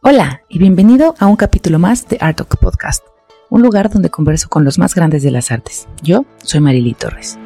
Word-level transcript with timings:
Hola 0.00 0.42
y 0.48 0.60
bienvenido 0.60 1.16
a 1.18 1.26
un 1.26 1.34
capítulo 1.34 1.80
más 1.80 2.08
de 2.08 2.18
Art 2.20 2.36
Talk 2.36 2.56
Podcast, 2.60 3.04
un 3.50 3.62
lugar 3.62 3.90
donde 3.90 4.10
converso 4.10 4.48
con 4.48 4.64
los 4.64 4.78
más 4.78 4.94
grandes 4.94 5.24
de 5.24 5.32
las 5.32 5.50
artes. 5.50 5.88
Yo 6.04 6.24
soy 6.36 6.60
Marily 6.60 6.94
Torres. 6.94 7.36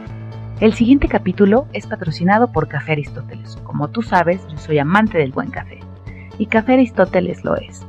El 0.61 0.75
siguiente 0.75 1.09
capítulo 1.09 1.67
es 1.73 1.87
patrocinado 1.87 2.53
por 2.53 2.69
Café 2.69 2.93
Aristóteles. 2.93 3.57
Como 3.65 3.89
tú 3.89 4.03
sabes, 4.03 4.43
yo 4.51 4.59
soy 4.59 4.79
amante 4.79 5.17
del 5.17 5.33
buen 5.33 5.51
café 5.51 5.81
y 6.37 6.45
Café 6.45 6.75
Aristóteles 6.75 7.43
lo 7.43 7.57
es. 7.57 7.87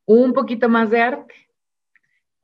un 0.07 0.33
poquito 0.33 0.69
más 0.69 0.91
de 0.91 1.01
arte. 1.01 1.35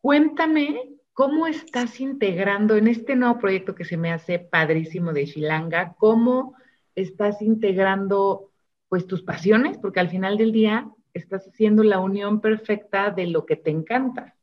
Cuéntame 0.01 0.91
cómo 1.13 1.47
estás 1.47 2.01
integrando 2.01 2.77
en 2.77 2.89
este 2.89 3.17
nuevo 3.17 3.39
proyecto 3.39 3.75
que 3.75 3.85
se 3.85 3.97
me 3.97 4.13
hace 4.13 4.39
padrísimo 4.39 5.13
de 5.13 5.27
Shilanga, 5.27 5.95
cómo 5.99 6.55
estás 6.95 7.41
integrando 7.41 8.51
pues 8.89 9.07
tus 9.07 9.23
pasiones, 9.23 9.79
porque 9.79 10.01
al 10.01 10.11
final 10.11 10.37
del 10.37 10.53
día 10.53 10.91
estás 11.15 11.47
haciendo 11.47 11.83
la 11.83 12.01
unión 12.01 12.41
perfecta 12.41 13.11
de 13.11 13.27
lo 13.27 13.47
que 13.47 13.57
te 13.57 13.71
encanta. 13.71 14.37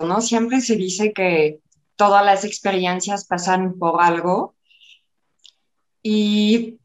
No 0.00 0.20
siempre 0.20 0.60
se 0.60 0.76
dice 0.76 1.12
que 1.12 1.60
todas 1.96 2.24
las 2.24 2.44
experiencias 2.44 3.26
pasan 3.26 3.78
por 3.78 4.02
algo 4.02 4.54
y 6.02 6.78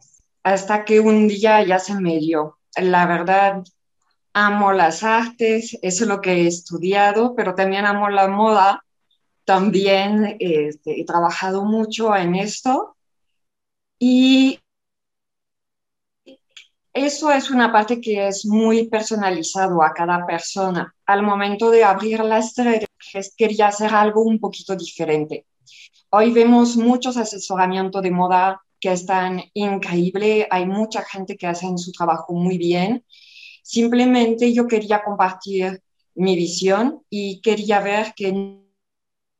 hasta 0.44 0.86
que 0.86 1.00
un 1.00 1.28
día 1.28 1.64
ya 1.64 1.80
se 1.80 2.00
me 2.00 2.18
dio. 2.20 2.60
La 2.76 3.06
verdad, 3.08 3.64
amo 4.38 4.72
las 4.72 5.04
artes, 5.04 5.78
eso 5.82 6.04
es 6.04 6.08
lo 6.08 6.22
que 6.22 6.32
he 6.34 6.48
estudiado, 6.48 7.34
pero 7.36 7.56
también 7.56 7.86
amo 7.86 8.08
la 8.10 8.28
moda. 8.28 8.84
También 9.46 10.38
este, 10.40 11.02
he 11.02 11.06
trabajado 11.06 11.66
mucho 11.66 12.16
en 12.16 12.36
esto. 12.36 12.96
Y 13.98 14.60
eso 16.94 17.32
es 17.32 17.50
una 17.50 17.72
parte 17.72 18.00
que 18.00 18.28
es 18.28 18.46
muy 18.46 18.88
personalizado 18.88 19.82
a 19.82 19.92
cada 19.94 20.26
persona. 20.28 20.94
Al 21.08 21.24
momento 21.24 21.72
de 21.72 21.84
abrir 21.84 22.20
las 22.20 22.56
redes, 22.58 23.34
quería 23.36 23.68
hacer 23.68 23.92
algo 23.94 24.22
un 24.22 24.40
poquito 24.40 24.76
diferente. 24.76 25.48
Hoy 26.10 26.32
vemos 26.32 26.78
muchos 26.78 27.18
asesoramientos 27.18 28.04
de 28.04 28.12
moda 28.12 28.62
que 28.80 28.92
están 28.92 29.42
increíbles. 29.54 30.46
Hay 30.52 30.68
mucha 30.68 31.04
gente 31.04 31.36
que 31.38 31.48
hace 31.48 31.66
su 31.78 31.92
trabajo 31.92 32.34
muy 32.34 32.60
bien 32.60 33.04
Simplemente 33.68 34.54
yo 34.54 34.66
quería 34.66 35.04
compartir 35.04 35.84
mi 36.16 36.38
visión 36.38 37.04
y 37.10 37.42
quería 37.42 37.82
ver 37.82 38.14
que 38.16 38.62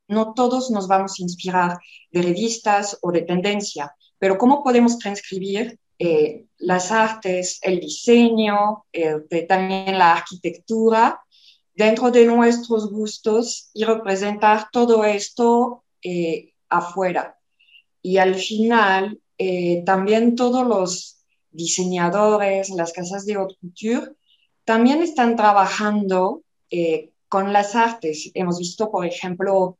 no 0.06 0.34
todos 0.34 0.70
nos 0.70 0.86
vamos 0.86 1.14
a 1.18 1.22
inspirar 1.22 1.78
de 2.10 2.20
revistas 2.20 2.98
o 3.00 3.10
de 3.10 3.22
tendencia, 3.22 3.90
pero 4.18 4.36
cómo 4.36 4.62
podemos 4.62 4.98
transcribir 4.98 5.78
eh, 5.98 6.44
las 6.58 6.92
artes, 6.92 7.58
el 7.62 7.80
diseño, 7.80 8.84
eh, 8.92 9.16
también 9.48 9.96
la 9.96 10.12
arquitectura 10.12 11.22
dentro 11.74 12.10
de 12.10 12.26
nuestros 12.26 12.90
gustos 12.90 13.70
y 13.72 13.84
representar 13.84 14.68
todo 14.70 15.06
esto 15.06 15.84
eh, 16.02 16.52
afuera. 16.68 17.38
Y 18.02 18.18
al 18.18 18.34
final, 18.34 19.18
también 19.86 20.34
todos 20.34 20.66
los 20.66 21.17
diseñadores, 21.58 22.70
las 22.70 22.92
casas 22.92 23.26
de 23.26 23.34
haute 23.34 23.56
couture, 23.60 24.12
también 24.64 25.02
están 25.02 25.36
trabajando 25.36 26.42
eh, 26.70 27.10
con 27.28 27.52
las 27.52 27.74
artes. 27.74 28.30
Hemos 28.34 28.58
visto, 28.58 28.90
por 28.90 29.04
ejemplo, 29.04 29.78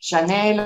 Chanel, 0.00 0.56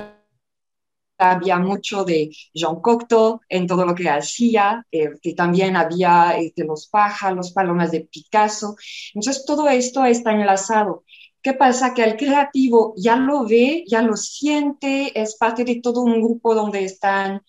había 1.19 1.59
mucho 1.59 2.05
de 2.05 2.31
Jean 2.55 2.81
Cocteau 2.81 3.41
en 3.49 3.67
todo 3.67 3.85
lo 3.85 3.95
que 3.95 4.09
hacía, 4.09 4.87
eh, 4.93 5.11
que 5.21 5.35
también 5.35 5.77
había 5.77 6.37
este, 6.39 6.65
los 6.65 6.87
pájaros, 6.89 7.53
palomas 7.53 7.91
de 7.91 8.01
Picasso. 8.03 8.77
Entonces, 9.15 9.45
todo 9.45 9.69
esto 9.69 10.05
está 10.05 10.33
enlazado. 10.33 11.05
¿Qué 11.43 11.55
pasa? 11.55 11.95
Que 11.95 12.05
el 12.05 12.17
creativo 12.17 12.95
ya 12.97 13.17
lo 13.17 13.47
ve, 13.47 13.85
ya 13.87 14.03
lo 14.03 14.17
siente, 14.17 15.13
es 15.21 15.37
parte 15.37 15.65
de 15.65 15.81
todo 15.81 16.03
un 16.03 16.21
grupo 16.23 16.55
donde 16.55 16.85
están 16.85 17.43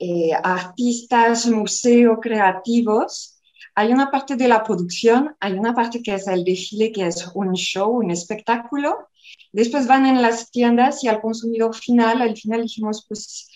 eh, 0.00 0.32
artistas, 0.42 1.46
museos 1.46 2.18
creativos 2.20 3.40
hay 3.74 3.92
una 3.92 4.10
parte 4.10 4.36
de 4.36 4.48
la 4.48 4.62
producción, 4.62 5.34
hay 5.40 5.52
una 5.54 5.74
parte 5.74 6.02
que 6.02 6.14
es 6.14 6.26
el 6.28 6.44
desfile, 6.44 6.92
que 6.92 7.06
es 7.06 7.26
un 7.34 7.54
show, 7.54 7.90
un 7.90 8.10
espectáculo. 8.10 9.08
Después 9.52 9.86
van 9.86 10.06
en 10.06 10.22
las 10.22 10.50
tiendas 10.50 11.02
y 11.04 11.08
al 11.08 11.20
consumidor 11.20 11.74
final, 11.74 12.20
al 12.22 12.36
final 12.36 12.62
dijimos, 12.62 13.04
pues 13.08 13.48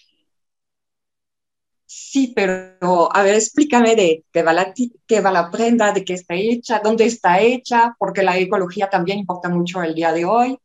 sí, 1.87 2.33
pero 2.35 3.15
a 3.15 3.23
ver, 3.23 3.35
explícame 3.35 3.97
de 3.97 4.25
qué 4.33 4.43
va, 4.43 4.53
la, 4.53 4.73
qué 5.07 5.21
va 5.21 5.31
la 5.31 5.51
prenda, 5.51 5.93
de 5.93 6.05
qué 6.05 6.15
está 6.15 6.35
hecha, 6.35 6.81
dónde 6.83 7.05
está 7.07 7.41
hecha, 7.41 7.95
porque 7.99 8.23
la 8.23 8.39
ecología 8.39 8.89
también 8.89 9.19
importa 9.19 9.49
mucho 9.49 9.83
el 9.83 9.95
día 9.95 10.13
de 10.13 10.25
hoy. 10.25 10.59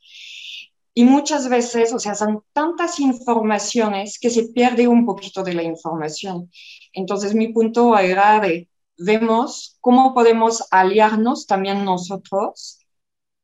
Y 1.00 1.06
muchas 1.06 1.48
veces, 1.48 1.94
o 1.94 2.00
sea, 2.00 2.14
son 2.14 2.44
tantas 2.52 3.00
informaciones 3.00 4.20
que 4.20 4.30
se 4.30 4.50
pierde 4.50 4.86
un 4.86 5.06
poquito 5.06 5.44
de 5.44 5.54
la 5.54 5.64
información. 5.64 6.52
Entonces, 6.92 7.34
mi 7.34 7.54
punto 7.54 7.98
era 7.98 8.42
de 8.42 8.68
vemos 8.98 9.78
cómo 9.80 10.14
podemos 10.14 10.68
aliarnos 10.72 11.48
también 11.48 11.86
nosotros 11.86 12.86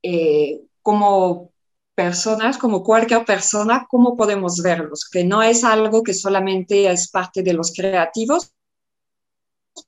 eh, 0.03 0.63
como 0.81 1.53
personas, 1.95 2.57
como 2.57 2.83
cualquier 2.83 3.23
persona, 3.23 3.87
cómo 3.89 4.17
podemos 4.17 4.61
verlos, 4.61 5.09
que 5.09 5.23
no 5.23 5.41
es 5.41 5.63
algo 5.63 6.03
que 6.03 6.13
solamente 6.13 6.91
es 6.91 7.09
parte 7.09 7.41
de 7.41 7.53
los 7.53 7.71
creativos, 7.71 8.53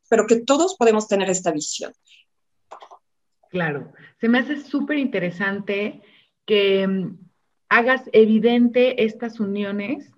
pero 0.08 0.26
que 0.26 0.38
todos 0.38 0.78
podemos 0.78 1.06
tener 1.06 1.30
esta 1.30 1.52
visión. 1.52 1.92
Claro, 3.50 3.92
se 4.22 4.30
me 4.30 4.40
hace 4.40 4.64
súper 4.64 5.00
interesante 5.00 6.02
que 6.46 6.88
mm, 6.88 7.27
hagas 7.70 8.10
evidente 8.14 9.04
estas 9.04 9.40
uniones 9.40 10.12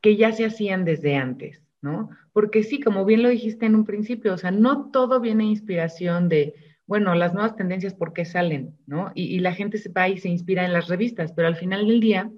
que 0.00 0.16
ya 0.16 0.32
se 0.32 0.46
hacían 0.46 0.84
desde 0.84 1.16
antes. 1.16 1.62
¿no? 1.80 2.10
Porque 2.32 2.62
sí, 2.62 2.80
como 2.80 3.04
bien 3.04 3.22
lo 3.22 3.28
dijiste 3.28 3.66
en 3.66 3.74
un 3.74 3.84
principio, 3.84 4.34
o 4.34 4.38
sea, 4.38 4.50
no 4.50 4.90
todo 4.90 5.20
viene 5.20 5.44
inspiración 5.44 6.28
de, 6.28 6.54
bueno, 6.86 7.14
las 7.14 7.34
nuevas 7.34 7.56
tendencias, 7.56 7.94
¿por 7.94 8.12
qué 8.12 8.24
salen? 8.24 8.76
¿no? 8.86 9.12
Y, 9.14 9.38
la 9.40 9.54
gente 9.54 9.78
se 9.78 9.90
va 9.90 10.08
y 10.08 10.18
se 10.18 10.28
inspira 10.28 10.64
en 10.64 10.72
las 10.72 10.88
revistas, 10.88 11.32
pero 11.32 11.48
al 11.48 11.56
final 11.56 11.86
del 11.86 12.00
día, 12.00 12.30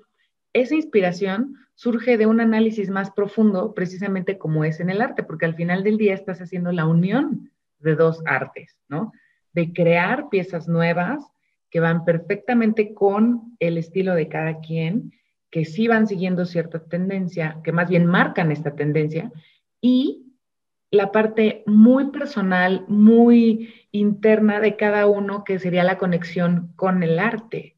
esa 0.53 0.75
inspiración 0.75 1.57
surge 1.75 2.19
de 2.19 2.27
un 2.27 2.41
análisis 2.41 2.91
más 2.91 3.11
profundo, 3.11 3.75
precisamente 3.75 4.37
como 4.37 4.65
es 4.65 4.81
en 4.81 4.91
el 4.91 5.01
arte, 5.01 5.23
porque 5.23 5.47
al 5.47 5.55
final 5.55 5.83
del 5.83 5.97
día 5.97 6.15
estás 6.15 6.41
haciendo 6.41 6.73
la 6.73 6.87
unión 6.87 7.51
de 7.79 7.95
dos 7.95 8.23
artes, 8.27 8.77
¿no? 8.89 9.13
De 9.55 9.73
crear 9.73 10.29
piezas 10.29 10.69
nuevas 10.69 11.25
que 11.71 11.81
van 11.81 12.05
perfectamente 12.05 12.95
con 12.95 13.57
el 13.61 13.79
estilo 13.79 14.15
de 14.15 14.29
cada 14.29 14.61
quien 14.61 15.13
que 15.51 15.65
sí 15.65 15.89
van 15.89 16.07
siguiendo 16.07 16.47
cierta 16.47 16.79
tendencia, 16.79 17.59
que 17.65 17.73
más 17.73 17.89
bien 17.89 18.07
marcan 18.07 18.53
esta 18.53 18.75
tendencia, 18.77 19.33
y 19.81 20.27
la 20.91 21.13
parte 21.13 21.63
muy 21.67 22.11
personal, 22.11 22.85
muy 22.89 23.75
interna 23.93 24.61
de 24.61 24.77
cada 24.77 25.07
uno, 25.07 25.45
que 25.45 25.59
sería 25.59 25.85
la 25.85 25.99
conexión 25.99 26.73
con 26.77 27.03
el 27.03 27.19
arte, 27.19 27.77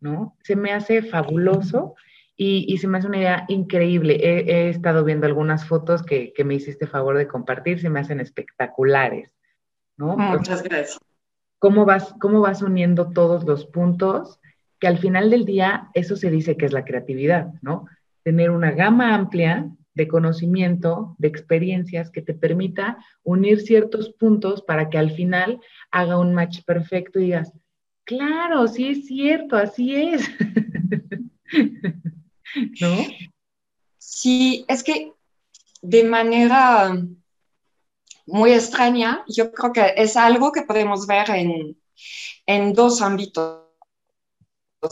¿no? 0.00 0.36
Se 0.42 0.56
me 0.56 0.72
hace 0.72 1.02
fabuloso 1.02 1.94
y, 2.36 2.78
se 2.78 2.88
me 2.88 2.98
hace 2.98 3.06
una 3.06 3.18
idea 3.18 3.44
increíble. 3.48 4.18
He, 4.22 4.70
estado 4.70 5.04
viendo 5.04 5.26
algunas 5.26 5.66
fotos 5.66 6.02
que, 6.02 6.32
me 6.44 6.54
hiciste 6.54 6.86
favor 6.86 7.18
de 7.18 7.28
compartir, 7.28 7.80
se 7.80 7.90
me 7.90 8.00
hacen 8.00 8.20
espectaculares, 8.20 9.30
¿no? 9.96 10.16
Muchas 10.16 10.62
gracias. 10.62 10.98
¿Cómo 11.60 11.84
vas, 11.84 12.12
cómo 12.20 12.40
vas 12.40 12.60
uniendo 12.60 13.10
todos 13.10 13.44
los 13.44 13.66
puntos? 13.66 14.40
que 14.80 14.88
al 14.88 14.98
final 14.98 15.30
del 15.30 15.44
día 15.44 15.90
eso 15.94 16.16
se 16.16 16.30
dice 16.30 16.56
que 16.56 16.66
es 16.66 16.72
la 16.72 16.84
creatividad, 16.84 17.52
¿no? 17.60 17.86
Tener 18.24 18.50
una 18.50 18.72
gama 18.72 19.14
amplia 19.14 19.70
de 19.94 20.08
conocimiento, 20.08 21.14
de 21.18 21.28
experiencias 21.28 22.10
que 22.10 22.22
te 22.22 22.32
permita 22.32 22.96
unir 23.22 23.60
ciertos 23.60 24.10
puntos 24.10 24.62
para 24.62 24.88
que 24.88 24.96
al 24.96 25.10
final 25.10 25.60
haga 25.90 26.18
un 26.18 26.34
match 26.34 26.64
perfecto 26.64 27.20
y 27.20 27.24
digas, 27.24 27.52
Claro, 28.04 28.66
sí 28.66 28.88
es 28.88 29.06
cierto, 29.06 29.56
así 29.56 29.94
es. 29.94 30.28
¿No? 32.80 32.96
Sí, 33.98 34.64
es 34.66 34.82
que 34.82 35.12
de 35.82 36.04
manera 36.04 36.96
muy 38.26 38.52
extraña, 38.52 39.24
yo 39.28 39.52
creo 39.52 39.72
que 39.72 39.94
es 39.96 40.16
algo 40.16 40.52
que 40.52 40.62
podemos 40.62 41.06
ver 41.06 41.30
en, 41.30 41.76
en 42.46 42.72
dos 42.72 43.02
ámbitos 43.02 43.66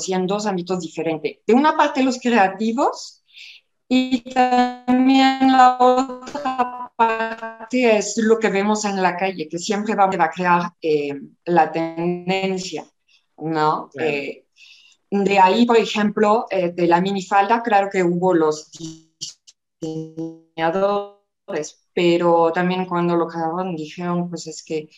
y 0.06 0.12
en 0.12 0.26
dos 0.26 0.46
ámbitos 0.46 0.80
diferentes. 0.80 1.38
De 1.46 1.54
una 1.54 1.76
parte 1.76 2.02
los 2.02 2.18
creativos 2.18 3.24
y 3.88 4.20
también 4.30 5.52
la 5.52 5.78
otra 5.78 6.92
parte 6.94 7.96
es 7.96 8.18
lo 8.18 8.38
que 8.38 8.50
vemos 8.50 8.84
en 8.84 9.00
la 9.02 9.16
calle, 9.16 9.48
que 9.48 9.58
siempre 9.58 9.94
va 9.94 10.04
a 10.04 10.30
crear 10.30 10.72
eh, 10.82 11.14
la 11.44 11.72
tendencia, 11.72 12.84
¿no? 13.38 13.90
Eh, 13.98 14.44
de 15.10 15.38
ahí, 15.38 15.64
por 15.64 15.78
ejemplo, 15.78 16.46
eh, 16.50 16.70
de 16.72 16.86
la 16.86 17.00
minifalda, 17.00 17.62
claro 17.62 17.88
que 17.90 18.02
hubo 18.02 18.34
los 18.34 18.70
diseñadores, 19.80 21.17
pero 21.94 22.52
también 22.52 22.86
cuando 22.86 23.16
lo 23.16 23.26
crearon 23.26 23.74
dijeron, 23.74 24.28
pues 24.28 24.46
es 24.46 24.64
que 24.64 24.88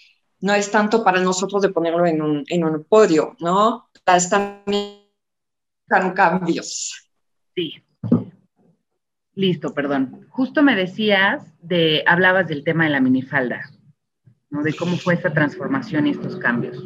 no 0.41 0.55
es 0.55 0.71
tanto 0.71 1.05
para 1.05 1.21
nosotros 1.21 1.63
de 1.63 1.71
ponerlo 1.71 2.07
en 2.07 2.23
un, 2.23 2.45
en 2.49 2.65
un 2.65 2.85
podio, 2.85 3.37
¿no? 3.41 3.91
También 4.05 5.01
cambios. 6.15 7.11
Sí. 7.55 7.75
Listo, 9.35 9.75
perdón. 9.75 10.27
Justo 10.31 10.63
me 10.63 10.77
decías 10.77 11.45
de, 11.61 12.03
hablabas 12.07 12.49
del 12.49 12.65
tema 12.65 12.85
de 12.85 12.91
la 12.91 13.01
minifalda, 13.01 13.71
¿no? 14.51 14.63
De 14.63 14.75
cómo 14.75 14.97
fue 14.97 15.15
esta 15.15 15.33
transformación 15.33 16.07
y 16.07 16.11
estos 16.11 16.37
cambios. 16.37 16.83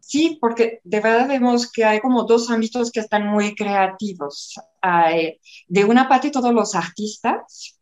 Sí, 0.00 0.38
porque 0.40 0.80
de 0.84 1.00
verdad 1.00 1.28
vemos 1.28 1.70
que 1.70 1.84
hay 1.84 2.00
como 2.00 2.24
dos 2.24 2.50
ámbitos 2.50 2.90
que 2.90 3.00
están 3.00 3.26
muy 3.28 3.54
creativos. 3.54 4.54
de 5.68 5.84
una 5.84 6.08
parte 6.08 6.30
todos 6.30 6.52
los 6.52 6.74
artistas. 6.74 7.78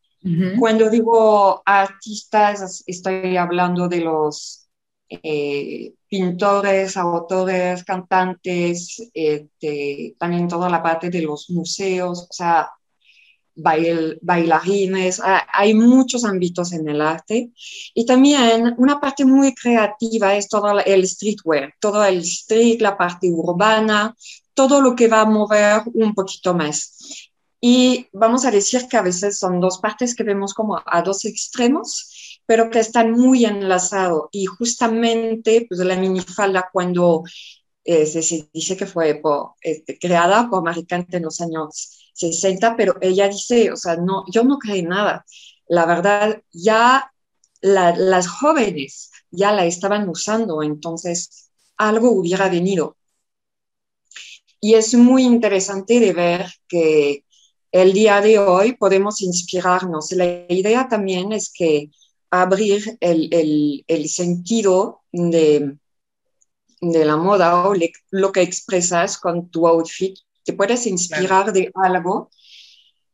Cuando 0.59 0.89
digo 0.89 1.63
artistas, 1.65 2.83
estoy 2.85 3.37
hablando 3.37 3.87
de 3.87 4.01
los 4.01 4.67
eh, 5.09 5.93
pintores, 6.07 6.95
autores, 6.95 7.83
cantantes, 7.83 9.09
eh, 9.13 9.47
también 10.19 10.47
toda 10.47 10.69
la 10.69 10.83
parte 10.83 11.09
de 11.09 11.23
los 11.23 11.49
museos, 11.49 12.27
o 12.29 12.33
sea, 12.33 12.69
bailarines, 13.55 15.21
hay 15.53 15.73
muchos 15.73 16.23
ámbitos 16.23 16.71
en 16.73 16.87
el 16.87 17.01
arte. 17.01 17.51
Y 17.93 18.05
también 18.05 18.75
una 18.77 18.99
parte 18.99 19.25
muy 19.25 19.53
creativa 19.53 20.35
es 20.35 20.47
todo 20.47 20.79
el 20.79 21.07
streetwear, 21.07 21.73
todo 21.79 22.03
el 22.05 22.19
street, 22.19 22.79
la 22.81 22.97
parte 22.97 23.29
urbana, 23.29 24.15
todo 24.53 24.81
lo 24.81 24.95
que 24.95 25.07
va 25.07 25.21
a 25.21 25.25
mover 25.25 25.81
un 25.93 26.13
poquito 26.13 26.53
más. 26.53 27.30
Y 27.61 28.07
vamos 28.11 28.43
a 28.45 28.51
decir 28.51 28.87
que 28.89 28.97
a 28.97 29.03
veces 29.03 29.37
son 29.37 29.59
dos 29.59 29.77
partes 29.77 30.15
que 30.15 30.23
vemos 30.23 30.53
como 30.55 30.81
a 30.83 31.01
dos 31.03 31.25
extremos, 31.25 32.41
pero 32.47 32.71
que 32.71 32.79
están 32.79 33.11
muy 33.11 33.45
enlazados. 33.45 34.29
Y 34.31 34.45
justamente 34.45 35.67
pues, 35.69 35.79
la 35.81 35.95
minifalda 35.95 36.69
cuando 36.73 37.23
eh, 37.83 38.05
se, 38.07 38.49
dice 38.51 38.75
que 38.75 38.87
fue 38.87 39.21
este, 39.61 39.99
creada 39.99 40.49
por 40.49 40.63
Maricante 40.63 41.17
en 41.17 41.23
los 41.23 41.39
años 41.39 42.11
60, 42.15 42.75
pero 42.75 42.95
ella 42.99 43.27
dice, 43.27 43.71
o 43.71 43.77
sea, 43.77 43.95
no, 43.95 44.25
yo 44.31 44.43
no 44.43 44.57
creo 44.57 44.83
nada. 44.87 45.25
La 45.67 45.85
verdad, 45.85 46.41
ya 46.51 47.11
las 47.61 48.27
jóvenes 48.27 49.11
ya 49.29 49.51
la 49.51 49.65
estaban 49.65 50.09
usando, 50.09 50.63
entonces 50.63 51.51
algo 51.77 52.11
hubiera 52.11 52.49
venido. 52.49 52.97
Y 54.59 54.75
es 54.75 54.93
muy 54.95 55.23
interesante 55.23 55.99
de 55.99 56.13
ver 56.13 56.45
que 56.67 57.25
el 57.71 57.93
día 57.93 58.21
de 58.21 58.39
hoy 58.39 58.73
podemos 58.73 59.21
inspirarnos. 59.21 60.11
La 60.11 60.45
idea 60.49 60.87
también 60.87 61.31
es 61.31 61.51
que 61.53 61.89
abrir 62.29 62.97
el, 62.99 63.83
el, 63.87 64.09
sentido 64.09 65.01
de, 65.11 65.77
de, 66.79 67.05
la 67.05 67.17
moda 67.17 67.67
o 67.67 67.73
lo 68.11 68.31
que 68.31 68.41
expresas 68.41 69.17
con 69.17 69.49
tu 69.49 69.67
outfit 69.67 70.17
te 70.43 70.53
puedes 70.53 70.87
inspirar 70.87 71.53
de 71.53 71.71
algo. 71.75 72.29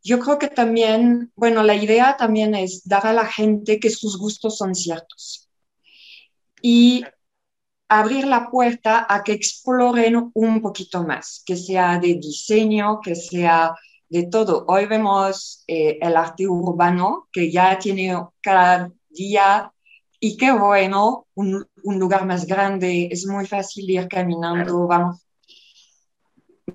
Yo 0.04 0.20
creo 0.20 0.38
que 0.40 0.48
también, 0.48 1.32
bueno, 1.36 1.64
la 1.64 1.76
idea 1.76 2.16
también 2.18 2.56
es 2.56 2.88
dar 2.88 3.06
a 3.08 3.14
la 3.14 3.26
gente 3.26 3.80
que 3.80 3.90
sus 3.90 4.18
gustos 4.18 4.58
son 4.58 4.74
ciertos 4.74 5.50
y 6.62 7.04
abrir 7.90 8.26
la 8.28 8.50
puerta 8.50 9.06
a 9.10 9.24
que 9.24 9.34
exploren 9.34 10.32
un 10.34 10.62
poquito 10.62 11.04
más, 11.04 11.44
que 11.46 11.56
sea 11.56 12.00
de 12.00 12.16
diseño, 12.16 13.00
que 13.02 13.16
sea 13.16 13.74
de 14.10 14.28
todo. 14.28 14.66
Hoy 14.68 14.86
vemos 14.86 15.64
eh, 15.68 16.00
el 16.02 16.16
arte 16.16 16.48
urbano 16.48 17.28
que 17.32 17.52
ya 17.52 17.78
tiene 17.80 18.16
cada 18.42 18.92
día 19.10 19.72
y 20.20 20.38
qué 20.38 20.52
bueno, 20.52 21.28
un, 21.36 21.66
un, 21.84 22.00
lugar 22.00 22.26
más 22.26 22.46
grande, 22.48 23.08
es 23.12 23.28
muy 23.28 23.46
fácil 23.46 23.90
ir 23.90 24.08
caminando, 24.08 24.88
vamos 24.88 25.28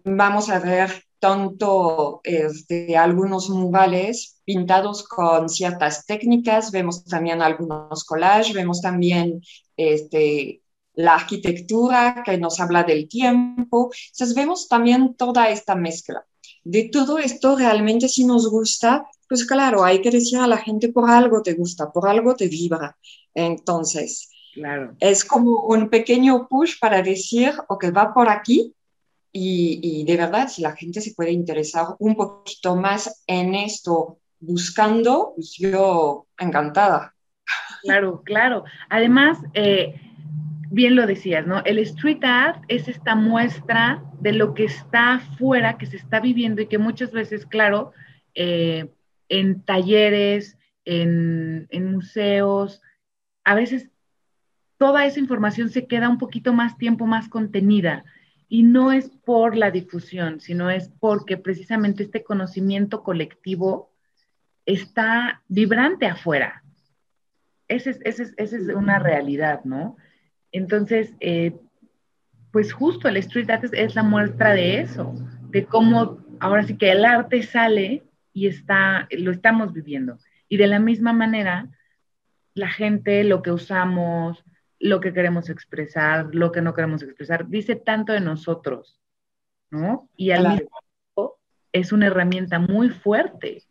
vamos 0.04 0.48
a 0.50 0.58
ver 0.58 1.04
tanto 1.18 2.20
este, 2.24 2.96
algunos 2.96 3.48
murales 3.48 4.40
pintados 4.44 5.06
con 5.06 5.48
ciertas 5.48 6.04
técnicas, 6.04 6.72
vemos 6.72 7.04
también 7.04 7.42
algunos 7.42 8.04
collages, 8.04 8.54
vemos 8.54 8.80
también 8.80 9.40
este, 9.76 10.62
la 10.94 11.14
arquitectura 11.14 12.22
que 12.24 12.38
nos 12.38 12.58
habla 12.58 12.82
del 12.82 13.08
tiempo. 13.08 13.92
Entonces 14.12 14.34
vemos 14.34 14.68
también 14.68 15.14
toda 15.14 15.48
esta 15.50 15.76
mezcla. 15.76 16.26
De 16.64 16.88
todo 16.92 17.18
esto 17.18 17.56
realmente 17.56 18.08
si 18.08 18.24
nos 18.24 18.48
gusta, 18.50 19.04
pues 19.28 19.44
claro, 19.44 19.84
hay 19.84 20.00
que 20.00 20.10
decir 20.10 20.38
a 20.38 20.46
la 20.46 20.58
gente 20.58 20.88
por 20.90 21.10
algo 21.10 21.42
te 21.42 21.54
gusta, 21.54 21.90
por 21.90 22.08
algo 22.08 22.34
te 22.34 22.48
vibra. 22.48 22.96
Entonces, 23.34 24.30
claro. 24.54 24.94
es 25.00 25.24
como 25.24 25.64
un 25.64 25.88
pequeño 25.88 26.46
push 26.48 26.78
para 26.80 27.02
decir, 27.02 27.52
ok, 27.68 27.86
va 27.96 28.14
por 28.14 28.28
aquí, 28.28 28.74
y, 29.34 30.04
de 30.04 30.16
verdad, 30.16 30.48
si 30.48 30.60
la 30.60 30.76
gente 30.76 31.00
se 31.00 31.14
puede 31.14 31.32
interesar 31.32 31.86
un 31.98 32.14
poquito 32.14 32.76
más 32.76 33.24
en 33.26 33.54
esto, 33.54 34.18
buscando, 34.38 35.32
pues 35.34 35.56
yo 35.58 36.26
encantada. 36.38 37.14
Claro, 37.82 38.22
claro. 38.24 38.64
Además, 38.90 39.38
eh, 39.54 39.94
bien 40.72 40.96
lo 40.96 41.06
decías, 41.06 41.46
¿no? 41.46 41.62
El 41.64 41.78
street 41.78 42.24
art 42.24 42.64
es 42.68 42.88
esta 42.88 43.14
muestra 43.14 44.02
de 44.20 44.32
lo 44.32 44.54
que 44.54 44.64
está 44.64 45.14
afuera, 45.14 45.76
que 45.76 45.86
se 45.86 45.98
está 45.98 46.18
viviendo 46.18 46.62
y 46.62 46.66
que 46.66 46.78
muchas 46.78 47.12
veces, 47.12 47.44
claro, 47.44 47.92
eh, 48.34 48.88
en 49.28 49.62
talleres, 49.62 50.56
en, 50.84 51.66
en 51.70 51.92
museos, 51.92 52.80
a 53.44 53.54
veces 53.54 53.90
toda 54.78 55.04
esa 55.04 55.20
información 55.20 55.68
se 55.68 55.86
queda 55.86 56.08
un 56.08 56.18
poquito 56.18 56.54
más 56.54 56.78
tiempo, 56.78 57.06
más 57.06 57.28
contenida. 57.28 58.04
Y 58.48 58.62
no 58.62 58.92
es 58.92 59.10
por 59.10 59.56
la 59.56 59.70
difusión, 59.70 60.40
sino 60.40 60.70
es 60.70 60.90
porque 61.00 61.36
precisamente 61.36 62.02
este 62.02 62.24
conocimiento 62.24 63.02
colectivo 63.02 63.90
está 64.64 65.42
vibrante 65.48 66.06
afuera. 66.06 66.62
Esa 67.68 67.90
es, 67.90 68.52
una 68.74 68.98
realidad, 68.98 69.64
¿no? 69.64 69.96
Entonces, 70.52 71.14
eh, 71.20 71.56
pues 72.52 72.72
justo 72.72 73.08
el 73.08 73.16
street 73.16 73.50
art 73.50 73.64
es, 73.72 73.94
la 73.94 74.02
muestra 74.02 74.52
de 74.52 74.80
eso, 74.80 75.14
de 75.48 75.64
cómo 75.64 76.18
ahora 76.38 76.62
sí 76.62 76.76
que 76.76 76.92
el 76.92 77.04
arte 77.04 77.42
sale 77.42 78.04
y 78.32 78.46
está, 78.46 79.08
lo 79.10 79.32
estamos 79.32 79.72
viviendo. 79.72 80.18
Y 80.48 80.58
de 80.58 80.66
la 80.66 80.78
misma 80.78 81.14
manera, 81.14 81.70
la 82.54 82.68
gente, 82.68 83.24
lo 83.24 83.42
que 83.42 83.50
usamos, 83.50 84.44
lo 84.78 85.00
que 85.00 85.14
queremos 85.14 85.48
expresar, 85.48 86.34
lo 86.34 86.52
que 86.52 86.60
no 86.60 86.74
queremos 86.74 87.02
expresar, 87.02 87.48
dice 87.48 87.74
tanto 87.76 88.12
de 88.12 88.20
nosotros, 88.20 89.00
¿no? 89.70 90.10
Y 90.16 90.32
al 90.32 90.48
mismo 90.48 90.78
tiempo 90.78 91.38
es 91.72 91.92
una 91.92 92.08
herramienta 92.08 92.58
muy 92.58 92.90
fuerte. 92.90 93.64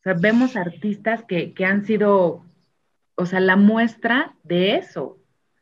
O 0.00 0.02
sea, 0.02 0.14
vemos 0.14 0.56
artistas 0.56 1.24
que, 1.24 1.52
que 1.52 1.64
han 1.64 1.84
sido, 1.84 2.44
o 3.20 3.26
sea, 3.26 3.38
la 3.38 3.56
muestra 3.56 4.34
de 4.44 4.76
eso, 4.76 5.18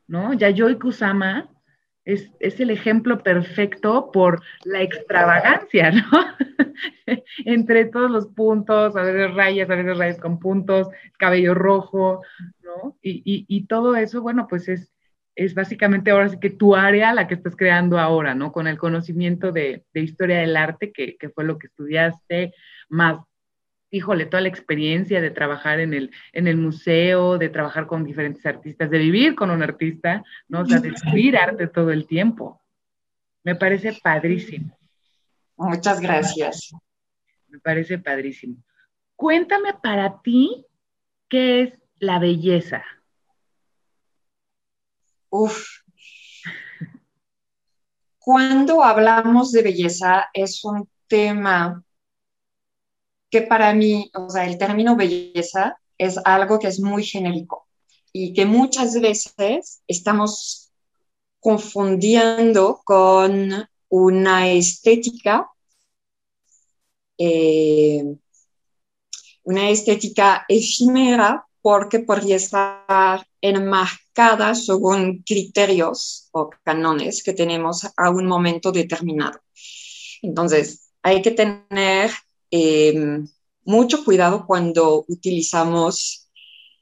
¿no? 0.06 0.32
Yayoi 0.32 0.78
Kusama 0.78 1.50
es, 2.04 2.30
es, 2.38 2.60
el 2.60 2.70
ejemplo 2.70 3.20
perfecto 3.20 4.12
por 4.12 4.40
la 4.64 4.80
extravagancia, 4.80 5.90
¿no? 5.90 6.04
Entre 7.44 7.86
todos 7.86 8.12
los 8.12 8.28
puntos, 8.28 8.94
a 8.94 9.02
veces 9.02 9.34
rayas, 9.34 9.68
a 9.68 9.74
veces 9.74 9.98
rayas 9.98 10.20
con 10.20 10.38
puntos, 10.38 10.86
cabello 11.18 11.52
rojo, 11.52 12.22
¿no? 12.62 12.96
Y, 13.02 13.66
todo 13.66 13.96
eso, 13.96 14.22
bueno, 14.22 14.46
pues 14.48 14.68
es, 14.68 14.94
es 15.34 15.52
básicamente 15.54 16.12
ahora 16.12 16.28
sí 16.28 16.38
que 16.38 16.50
tu 16.50 16.76
área 16.76 17.12
la 17.12 17.26
que 17.26 17.34
estás 17.34 17.56
creando 17.56 17.98
ahora, 17.98 18.36
¿no? 18.36 18.52
Con 18.52 18.68
el 18.68 18.78
conocimiento 18.78 19.50
de, 19.50 19.84
de 19.92 20.00
historia 20.00 20.38
del 20.38 20.56
arte, 20.56 20.92
que, 20.92 21.16
fue 21.34 21.42
lo 21.42 21.58
que 21.58 21.66
estudiaste, 21.66 22.54
más 22.88 23.18
híjole, 23.90 24.26
toda 24.26 24.42
la 24.42 24.48
experiencia 24.48 25.20
de 25.20 25.30
trabajar 25.30 25.80
en 25.80 25.94
el, 25.94 26.10
en 26.32 26.46
el 26.46 26.56
museo, 26.56 27.38
de 27.38 27.48
trabajar 27.48 27.86
con 27.86 28.04
diferentes 28.04 28.44
artistas, 28.44 28.90
de 28.90 28.98
vivir 28.98 29.34
con 29.34 29.50
un 29.50 29.62
artista, 29.62 30.22
¿no? 30.48 30.60
O 30.60 30.66
sea, 30.66 30.80
de 30.80 30.90
escribir 30.90 31.36
arte 31.36 31.68
todo 31.68 31.90
el 31.90 32.06
tiempo. 32.06 32.60
Me 33.44 33.54
parece 33.54 33.98
padrísimo. 34.02 34.76
Muchas 35.56 36.00
gracias. 36.00 36.72
Me 37.48 37.58
parece 37.58 37.98
padrísimo. 37.98 38.62
Cuéntame 39.16 39.74
para 39.82 40.20
ti 40.20 40.66
qué 41.28 41.62
es 41.62 41.78
la 41.98 42.18
belleza. 42.18 42.84
Uf. 45.30 45.66
Cuando 48.18 48.84
hablamos 48.84 49.50
de 49.52 49.62
belleza 49.62 50.28
es 50.34 50.62
un 50.64 50.88
tema 51.06 51.82
que 53.30 53.42
para 53.42 53.72
mí, 53.74 54.10
o 54.14 54.30
sea, 54.30 54.46
el 54.46 54.58
término 54.58 54.96
belleza 54.96 55.78
es 55.96 56.18
algo 56.24 56.58
que 56.58 56.68
es 56.68 56.80
muy 56.80 57.04
genérico 57.04 57.66
y 58.12 58.32
que 58.32 58.46
muchas 58.46 59.00
veces 59.00 59.82
estamos 59.86 60.72
confundiendo 61.40 62.80
con 62.84 63.68
una 63.88 64.48
estética, 64.50 65.50
eh, 67.18 68.04
una 69.44 69.70
estética 69.70 70.44
efímera 70.48 71.46
porque 71.60 72.00
podría 72.00 72.36
estar 72.36 73.26
enmarcada 73.40 74.54
según 74.54 75.22
criterios 75.22 76.28
o 76.32 76.50
canones 76.64 77.22
que 77.22 77.32
tenemos 77.32 77.86
a 77.96 78.10
un 78.10 78.26
momento 78.26 78.72
determinado. 78.72 79.40
Entonces, 80.22 80.90
hay 81.02 81.22
que 81.22 81.30
tener 81.30 82.10
eh, 82.50 83.20
mucho 83.64 84.04
cuidado 84.04 84.46
cuando 84.46 85.04
utilizamos 85.08 86.28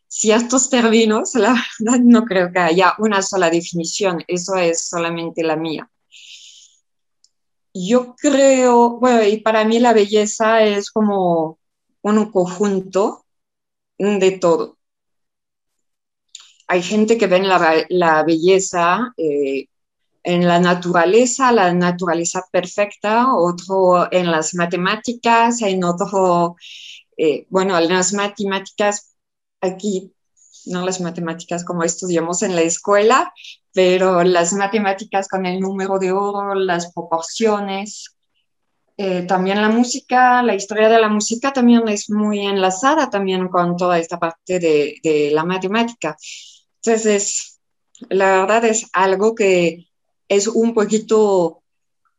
ciertos 0.09 0.71
términos. 0.71 1.35
La 1.35 1.55
verdad, 1.79 2.01
no 2.05 2.25
creo 2.25 2.53
que 2.53 2.59
haya 2.59 2.95
una 2.99 3.23
sola 3.23 3.51
definición, 3.51 4.23
eso 4.29 4.57
es 4.57 4.89
solamente 4.89 5.43
la 5.43 5.57
mía. 5.57 5.91
Yo 7.75 8.15
creo, 8.17 8.99
bueno, 8.99 9.23
y 9.25 9.39
para 9.39 9.65
mí 9.65 9.79
la 9.79 9.93
belleza 9.93 10.63
es 10.63 10.91
como 10.91 11.59
un 12.03 12.31
conjunto 12.31 13.27
de 13.99 14.31
todo. 14.33 14.79
Hay 16.69 16.83
gente 16.83 17.19
que 17.19 17.27
ve 17.27 17.41
la, 17.41 17.85
la 17.91 18.25
belleza 18.25 19.13
eh, 19.17 19.69
en 20.27 20.45
la 20.45 20.59
naturaleza, 20.59 21.53
la 21.53 21.73
naturaleza 21.73 22.45
perfecta, 22.51 23.33
otro 23.33 24.13
en 24.13 24.29
las 24.29 24.57
matemáticas, 24.57 25.63
en 25.63 25.85
otro, 25.85 26.57
eh, 27.17 27.47
bueno, 27.49 27.79
en 27.79 27.89
las 27.89 28.13
matemáticas, 28.13 29.15
aquí, 29.61 30.13
no 30.65 30.85
las 30.85 31.01
matemáticas 31.01 31.65
como 31.65 31.85
estudiamos 31.85 32.43
en 32.43 32.57
la 32.57 32.63
escuela, 32.63 33.33
pero 33.73 34.25
las 34.25 34.53
matemáticas 34.53 35.29
con 35.29 35.47
el 35.47 35.61
número 35.61 36.01
de 36.01 36.11
oro, 36.11 36.57
las 36.57 36.93
proporciones, 36.93 38.17
eh, 38.97 39.23
también 39.23 39.63
la 39.63 39.69
música, 39.69 40.43
la 40.43 40.57
historia 40.57 40.89
de 40.89 41.01
la 41.01 41.09
música 41.09 41.53
también 41.53 41.87
es 41.87 42.11
muy 42.11 42.41
enlazada 42.41 43.09
también 43.11 43.47
con 43.47 43.77
toda 43.77 44.01
esta 44.01 44.19
parte 44.19 44.59
de, 44.59 44.97
de 45.05 45.31
la 45.33 45.45
matemática. 45.45 46.17
Entonces, 46.83 47.61
la 48.09 48.41
verdad 48.41 48.65
es 48.65 48.91
algo 48.93 49.37
que 49.37 49.86
es 50.29 50.47
un 50.47 50.75
poquito 50.75 51.63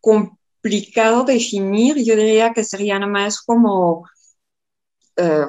complicado 0.01 1.23
definir. 1.23 1.97
Yo 2.03 2.15
diría 2.15 2.53
que 2.53 2.63
sería 2.63 2.99
nada 2.99 3.11
más 3.11 3.41
como 3.41 4.07
eh, 5.15 5.45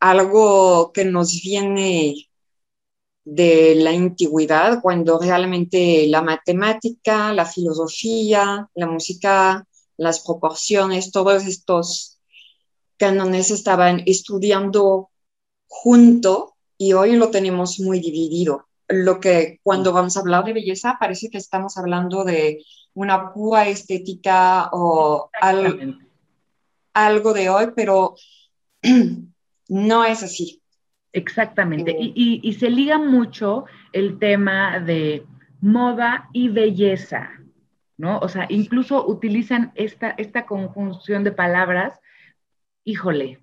algo 0.00 0.92
que 0.92 1.04
nos 1.04 1.40
viene 1.42 2.28
de 3.24 3.76
la 3.76 3.90
antigüedad, 3.90 4.80
cuando 4.82 5.18
realmente 5.18 6.06
la 6.08 6.22
matemática, 6.22 7.32
la 7.32 7.46
filosofía, 7.46 8.68
la 8.74 8.86
música, 8.86 9.66
las 9.96 10.20
proporciones, 10.20 11.12
todos 11.12 11.46
estos 11.46 12.18
cánones 12.96 13.50
estaban 13.50 14.02
estudiando 14.06 15.10
junto 15.68 16.56
y 16.76 16.94
hoy 16.94 17.16
lo 17.16 17.30
tenemos 17.30 17.78
muy 17.78 18.00
dividido 18.00 18.66
lo 18.88 19.20
que 19.20 19.60
cuando 19.62 19.92
vamos 19.92 20.16
a 20.16 20.20
hablar 20.20 20.44
de 20.44 20.52
belleza 20.52 20.96
parece 20.98 21.30
que 21.30 21.38
estamos 21.38 21.76
hablando 21.78 22.24
de 22.24 22.64
una 22.94 23.32
pura 23.32 23.68
estética 23.68 24.68
o 24.72 25.30
algo, 26.94 27.32
de 27.32 27.48
hoy, 27.48 27.68
pero 27.74 28.14
no 29.68 30.04
es 30.04 30.22
así. 30.22 30.62
Exactamente. 31.12 31.92
Eh, 31.92 32.12
y, 32.14 32.52
se 32.54 32.70
liga 32.70 32.98
mucho 32.98 33.64
el 33.92 34.18
tema 34.18 34.80
de 34.80 35.26
moda 35.60 36.28
y 36.32 36.48
belleza, 36.48 37.30
¿no? 37.96 38.18
O 38.18 38.28
sea, 38.28 38.46
incluso 38.48 39.06
utilizan 39.06 39.72
esta, 39.74 40.10
esta 40.10 40.46
conjunción 40.46 41.24
de 41.24 41.32
palabras, 41.32 42.00
híjole, 42.84 43.41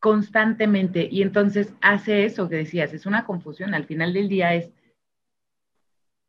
constantemente. 0.00 1.06
Y 1.10 1.22
entonces 1.22 1.72
hace 1.80 2.24
eso 2.24 2.48
que 2.48 2.56
decías, 2.56 2.92
es 2.92 3.06
una 3.06 3.24
confusión. 3.24 3.74
Al 3.74 3.84
final 3.84 4.12
del 4.12 4.28
día 4.28 4.54
es, 4.54 4.72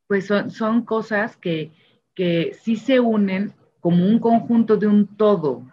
pues 0.08 0.28
son, 0.28 0.52
son 0.52 0.86
cosas 0.86 1.38
que, 1.38 1.72
que 2.14 2.56
sí 2.62 2.76
se 2.76 3.00
unen 3.00 3.54
como 3.80 4.06
un 4.06 4.20
conjunto 4.20 4.78
de 4.78 4.88
un 4.88 5.16
todo, 5.18 5.66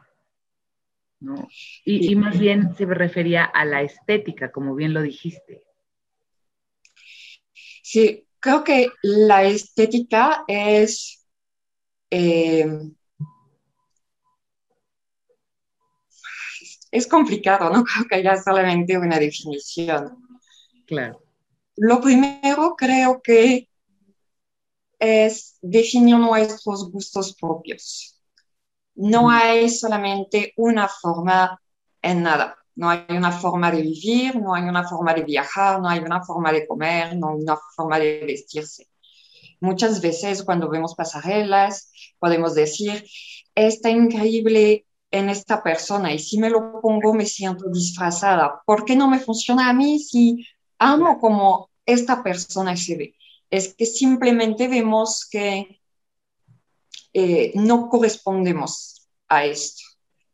¿no? 1.21 1.49
Y, 1.85 2.15
más 2.15 2.39
bien 2.39 2.75
se 2.75 2.87
refería 2.87 3.45
a 3.45 3.65
la 3.65 3.83
estética, 3.83 4.51
como 4.51 4.75
bien 4.75 4.95
lo 4.95 5.03
dijiste. 5.03 5.65
Sí, 7.83 8.27
creo 8.39 8.65
que 8.65 8.89
la 9.03 9.45
estética 9.45 10.45
es 10.47 11.27
eh, 12.11 12.67
es 16.91 17.07
complicado, 17.07 17.71
no 17.71 17.85
creo 17.85 18.07
que 18.09 18.17
haya 18.17 18.37
solamente 18.37 18.97
una 18.99 19.19
definición. 19.19 20.17
Claro. 20.87 21.23
Lo 21.77 22.01
primero 22.01 22.75
creo 22.77 23.21
que 23.23 23.69
es 24.99 25.59
definir 25.63 26.17
nuestros 26.17 26.91
gustos 26.91 27.35
propios. 27.35 28.21
No 28.95 29.31
hay 29.31 29.71
solamente 29.71 30.53
una 30.57 30.89
forma 30.89 31.61
en 32.03 32.23
nada. 32.23 32.57
No 32.75 32.91
hay 32.91 33.05
una 33.11 33.33
forma 33.33 33.71
de 33.71 33.83
vivir, 33.83 34.37
no 34.37 34.55
hay 34.55 34.63
una 34.65 34.89
forma 34.89 35.13
de 35.15 35.23
viajar, 35.23 35.81
no 35.81 35.89
hay 35.89 35.99
una 35.99 36.23
forma 36.23 36.53
de 36.53 36.67
comer, 36.67 37.17
no 37.17 37.31
hay 37.31 37.43
una 37.43 37.59
forma 37.77 37.99
de 37.99 38.25
vestirse. 38.25 38.89
Muchas 39.61 40.01
veces 40.01 40.45
cuando 40.45 40.69
vemos 40.69 40.95
pasarelas 40.95 41.91
podemos 42.19 42.55
decir, 42.55 43.05
está 43.55 43.91
increíble 43.91 44.87
en 45.11 45.31
esta 45.31 45.63
persona 45.63 46.13
y 46.13 46.19
si 46.19 46.39
me 46.39 46.51
lo 46.51 46.81
pongo 46.81 47.15
me 47.15 47.27
siento 47.27 47.69
disfrazada. 47.71 48.61
¿Por 48.67 48.85
qué 48.85 48.97
no 48.97 49.09
me 49.09 49.21
funciona 49.21 49.69
a 49.69 49.73
mí 49.73 49.99
si 49.99 50.47
amo 50.79 51.19
como 51.19 51.71
esta 51.87 52.23
persona 52.23 52.77
se 52.77 52.97
ve? 52.97 53.15
Es 53.51 53.75
que 53.75 53.87
simplemente 53.87 54.69
vemos 54.69 55.27
que 55.31 55.81
eh, 57.13 57.53
no 57.55 57.89
correspondemos 57.89 59.09
a 59.29 59.45
esto. 59.45 59.83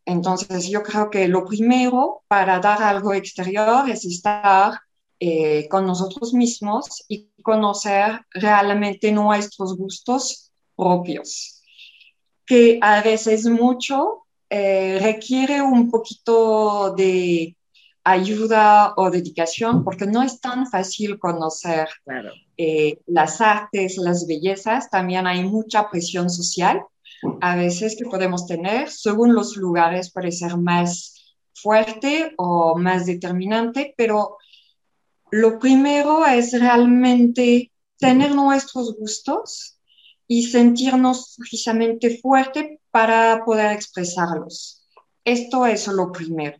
Entonces 0.05 0.67
yo 0.69 0.83
creo 0.83 1.09
que 1.09 1.27
lo 1.27 1.45
primero 1.45 2.23
para 2.27 2.59
dar 2.59 2.83
algo 2.83 3.13
exterior 3.13 3.89
es 3.89 4.05
estar 4.05 4.79
eh, 5.19 5.67
con 5.69 5.85
nosotros 5.87 6.33
mismos 6.33 7.05
y 7.07 7.31
conocer 7.41 8.21
realmente 8.31 9.11
nuestros 9.11 9.77
gustos 9.77 10.51
propios, 10.75 11.63
que 12.45 12.77
a 12.81 13.01
veces 13.01 13.45
mucho 13.45 14.24
eh, 14.49 14.99
requiere 15.01 15.61
un 15.61 15.89
poquito 15.89 16.93
de 16.95 17.55
ayuda 18.03 18.93
o 18.97 19.09
dedicación 19.09 19.83
porque 19.83 20.05
no 20.05 20.21
es 20.21 20.39
tan 20.39 20.67
fácil 20.67 21.17
conocer 21.17 21.89
eh, 22.55 22.99
las 23.07 23.41
artes, 23.41 23.97
las 23.97 24.27
bellezas, 24.27 24.89
también 24.89 25.25
hay 25.25 25.43
mucha 25.43 25.89
presión 25.89 26.29
social 26.29 26.83
a 27.41 27.55
veces 27.55 27.95
que 27.97 28.05
podemos 28.05 28.45
tener, 28.45 28.89
según 28.89 29.33
los 29.33 29.57
lugares 29.57 30.11
puede 30.11 30.31
ser 30.31 30.57
más 30.57 31.35
fuerte 31.53 32.33
o 32.37 32.77
más 32.77 33.05
determinante, 33.05 33.93
pero 33.97 34.37
lo 35.31 35.57
primero 35.59 36.25
es 36.25 36.57
realmente 36.59 37.71
tener 37.97 38.35
nuestros 38.35 38.95
gustos 38.97 39.79
y 40.27 40.43
sentirnos 40.47 41.33
suficientemente 41.33 42.19
fuerte 42.19 42.79
para 42.95 43.43
poder 43.43 43.73
expresarlos. 43.73 44.87
Esto 45.25 45.65
es 45.65 45.85
lo 45.87 46.13
primero. 46.13 46.57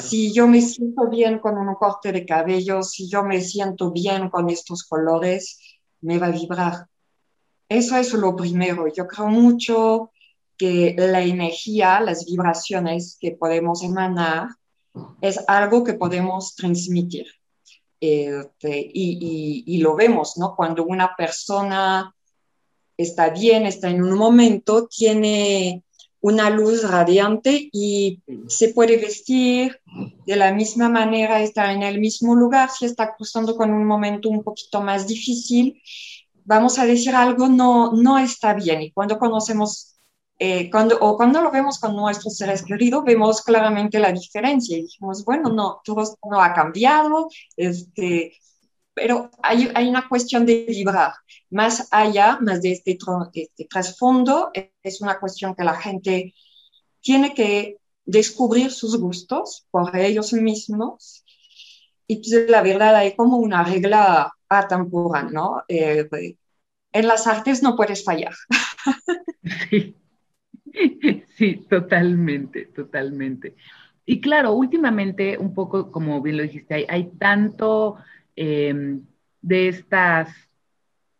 Si 0.00 0.32
yo 0.32 0.46
me 0.46 0.60
siento 0.60 1.08
bien 1.10 1.40
con 1.40 1.58
un 1.58 1.74
corte 1.74 2.12
de 2.12 2.24
cabello, 2.24 2.84
si 2.84 3.10
yo 3.10 3.24
me 3.24 3.40
siento 3.40 3.90
bien 3.90 4.30
con 4.30 4.48
estos 4.48 4.84
colores, 4.84 5.58
me 6.02 6.20
va 6.20 6.28
a 6.28 6.30
vibrar. 6.30 6.86
Eso 7.68 7.96
es 7.96 8.12
lo 8.12 8.36
primero. 8.36 8.86
Yo 8.86 9.08
creo 9.08 9.26
mucho 9.26 10.12
que 10.56 10.94
la 10.96 11.20
energía, 11.20 11.98
las 11.98 12.24
vibraciones 12.24 13.18
que 13.20 13.32
podemos 13.32 13.82
emanar, 13.82 14.46
es 15.20 15.40
algo 15.48 15.82
que 15.82 15.94
podemos 15.94 16.54
transmitir. 16.54 17.26
Este, 17.98 18.88
y, 18.94 19.78
lo 19.78 19.96
vemos, 19.96 20.36
¿no? 20.36 20.54
Cuando 20.54 20.84
una 20.84 21.16
persona 21.16 22.15
está 22.96 23.30
bien, 23.30 23.66
está 23.66 23.90
en 23.90 24.02
un 24.02 24.14
momento, 24.16 24.86
tiene 24.86 25.82
una 26.20 26.50
luz 26.50 26.82
radiante 26.88 27.68
y 27.72 28.20
se 28.48 28.70
puede 28.70 28.96
vestir 28.96 29.80
de 30.26 30.36
la 30.36 30.52
misma 30.52 30.88
manera, 30.88 31.40
estar 31.40 31.70
en 31.70 31.82
el 31.82 32.00
mismo 32.00 32.34
lugar, 32.34 32.70
si 32.70 32.86
está 32.86 33.14
cruzando 33.14 33.56
con 33.56 33.72
un 33.72 33.84
momento 33.84 34.28
un 34.28 34.42
poquito 34.42 34.80
más 34.80 35.06
difícil, 35.06 35.80
vamos 36.44 36.78
a 36.78 36.86
decir 36.86 37.14
algo 37.14 37.48
no, 37.48 37.92
no 37.92 38.18
está 38.18 38.54
bien. 38.54 38.82
Y 38.82 38.92
cuando 38.92 39.18
conocemos 39.18 39.96
eh, 40.38 40.70
cuando, 40.70 40.98
o 41.00 41.16
cuando 41.16 41.40
lo 41.40 41.50
vemos 41.50 41.78
con 41.78 41.96
nuestros 41.96 42.36
seres 42.36 42.62
queridos, 42.62 43.04
vemos 43.04 43.40
claramente 43.42 43.98
la 43.98 44.12
diferencia 44.12 44.76
y 44.76 44.82
dijimos, 44.82 45.24
bueno, 45.24 45.50
no, 45.50 45.80
todo 45.82 46.02
no 46.30 46.42
ha 46.42 46.52
cambiado, 46.52 47.28
este, 47.56 48.34
pero 48.96 49.30
hay, 49.42 49.70
hay, 49.74 49.88
una 49.88 50.08
cuestión 50.08 50.46
de 50.46 50.64
vibrar. 50.66 51.12
Más 51.50 51.86
allá, 51.90 52.38
más 52.40 52.62
de 52.62 52.72
este, 52.72 52.96
este 53.34 53.64
trasfondo, 53.66 54.50
es 54.82 55.02
una 55.02 55.20
cuestión 55.20 55.54
que 55.54 55.64
la 55.64 55.74
gente 55.74 56.34
tiene 57.02 57.34
que 57.34 57.76
descubrir 58.06 58.70
sus 58.70 58.98
gustos 58.98 59.66
por 59.70 59.94
ellos 59.94 60.32
mismos. 60.32 61.24
Y 62.06 62.16
pues, 62.16 62.48
la 62.48 62.62
verdad 62.62 62.96
hay 62.96 63.14
como 63.14 63.36
una 63.36 63.62
regla 63.64 64.32
atemporal, 64.48 65.30
¿no? 65.30 65.62
Eh, 65.68 66.08
en 66.92 67.06
las 67.06 67.26
artes 67.26 67.62
no 67.62 67.76
puedes 67.76 68.02
fallar. 68.02 68.32
Sí. 69.70 69.94
Sí, 71.36 71.66
totalmente, 71.68 72.66
totalmente. 72.66 73.54
Y 74.06 74.20
claro, 74.20 74.52
últimamente, 74.52 75.36
un 75.36 75.52
poco 75.54 75.90
como 75.90 76.22
bien 76.22 76.36
lo 76.38 76.42
dijiste, 76.44 76.86
hay, 76.88 77.10
tanto 77.18 77.96
em, 78.36 79.02
de 79.42 79.68
estas, 79.68 80.30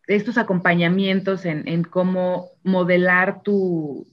estos 0.07 0.39
acompañamientos 0.39 1.45
en, 1.45 1.83
cómo 1.85 2.51
modelar 2.63 3.43
tu, 3.43 4.07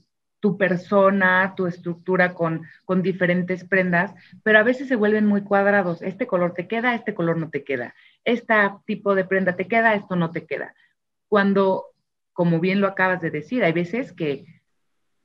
persona, 0.58 1.54
tu 1.56 1.66
estructura 1.66 2.34
con, 2.34 2.66
con, 2.84 3.02
diferentes 3.02 3.64
prendas, 3.64 4.12
pero 4.42 4.58
a 4.58 4.62
veces 4.62 4.88
se 4.88 4.96
vuelven 4.96 5.26
muy 5.26 5.42
cuadrados. 5.42 6.02
Este 6.02 6.26
color 6.26 6.52
te 6.52 6.66
queda, 6.66 6.94
este 6.94 7.14
color 7.14 7.38
no 7.38 7.48
te 7.48 7.64
queda. 7.64 7.94
Este 8.24 8.54
tipo 8.84 9.14
de 9.14 9.24
prenda 9.24 9.56
te 9.56 9.68
queda, 9.68 9.94
esto 9.94 10.16
no 10.16 10.32
te 10.32 10.44
queda. 10.44 10.74
Cuando, 11.28 11.86
como 12.34 12.60
bien 12.60 12.80
lo 12.80 12.88
acabas 12.88 13.22
de 13.22 13.30
decir, 13.30 13.64
hay 13.64 13.72
veces 13.72 14.12
que 14.12 14.44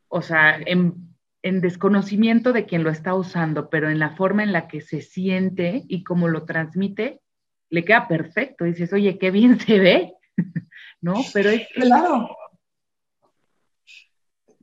o 0.10 0.22
sea, 0.22 0.60
en, 0.66 1.12
desconocimiento 1.42 2.52
de 2.52 2.66
quien 2.66 2.84
lo 2.84 2.90
está 2.90 3.14
usando, 3.14 3.70
pero 3.70 3.90
en 3.90 4.00
la 4.00 4.16
forma 4.16 4.44
en 4.44 4.52
la 4.52 4.68
que 4.68 4.82
se 4.82 5.02
siente 5.02 5.84
y 5.88 6.04
cómo 6.04 6.28
lo 6.28 6.44
transmite, 6.44 7.22
le 7.70 7.86
queda 7.86 8.08
perfecto. 8.08 8.66
Dices, 8.66 8.92
oye, 8.94 9.18
qué 9.18 9.32
bien 9.32 9.60
se 9.60 9.80
ve, 9.80 10.14
¿no? 11.02 11.16
Pero 11.34 11.50
es... 11.50 11.68
Claro. 11.74 12.36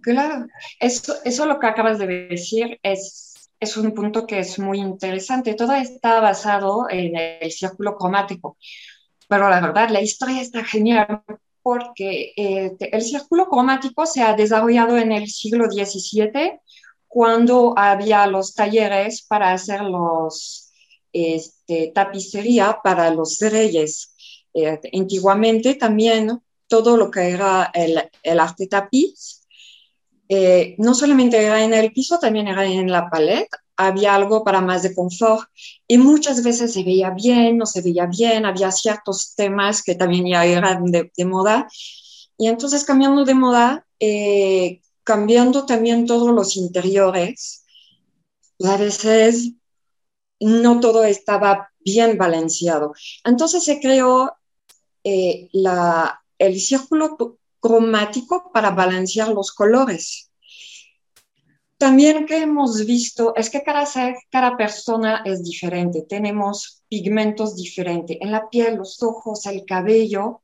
Claro. 0.02 0.46
Eso, 0.78 1.14
eso 1.24 1.46
lo 1.46 1.58
que 1.58 1.66
acabas 1.66 1.98
de 1.98 2.06
decir 2.28 2.78
es, 2.82 3.50
es 3.58 3.76
un 3.76 3.92
punto 3.92 4.26
que 4.26 4.38
es 4.38 4.58
muy 4.58 4.78
interesante. 4.78 5.54
Todo 5.54 5.72
está 5.72 6.20
basado 6.20 6.86
en 6.88 7.16
el 7.16 7.50
círculo 7.50 7.96
cromático. 7.96 8.56
Pero 9.28 9.48
la 9.50 9.60
verdad, 9.60 9.90
la 9.90 10.00
historia 10.00 10.40
está 10.40 10.64
genial 10.64 11.22
porque 11.62 12.32
eh, 12.36 12.76
el 12.78 13.02
círculo 13.02 13.48
cromático 13.48 14.06
se 14.06 14.22
ha 14.22 14.34
desarrollado 14.34 14.96
en 14.98 15.10
el 15.10 15.26
siglo 15.26 15.68
XVII, 15.68 16.60
cuando 17.08 17.74
había 17.76 18.24
los 18.28 18.54
talleres 18.54 19.26
para 19.26 19.52
hacer 19.52 19.80
los 19.80 20.65
este, 21.36 21.92
tapicería 21.94 22.78
para 22.82 23.10
los 23.10 23.38
reyes. 23.40 24.14
Eh, 24.54 24.80
antiguamente 24.92 25.74
también 25.74 26.40
todo 26.66 26.96
lo 26.96 27.10
que 27.10 27.30
era 27.30 27.70
el, 27.74 28.02
el 28.22 28.40
arte 28.40 28.66
tapiz, 28.66 29.42
eh, 30.28 30.74
no 30.78 30.94
solamente 30.94 31.42
era 31.42 31.62
en 31.62 31.74
el 31.74 31.92
piso, 31.92 32.18
también 32.18 32.48
era 32.48 32.64
en 32.64 32.90
la 32.90 33.08
paleta 33.08 33.58
había 33.76 34.14
algo 34.14 34.42
para 34.42 34.60
más 34.60 34.82
de 34.82 34.94
confort. 34.94 35.48
Y 35.86 35.98
muchas 35.98 36.42
veces 36.42 36.72
se 36.72 36.82
veía 36.82 37.10
bien, 37.10 37.58
no 37.58 37.66
se 37.66 37.82
veía 37.82 38.06
bien, 38.06 38.46
había 38.46 38.70
ciertos 38.72 39.34
temas 39.34 39.82
que 39.82 39.94
también 39.94 40.26
ya 40.26 40.44
eran 40.44 40.84
de, 40.86 41.10
moda. 41.24 41.68
Y 42.38 42.48
entonces 42.48 42.84
cambiando 42.84 43.24
de 43.24 43.34
moda, 43.34 43.86
eh, 44.00 44.80
cambiando 45.04 45.66
también 45.66 46.06
todos 46.06 46.34
los 46.34 46.56
interiores, 46.56 47.64
pues 48.58 48.70
a 48.70 48.76
veces 48.76 49.52
no 50.40 50.80
todo 50.80 51.04
estaba 51.04 51.70
bien 51.80 52.18
balanceado. 52.18 52.92
Entonces 53.24 53.64
se 53.64 53.80
creó 53.80 54.32
eh, 55.04 55.48
el 56.38 56.60
círculo 56.60 57.38
cromático 57.60 58.50
para 58.52 58.70
balancear 58.70 59.28
los 59.28 59.52
colores. 59.52 60.30
También 61.78 62.24
que 62.24 62.38
hemos 62.38 62.86
visto 62.86 63.34
es 63.36 63.50
que 63.50 63.62
cada 63.62 63.86
cada 64.30 64.56
persona 64.56 65.22
es 65.26 65.44
diferente, 65.44 66.06
tenemos 66.08 66.82
pigmentos 66.88 67.54
diferentes 67.54 68.16
en 68.20 68.32
la 68.32 68.48
piel, 68.48 68.76
los 68.76 69.02
ojos, 69.02 69.44
el 69.46 69.64
cabello. 69.66 70.42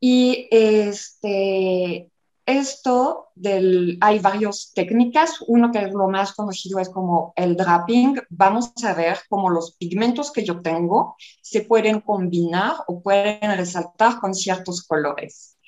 Y 0.00 0.48
este, 0.50 2.10
esto 2.48 3.28
del, 3.34 3.98
hay 4.00 4.20
varias 4.20 4.72
técnicas, 4.74 5.44
uno 5.48 5.70
que 5.70 5.80
es 5.80 5.92
lo 5.92 6.08
más 6.08 6.32
conocido 6.32 6.78
es 6.78 6.88
como 6.88 7.34
el 7.36 7.54
draping. 7.56 8.18
Vamos 8.30 8.72
a 8.84 8.94
ver 8.94 9.18
cómo 9.28 9.50
los 9.50 9.76
pigmentos 9.76 10.32
que 10.32 10.46
yo 10.46 10.62
tengo 10.62 11.14
se 11.42 11.60
pueden 11.60 12.00
combinar 12.00 12.76
o 12.86 13.02
pueden 13.02 13.54
resaltar 13.54 14.18
con 14.18 14.32
ciertos 14.32 14.86
colores. 14.86 15.58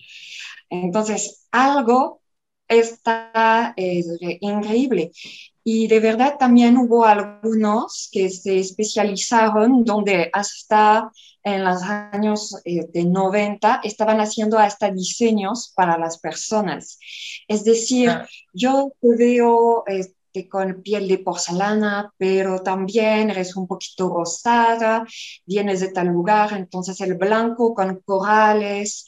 Entonces, 0.71 1.47
algo 1.51 2.23
está 2.66 3.75
increíble. 3.77 5.12
Y 5.62 5.88
de 5.88 6.01
verdad 6.01 6.37
también 6.38 6.77
hubo 6.79 7.05
algunos 7.05 8.09
que 8.11 8.31
se 8.31 8.59
especializaron 8.59 9.85
donde 9.85 10.31
hasta 10.33 11.11
en 11.42 11.64
los 11.64 11.83
años 11.83 12.57
eh, 12.64 12.87
de 12.92 13.05
90 13.05 13.81
estaban 13.85 14.20
haciendo 14.20 14.59
hasta 14.59 14.90
diseños 14.90 15.73
para 15.75 15.99
las 15.99 16.18
personas. 16.18 16.99
Es 17.49 17.64
decir, 17.64 18.11
yo 18.53 18.92
te 19.01 19.16
veo 19.16 19.85
este, 19.87 20.49
con 20.49 20.83
piel 20.83 21.09
de 21.09 21.18
porcelana, 21.18 22.12
pero 22.16 22.62
también 22.62 23.31
eres 23.31 23.57
un 23.57 23.66
poquito 23.66 24.09
rosada, 24.09 25.07
vienes 25.46 25.81
de 25.81 25.92
tal 25.92 26.09
lugar, 26.09 26.53
entonces 26.53 27.01
el 27.01 27.14
blanco 27.14 27.75
con 27.75 28.01
corales, 28.05 29.07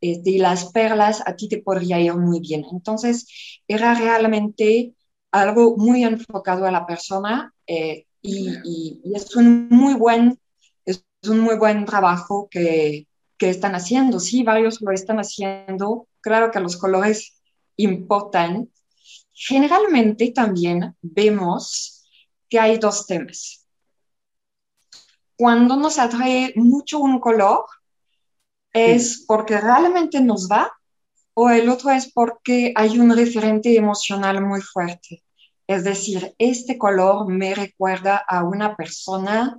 este, 0.00 0.30
y 0.30 0.38
las 0.38 0.66
perlas 0.66 1.22
a 1.26 1.34
ti 1.34 1.48
te 1.48 1.62
podría 1.62 1.98
ir 1.98 2.14
muy 2.14 2.40
bien. 2.40 2.64
Entonces, 2.70 3.26
era 3.66 3.94
realmente 3.94 4.92
algo 5.42 5.76
muy 5.76 6.04
enfocado 6.04 6.66
a 6.66 6.70
la 6.70 6.86
persona 6.86 7.52
eh, 7.66 8.06
y, 8.22 9.00
es 9.14 9.36
un 9.36 9.68
muy 9.68 9.94
buen, 9.94 10.38
es 10.84 11.04
un 11.28 11.40
muy 11.40 11.56
buen 11.56 11.84
trabajo 11.84 12.48
que, 12.50 13.06
que 13.36 13.50
están 13.50 13.74
haciendo. 13.74 14.20
Sí, 14.20 14.42
varios 14.42 14.80
lo 14.80 14.92
están 14.92 15.18
haciendo. 15.18 16.08
Claro 16.20 16.50
que 16.50 16.60
los 16.60 16.76
colores 16.76 17.40
importan. 17.76 18.70
Generalmente 19.32 20.32
también 20.32 20.96
vemos 21.02 22.06
que 22.48 22.58
hay 22.58 22.78
dos 22.78 23.06
temas. 23.06 23.66
Cuando 25.36 25.76
nos 25.76 25.98
atrae 25.98 26.52
mucho 26.56 27.00
un 27.00 27.18
color, 27.18 27.64
¿Es 28.74 29.24
porque 29.28 29.60
realmente 29.60 30.20
nos 30.20 30.50
va 30.50 30.70
o 31.34 31.48
el 31.48 31.68
otro 31.68 31.90
es 31.90 32.12
porque 32.12 32.72
hay 32.74 32.98
un 32.98 33.16
referente 33.16 33.76
emocional 33.76 34.44
muy 34.44 34.60
fuerte? 34.60 35.23
Es 35.66 35.84
decir, 35.84 36.34
este 36.38 36.76
color 36.76 37.26
me 37.28 37.54
recuerda 37.54 38.16
a 38.16 38.44
una 38.44 38.76
persona 38.76 39.58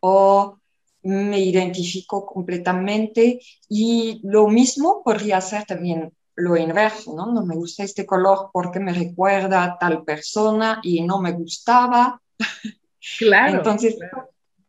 o 0.00 0.58
me 1.02 1.40
identifico 1.40 2.26
completamente 2.26 3.40
y 3.68 4.20
lo 4.22 4.48
mismo 4.48 5.02
podría 5.02 5.40
ser 5.40 5.64
también 5.64 6.12
lo 6.34 6.56
inverso, 6.56 7.14
¿no? 7.14 7.26
No 7.32 7.44
me 7.44 7.54
gusta 7.54 7.84
este 7.84 8.06
color 8.06 8.50
porque 8.52 8.80
me 8.80 8.92
recuerda 8.92 9.64
a 9.64 9.78
tal 9.78 10.04
persona 10.04 10.80
y 10.82 11.02
no 11.02 11.20
me 11.20 11.32
gustaba. 11.32 12.20
Claro. 13.18 13.56
Entonces, 13.56 13.96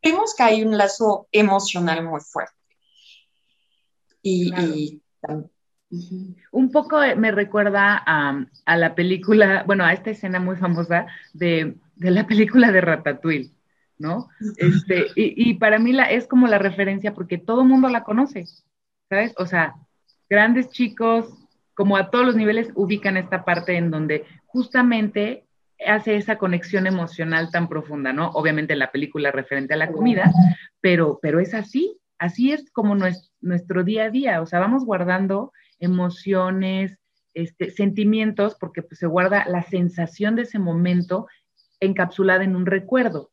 vemos 0.02 0.34
que 0.34 0.44
hay 0.44 0.64
un 0.64 0.78
lazo 0.78 1.28
emocional 1.34 2.02
muy 2.08 2.22
fuerte. 2.22 2.56
Y, 4.22 5.02
Un 6.52 6.72
poco 6.72 7.00
me 7.18 7.32
recuerda 7.32 8.02
a, 8.06 8.78
la 8.78 8.96
película, 8.96 9.64
bueno, 9.66 9.84
a 9.84 9.94
esta 9.94 10.12
escena 10.12 10.40
muy 10.40 10.56
famosa 10.56 11.08
de, 11.34 11.76
la 11.98 12.26
película 12.28 12.72
de 12.72 12.82
Ratatouille, 12.82 13.52
¿no? 13.98 14.30
Este, 14.58 15.08
y, 15.16 15.56
para 15.56 15.80
mí 15.80 15.94
la, 15.94 16.06
es 16.06 16.28
como 16.28 16.48
la 16.48 16.58
referencia 16.58 17.14
porque 17.14 17.38
todo 17.38 17.62
el 17.62 17.68
mundo 17.68 17.90
la 17.90 18.04
conoce, 18.04 18.46
¿sabes? 19.10 19.34
O 19.38 19.46
sea, 19.46 19.76
grandes 20.30 20.70
chicos, 20.70 21.34
como 21.74 21.98
a 21.98 22.10
todos 22.10 22.26
los 22.26 22.36
niveles 22.36 22.72
ubican 22.76 23.18
esta 23.18 23.44
parte 23.44 23.76
en 23.76 23.92
donde 23.92 24.26
justamente 24.46 25.46
hace 25.86 26.16
esa 26.16 26.38
conexión 26.38 26.88
emocional 26.88 27.52
tan 27.52 27.68
profunda, 27.68 28.14
¿no? 28.14 28.30
Obviamente 28.30 28.76
la 28.76 28.92
película 28.92 29.32
referente 29.32 29.74
a 29.74 29.78
la 29.78 29.92
comida, 29.92 30.32
pero, 30.80 31.20
pero 31.22 31.40
es 31.40 31.54
así, 31.54 31.98
así 32.18 32.52
es 32.52 32.70
como 32.72 32.96
nuestro, 32.96 33.84
día 33.84 34.06
a 34.06 34.10
día, 34.10 34.42
o 34.42 34.46
sea, 34.46 34.60
vamos 34.60 34.86
guardando 34.86 35.52
emociones, 35.82 36.98
este, 37.34 37.72
sentimientos, 37.72 38.56
porque 38.60 38.82
pues, 38.82 39.00
se 39.00 39.08
guarda 39.08 39.46
la 39.48 39.64
sensación 39.64 40.36
de 40.36 40.44
ese 40.44 40.60
momento 40.60 41.28
encapsulada 41.80 42.44
en 42.44 42.56
un 42.56 42.66
recuerdo, 42.66 43.32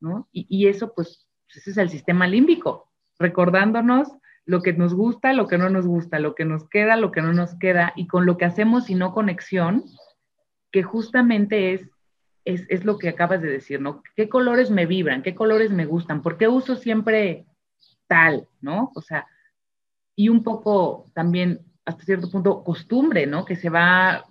¿no? 0.00 0.28
Y, 0.32 0.68
eso, 0.68 0.92
pues, 0.94 1.26
ese 1.54 1.70
es 1.70 1.76
el 1.78 1.90
sistema 1.90 2.28
límbico, 2.28 2.90
recordándonos 3.18 4.08
lo 4.44 4.62
que 4.62 4.72
nos 4.72 4.94
gusta, 4.94 5.32
lo 5.32 5.48
que 5.48 5.58
no 5.58 5.68
nos 5.68 5.86
gusta, 5.86 6.18
lo 6.20 6.34
que 6.34 6.44
nos 6.44 6.68
queda, 6.68 6.96
lo 6.96 7.10
que 7.10 7.22
no 7.22 7.32
nos 7.32 7.54
queda, 7.56 7.92
y 7.96 8.06
con 8.06 8.26
lo 8.26 8.36
que 8.36 8.44
hacemos 8.44 8.90
y 8.90 8.94
no 8.94 9.12
conexión, 9.12 9.84
que 10.70 10.82
justamente 10.82 11.72
es, 11.72 11.90
es, 12.44 12.84
lo 12.84 12.98
que 12.98 13.08
acabas 13.08 13.42
de 13.42 13.50
decir, 13.50 13.80
¿no? 13.80 14.02
¿Qué 14.16 14.28
colores 14.28 14.70
me 14.70 14.86
vibran? 14.86 15.22
¿Qué 15.22 15.34
colores 15.34 15.70
me 15.70 15.86
gustan? 15.86 16.22
¿Por 16.22 16.38
qué 16.38 16.48
uso 16.48 16.76
siempre 16.76 17.46
tal, 18.06 18.48
¿no? 18.60 18.90
O 18.94 19.02
sea, 19.02 19.26
y 20.16 20.30
un 20.30 20.42
poco 20.42 21.06
también, 21.14 21.60
hasta 21.88 22.04
cierto 22.04 22.30
punto, 22.30 22.62
costumbre, 22.62 23.26
¿no? 23.26 23.46
Que 23.46 23.56
se 23.56 23.70
va, 23.70 24.26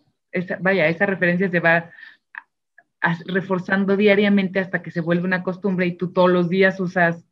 vaya, 0.60 0.88
esa 0.88 1.08
referencia 1.08 1.50
se 1.50 1.60
va 1.60 1.89
reforzando 3.26 3.98
diariamente 3.98 4.60
hasta 4.60 4.84
que 4.84 4.91
se 4.91 5.02
vuelve 5.02 5.26
una 5.26 5.41
costumbre 5.41 5.88
y 5.88 5.98
tú 5.98 6.12
todos 6.13 6.30
los 6.30 6.50
días 6.50 6.80
usas 6.80 7.26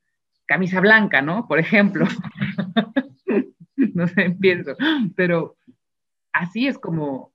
camisa 0.47 0.79
blanca, 0.79 1.21
¿no? 1.21 1.47
Por 1.47 1.59
ejemplo. 1.59 2.07
no 3.75 4.07
sé, 4.07 4.35
pienso, 4.39 4.75
pero 5.15 5.57
así 6.33 6.67
es 6.67 6.79
como, 6.79 7.31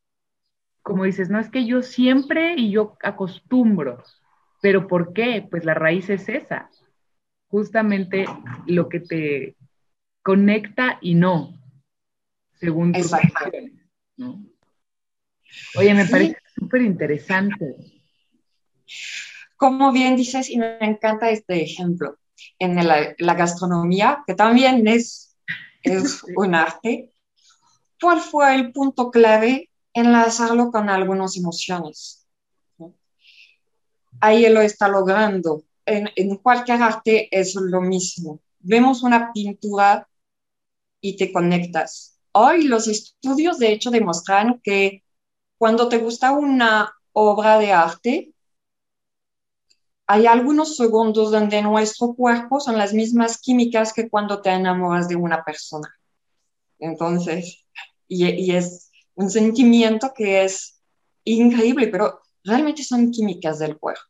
como 0.83 1.05
dices, 1.05 1.31
no 1.31 1.39
es 1.39 1.49
que 1.49 1.67
yo 1.67 1.83
siempre 1.83 2.55
y 2.57 2.73
yo 2.73 2.97
acostumbro, 3.05 4.03
pero 4.61 4.89
¿por 4.89 5.13
qué? 5.13 5.47
Pues 5.49 5.65
la 5.65 5.75
raíz 5.75 6.11
es 6.11 6.29
esa, 6.29 6.71
justamente 7.47 8.25
lo 8.67 8.89
que 8.89 8.99
te 8.99 9.57
conecta 10.23 10.99
y 11.01 11.15
no, 11.15 11.60
según 12.61 12.93
tus 12.93 13.11
¿no? 14.17 14.45
Oye, 15.77 15.95
me 15.95 16.07
parece 16.07 16.37
súper 16.55 16.83
interesante. 16.83 17.77
Como 19.57 19.93
bien 19.93 20.17
dices, 20.17 20.49
y 20.51 20.59
me 20.59 20.79
encanta 20.81 21.31
este 21.31 21.63
ejemplo, 21.63 22.19
en 22.59 22.77
la, 22.87 23.35
gastronomía, 23.35 24.23
que 24.27 24.35
también 24.35 24.87
es, 24.87 25.37
es 25.83 26.23
un 26.37 26.55
arte, 26.55 27.13
¿cuál 28.01 28.21
fue 28.21 28.55
el 28.55 28.73
punto 28.73 29.11
clave 29.11 29.71
enlazarlo 29.93 30.71
con 30.71 30.89
algunas 30.89 31.37
emociones? 31.37 32.27
Ahí 34.21 34.49
lo 34.49 34.61
está 34.61 34.89
logrando. 34.89 35.65
En, 35.87 36.11
en 36.15 36.37
cualquier 36.37 36.83
arte 36.83 37.29
es 37.31 37.55
lo 37.55 37.81
mismo. 37.81 38.41
Vemos 38.59 39.03
una 39.03 39.33
pintura 39.33 40.07
y 41.01 41.17
te 41.17 41.33
conectas. 41.33 42.20
Hoy 42.33 42.65
los 42.65 42.87
estudios 42.87 43.59
de 43.59 43.73
hecho 43.73 43.91
demuestran 43.91 44.61
que 44.63 45.03
cuando 45.59 45.89
te 45.89 45.99
gusta 45.99 46.33
una 46.33 46.93
obra 47.13 47.59
de 47.59 47.73
arte, 47.73 48.35
hay 50.07 50.27
algunos 50.27 50.77
segundos 50.77 51.31
donde 51.31 51.63
nuestro 51.63 52.15
cuerpo 52.15 52.61
son 52.61 52.77
las 52.79 52.93
mismas 52.93 53.39
químicas 53.39 53.93
que 53.93 54.09
cuando 54.09 54.43
te 54.43 54.51
enamoras 54.51 55.09
de 55.09 55.17
una 55.17 55.45
persona. 55.45 55.89
Entonces, 56.81 57.65
y, 58.09 58.53
es 58.53 58.91
un 59.15 59.31
sentimiento 59.31 60.13
que 60.15 60.45
es 60.45 60.81
increíble, 61.25 61.89
pero 61.89 62.21
realmente 62.43 62.83
son 62.83 63.11
químicas 63.11 63.59
del 63.59 63.79
cuerpo. 63.79 64.03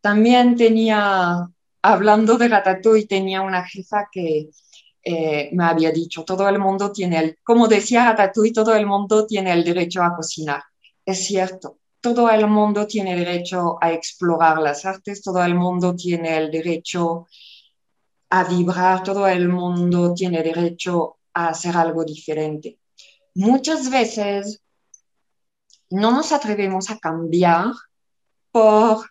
También 0.00 0.56
tenía, 0.56 1.48
hablando 1.80 2.36
de 2.36 2.48
Ratatouille, 2.48 3.06
tenía 3.06 3.40
una 3.40 3.64
jefa 3.64 4.08
que 4.12 4.50
eh, 5.04 5.50
me 5.52 5.64
había 5.64 5.90
dicho, 5.90 6.24
todo 6.24 6.48
el 6.48 6.58
mundo 6.58 6.92
tiene 6.92 7.18
el, 7.18 7.38
como 7.42 7.66
decía 7.66 8.06
Ratatouille, 8.06 8.52
todo 8.52 8.74
el 8.74 8.86
mundo 8.86 9.26
tiene 9.26 9.52
el 9.52 9.64
derecho 9.64 10.02
a 10.02 10.14
cocinar. 10.14 10.62
Es 11.04 11.26
cierto, 11.26 11.78
todo 12.00 12.30
el 12.30 12.46
mundo 12.48 12.86
tiene 12.86 13.16
derecho 13.16 13.78
a 13.80 13.92
explorar 13.92 14.58
las 14.58 14.84
artes, 14.84 15.22
todo 15.22 15.42
el 15.44 15.54
mundo 15.54 15.94
tiene 15.94 16.36
el 16.36 16.50
derecho 16.50 17.26
a 18.30 18.44
vibrar, 18.44 19.02
todo 19.02 19.26
el 19.26 19.48
mundo 19.48 20.14
tiene 20.14 20.42
derecho 20.42 21.18
a 21.34 21.48
hacer 21.48 21.76
algo 21.76 22.04
diferente. 22.04 22.78
Muchas 23.34 23.90
veces 23.90 24.62
no 25.90 26.10
nos 26.10 26.32
atrevemos 26.32 26.90
a 26.90 26.98
cambiar 26.98 27.72
por 28.50 29.10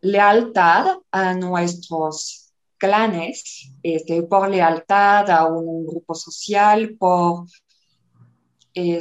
lealtad 0.00 0.98
a 1.10 1.34
nuestros 1.34 2.43
clanes, 2.78 3.72
este, 3.82 4.22
por 4.22 4.48
lealtad 4.48 5.30
a 5.30 5.46
un 5.46 5.86
grupo 5.86 6.14
social, 6.14 6.96
por 6.98 7.46
eh, 8.74 9.00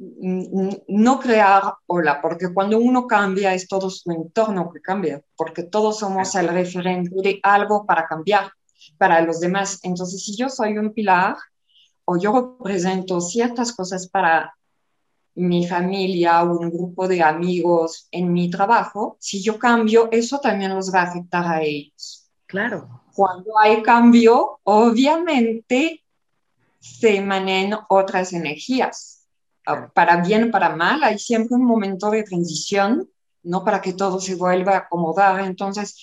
no 0.00 1.20
crear 1.20 1.74
hola, 1.86 2.22
porque 2.22 2.54
cuando 2.54 2.78
uno 2.78 3.06
cambia 3.06 3.52
es 3.52 3.68
todo 3.68 3.90
su 3.90 4.10
entorno 4.10 4.70
que 4.72 4.80
cambia, 4.80 5.22
porque 5.36 5.64
todos 5.64 5.98
somos 5.98 6.34
el 6.36 6.48
referente 6.48 7.10
de 7.22 7.38
algo 7.42 7.84
para 7.84 8.06
cambiar 8.06 8.50
para 8.96 9.20
los 9.20 9.40
demás. 9.40 9.78
Entonces, 9.82 10.24
si 10.24 10.36
yo 10.36 10.48
soy 10.48 10.78
un 10.78 10.94
pilar 10.94 11.36
o 12.04 12.16
yo 12.18 12.58
represento 12.58 13.20
ciertas 13.20 13.72
cosas 13.72 14.08
para 14.08 14.54
mi 15.34 15.66
familia 15.66 16.42
o 16.42 16.58
un 16.58 16.70
grupo 16.70 17.06
de 17.06 17.22
amigos 17.22 18.08
en 18.10 18.32
mi 18.32 18.50
trabajo, 18.50 19.16
si 19.20 19.42
yo 19.42 19.58
cambio, 19.58 20.08
eso 20.10 20.38
también 20.38 20.74
los 20.74 20.92
va 20.92 21.02
a 21.02 21.10
afectar 21.10 21.46
a 21.46 21.62
ellos. 21.62 22.19
Claro. 22.50 23.02
Cuando 23.14 23.58
hay 23.58 23.82
cambio, 23.82 24.60
obviamente 24.64 26.02
se 26.78 27.16
emanen 27.16 27.74
otras 27.88 28.32
energías 28.32 29.20
para 29.94 30.16
bien, 30.22 30.50
para 30.50 30.74
mal, 30.74 31.02
hay 31.04 31.18
siempre 31.18 31.56
un 31.56 31.64
momento 31.64 32.10
de 32.10 32.22
transición, 32.22 33.08
¿no? 33.42 33.64
Para 33.64 33.80
que 33.80 33.92
todo 33.92 34.20
se 34.20 34.34
vuelva 34.34 34.72
a 34.72 34.78
acomodar. 34.78 35.40
Entonces, 35.40 35.96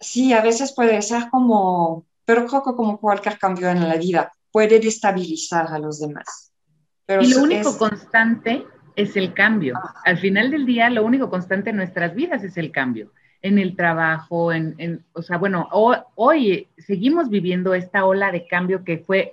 sí, 0.00 0.32
a 0.32 0.42
veces 0.42 0.72
puede 0.72 1.00
ser 1.02 1.28
como, 1.30 2.06
pero 2.24 2.46
creo 2.46 2.62
que 2.62 2.74
como 2.74 3.00
cualquier 3.00 3.38
cambio 3.38 3.68
en 3.68 3.88
la 3.88 3.96
vida, 3.96 4.32
puede 4.50 4.78
destabilizar 4.78 5.72
a 5.72 5.78
los 5.78 6.00
demás. 6.00 6.52
Pero 7.06 7.22
y 7.22 7.28
lo 7.28 7.42
único 7.42 7.76
constante 7.76 8.64
es 8.94 9.16
el 9.16 9.32
cambio. 9.34 9.78
Al 10.04 10.18
final 10.18 10.50
del 10.50 10.66
día, 10.66 10.90
lo 10.90 11.04
único 11.04 11.30
constante 11.30 11.70
en 11.70 11.76
nuestras 11.76 12.14
vidas 12.14 12.44
es 12.44 12.56
el 12.56 12.70
cambio. 12.70 13.12
En 13.42 13.58
el 13.58 13.76
trabajo, 13.76 14.52
en, 14.52 14.74
en 14.78 15.04
o 15.12 15.22
sea, 15.22 15.36
bueno, 15.36 15.68
hoy 15.72 16.68
seguimos 16.78 17.28
viviendo 17.28 17.74
esta 17.74 18.04
ola 18.04 18.30
de 18.30 18.46
cambio 18.46 18.84
que 18.84 18.98
fue, 18.98 19.32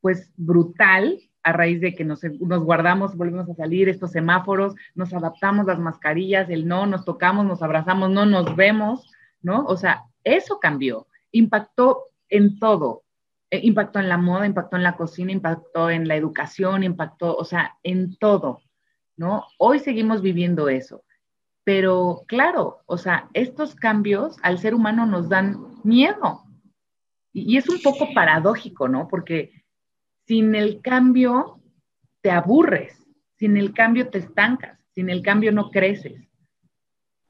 pues, 0.00 0.32
brutal, 0.36 1.20
a 1.46 1.52
raíz 1.52 1.80
de 1.80 1.94
que 1.94 2.04
nos, 2.04 2.22
guardamos, 2.40 3.16
volvemos 3.16 3.48
a 3.48 3.54
salir, 3.54 3.88
estos 3.88 4.10
semáforos, 4.10 4.74
nos 4.96 5.14
adaptamos 5.14 5.64
las 5.64 5.78
mascarillas, 5.78 6.50
el 6.50 6.66
no, 6.66 6.86
nos 6.86 7.04
tocamos, 7.04 7.46
nos 7.46 7.62
abrazamos, 7.62 8.10
no 8.10 8.26
nos 8.26 8.56
vemos, 8.56 9.12
¿no? 9.42 9.64
O 9.66 9.76
sea, 9.76 10.06
eso 10.24 10.58
cambió, 10.58 11.06
impactó 11.30 12.06
en 12.28 12.58
todo, 12.58 13.04
eh, 13.52 13.60
impactó 13.62 14.00
en 14.00 14.08
la 14.08 14.16
moda, 14.16 14.44
impactó 14.44 14.74
en 14.74 14.82
la 14.82 14.96
cocina, 14.96 15.30
impactó 15.30 15.88
en 15.88 16.08
la 16.08 16.16
educación, 16.16 16.82
impactó, 16.82 17.36
o 17.36 17.44
sea, 17.44 17.76
en 17.84 18.16
todo, 18.16 18.60
¿no? 19.16 19.44
Hoy 19.56 19.78
seguimos 19.78 20.22
viviendo 20.22 20.68
eso. 20.68 21.04
Pero 21.66 22.22
claro, 22.28 22.84
o 22.86 22.96
sea, 22.96 23.28
estos 23.34 23.74
cambios 23.74 24.36
al 24.44 24.58
ser 24.58 24.72
humano 24.72 25.04
nos 25.04 25.28
dan 25.28 25.66
miedo. 25.82 26.44
y 27.32 27.56
es 27.56 27.68
un 27.68 27.82
poco 27.82 28.14
paradójico, 28.14 28.88
¿no? 28.88 29.08
Porque 29.08 29.64
sin 30.28 30.54
el 30.54 30.80
cambio 30.80 31.60
te 32.22 32.30
aburres, 32.30 33.04
sin 33.34 33.56
el 33.56 33.74
cambio 33.74 34.10
te 34.10 34.18
estancas, 34.18 34.78
sin 34.94 35.10
el 35.10 35.22
cambio 35.22 35.50
no 35.50 35.72
creces. 35.72 36.28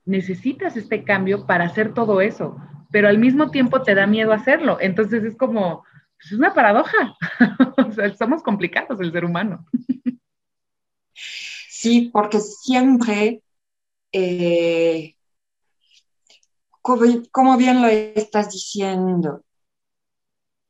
Necesitas 0.04 0.76
este 0.76 1.02
cambio 1.02 1.46
para 1.46 1.64
hacer 1.64 1.94
todo 1.94 2.20
eso, 2.20 2.58
pero 2.90 3.08
al 3.08 3.18
mismo 3.18 3.50
tiempo 3.50 3.80
te 3.82 3.94
da 3.94 4.06
miedo 4.06 4.34
hacerlo. 4.34 4.76
Entonces 4.82 5.24
es 5.24 5.34
como, 5.34 5.82
pues, 6.18 6.32
es 6.32 6.38
una 6.38 6.52
paradoja. 6.52 7.16
o 7.88 7.90
sea, 7.90 8.14
somos 8.14 8.42
complicados 8.42 9.00
el 9.00 9.12
ser 9.12 9.24
humano. 9.24 9.66
sí, 11.14 12.10
porque 12.12 12.38
siempre, 12.38 13.42
eh, 14.12 15.16
como 16.80 17.56
bien 17.56 17.82
lo 17.82 17.88
estás 17.88 18.52
diciendo, 18.52 19.42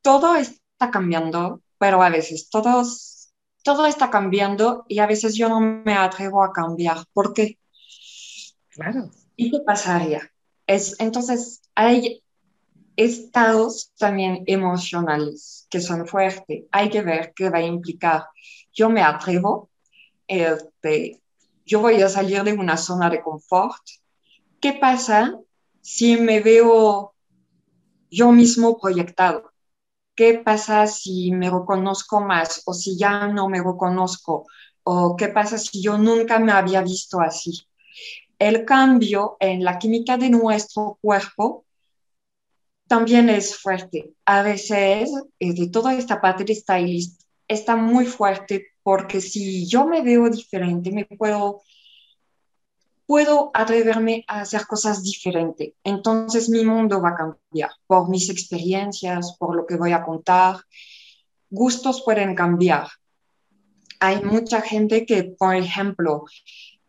todo 0.02 0.36
está 0.36 0.90
cambiando 0.90 1.62
pero 1.78 2.02
a 2.02 2.10
veces 2.10 2.48
todos, 2.50 3.32
todo 3.62 3.86
está 3.86 4.10
cambiando 4.10 4.84
y 4.88 4.98
a 4.98 5.06
veces 5.06 5.34
yo 5.34 5.48
no 5.48 5.60
me 5.60 5.94
atrevo 5.94 6.42
a 6.42 6.52
cambiar. 6.52 6.98
¿Por 7.12 7.32
qué? 7.32 7.58
Claro. 8.70 9.10
¿Y 9.36 9.50
qué 9.50 9.60
pasaría? 9.60 10.30
Es, 10.66 10.98
entonces, 10.98 11.62
hay, 11.74 12.22
estados 12.96 13.92
también 13.98 14.42
emocionales 14.46 15.66
que 15.68 15.80
son 15.80 16.06
fuertes. 16.06 16.64
Hay 16.72 16.88
que 16.88 17.02
ver 17.02 17.32
qué 17.34 17.50
va 17.50 17.58
a 17.58 17.62
implicar. 17.62 18.24
Yo 18.72 18.88
me 18.88 19.02
atrevo, 19.02 19.70
este, 20.26 21.20
yo 21.66 21.80
voy 21.80 22.00
a 22.00 22.08
salir 22.08 22.42
de 22.44 22.52
una 22.52 22.76
zona 22.76 23.10
de 23.10 23.20
confort. 23.20 23.82
¿Qué 24.60 24.74
pasa 24.74 25.36
si 25.80 26.16
me 26.16 26.40
veo 26.40 27.12
yo 28.08 28.30
mismo 28.32 28.78
proyectado? 28.78 29.52
¿Qué 30.14 30.40
pasa 30.44 30.86
si 30.86 31.32
me 31.32 31.50
reconozco 31.50 32.20
más 32.20 32.62
o 32.66 32.72
si 32.72 32.96
ya 32.96 33.26
no 33.26 33.48
me 33.48 33.58
reconozco? 33.58 34.46
¿O 34.84 35.16
qué 35.16 35.28
pasa 35.28 35.58
si 35.58 35.82
yo 35.82 35.98
nunca 35.98 36.38
me 36.38 36.52
había 36.52 36.82
visto 36.82 37.20
así? 37.20 37.66
El 38.38 38.64
cambio 38.64 39.36
en 39.40 39.64
la 39.64 39.78
química 39.78 40.16
de 40.16 40.30
nuestro 40.30 40.98
cuerpo 41.02 41.64
también 42.86 43.28
es 43.28 43.56
fuerte. 43.58 44.14
A 44.24 44.42
veces, 44.42 45.10
eh, 45.40 45.52
de 45.52 45.68
toda 45.68 45.94
esta 45.94 46.20
parte 46.20 46.44
de 46.44 46.54
stylist, 46.54 47.22
está 47.48 47.74
muy 47.74 48.06
fuerte 48.06 48.75
porque 48.86 49.20
si 49.20 49.66
yo 49.66 49.84
me 49.84 50.00
veo 50.00 50.30
diferente, 50.30 50.92
me 50.92 51.04
puedo, 51.06 51.60
puedo 53.04 53.50
atreverme 53.52 54.24
a 54.28 54.42
hacer 54.42 54.64
cosas 54.64 55.02
diferentes. 55.02 55.72
Entonces 55.82 56.48
mi 56.48 56.64
mundo 56.64 57.02
va 57.02 57.08
a 57.08 57.16
cambiar 57.16 57.70
por 57.88 58.08
mis 58.08 58.30
experiencias, 58.30 59.36
por 59.40 59.56
lo 59.56 59.66
que 59.66 59.74
voy 59.74 59.90
a 59.90 60.04
contar. 60.04 60.60
Gustos 61.50 62.02
pueden 62.04 62.36
cambiar. 62.36 62.86
Hay 63.98 64.22
mucha 64.22 64.60
gente 64.60 65.04
que, 65.04 65.34
por 65.36 65.56
ejemplo, 65.56 66.24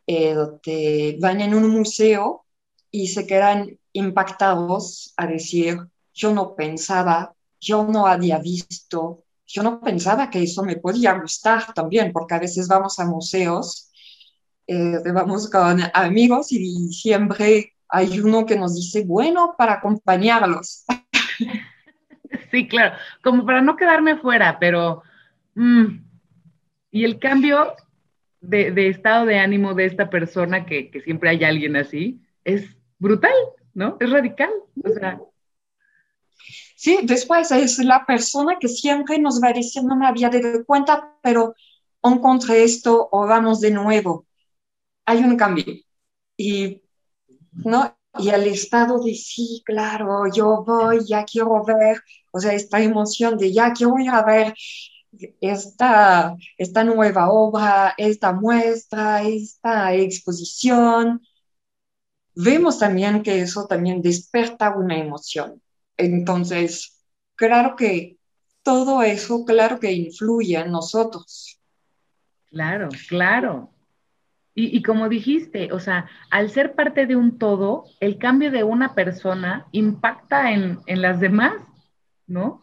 eh, 0.05 1.17
van 1.19 1.41
en 1.41 1.55
un 1.55 1.67
museo 1.67 2.45
y 2.91 3.07
se 3.07 3.25
quedan 3.25 3.75
impactados 3.93 5.15
a 5.17 5.25
decir, 5.25 5.79
yo 6.13 6.31
no 6.31 6.53
pensaba, 6.53 7.33
yo 7.59 7.85
no 7.85 8.05
había 8.05 8.37
visto, 8.37 9.23
yo 9.47 9.63
no 9.63 9.79
pensaba 9.79 10.29
que 10.29 10.43
eso 10.43 10.63
me 10.63 10.75
podía 10.75 11.13
gustar 11.13 11.73
también, 11.73 12.11
porque 12.11 12.35
a 12.35 12.39
veces 12.39 12.67
vamos 12.67 12.99
a 12.99 13.05
museos, 13.05 13.89
eh, 14.67 14.99
vamos 15.13 15.49
con 15.49 15.79
amigos 15.93 16.51
y 16.51 16.91
siempre 16.91 17.73
hay 17.87 18.19
uno 18.19 18.45
que 18.45 18.57
nos 18.57 18.75
dice, 18.75 19.03
bueno, 19.05 19.55
para 19.57 19.73
acompañarlos. 19.73 20.85
Sí, 22.51 22.67
claro, 22.67 22.95
como 23.23 23.45
para 23.45 23.61
no 23.61 23.75
quedarme 23.75 24.17
fuera, 24.17 24.57
pero... 24.59 25.03
Mm, 25.55 25.99
y 26.91 27.03
el 27.03 27.19
cambio 27.19 27.73
de, 28.41 28.87
estado 28.87 29.25
de 29.25 29.39
ánimo 29.39 29.73
de 29.73 29.85
esta 29.85 30.09
persona, 30.09 30.65
que, 30.65 30.89
que 30.89 31.01
siempre 31.01 31.29
hay 31.29 31.43
alguien 31.43 31.75
así, 31.75 32.21
es 32.43 32.77
brutal, 32.99 33.33
¿no? 33.73 33.97
Es 33.99 34.09
radical. 34.09 34.49
O 34.83 34.89
sea, 34.89 35.19
Sí, 36.77 36.99
después 37.03 37.49
es 37.51 37.79
la 37.79 38.05
persona 38.05 38.57
que 38.59 38.67
siempre 38.67 39.17
nos 39.19 39.41
va 39.41 39.49
a 39.49 39.53
decir, 39.53 39.83
no 39.83 39.95
me 39.97 40.05
había 40.07 40.29
dado 40.29 40.63
cuenta, 40.65 41.17
pero 41.23 41.55
encontré 42.03 42.63
esto 42.63 43.09
o 43.11 43.25
vamos 43.27 43.61
de 43.61 43.71
nuevo. 43.71 44.25
Hay 45.05 45.19
un 45.19 45.37
cambio. 45.37 45.65
Y, 46.37 46.83
¿no? 47.53 47.97
y 48.19 48.29
el 48.29 48.47
estado 48.47 48.99
de 49.03 49.15
sí, 49.15 49.63
claro, 49.65 50.23
yo 50.33 50.63
voy, 50.65 51.05
ya 51.07 51.25
quiero 51.25 51.63
ver, 51.65 52.01
o 52.31 52.39
sea, 52.39 52.53
esta 52.53 52.81
emoción 52.81 53.37
de 53.37 53.53
ya 53.53 53.73
quiero 53.73 53.99
ir 53.99 54.09
a 54.11 54.23
ver 54.23 54.55
esta, 55.41 56.35
esta 56.57 56.83
nueva 56.83 57.31
obra, 57.31 57.93
esta 57.97 58.33
muestra, 58.33 59.23
esta 59.23 59.93
exposición. 59.93 61.21
Vemos 62.35 62.79
también 62.79 63.21
que 63.21 63.41
eso 63.41 63.67
también 63.67 64.01
desperta 64.01 64.73
una 64.73 64.97
emoción. 64.97 65.61
Entonces, 65.97 67.03
claro 67.35 67.75
que 67.75 68.17
todo 68.63 69.01
eso, 69.01 69.45
claro 69.45 69.79
que 69.79 69.91
influye 69.91 70.57
en 70.57 70.71
nosotros. 70.71 71.59
Claro, 72.49 72.89
claro. 73.09 73.71
Y, 74.59 74.81
como 74.81 75.07
dijiste, 75.07 75.71
o 75.71 75.79
sea, 75.79 76.09
al 76.31 76.49
ser 76.49 76.73
parte 76.73 77.05
de 77.05 77.15
un 77.15 77.37
todo, 77.37 77.83
el 77.99 78.17
cambio 78.17 78.49
de 78.49 78.63
una 78.63 78.95
persona 78.95 79.67
impacta 79.71 80.51
en, 80.51 80.79
las 80.87 81.19
demás, 81.19 81.53
¿no? 82.25 82.59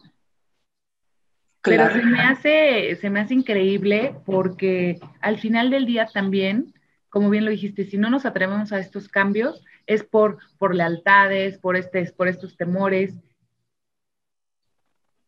Claro. 1.61 1.93
Pero 1.93 2.01
se 2.01 2.05
me 2.05 2.19
hace, 2.19 2.95
se 2.97 3.09
me 3.09 3.21
hace 3.21 3.33
increíble 3.33 4.13
porque 4.25 4.99
al 5.21 5.39
final 5.39 5.69
del 5.69 5.85
día 5.85 6.05
también, 6.13 6.73
como 7.07 7.29
bien 7.29 7.45
lo 7.45 7.51
dijiste, 7.51 7.85
si 7.85 7.97
no 7.97 8.09
nos 8.09 8.25
atrevemos 8.25 8.73
a 8.73 8.79
estos 8.79 9.07
cambios, 9.07 9.63
es 9.87 10.03
por, 10.03 10.39
por 10.57 10.75
lealtades, 10.75 11.57
por, 11.59 11.77
este, 11.77 12.11
por 12.11 12.27
estos 12.27 12.57
temores. 12.57 13.15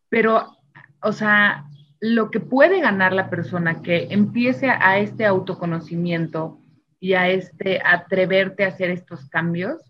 Pero, 0.08 0.56
o 1.02 1.12
sea, 1.12 1.64
lo 2.00 2.30
que 2.30 2.40
puede 2.40 2.80
ganar 2.80 3.12
la 3.12 3.30
persona 3.30 3.82
que 3.82 4.08
empiece 4.10 4.70
a 4.70 4.98
este 4.98 5.26
autoconocimiento 5.26 6.60
y 7.00 7.14
a 7.14 7.28
este 7.28 7.80
atreverte 7.84 8.64
a 8.64 8.68
hacer 8.68 8.90
estos 8.90 9.28
cambios 9.28 9.80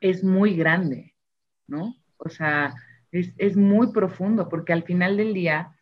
es 0.00 0.22
muy 0.22 0.54
grande, 0.54 1.14
¿no? 1.66 1.94
O 2.18 2.28
sea, 2.28 2.74
es, 3.10 3.32
es 3.38 3.56
muy 3.56 3.92
profundo 3.92 4.48
porque 4.48 4.72
al 4.72 4.84
final 4.84 5.16
del 5.16 5.34
día 5.34 5.74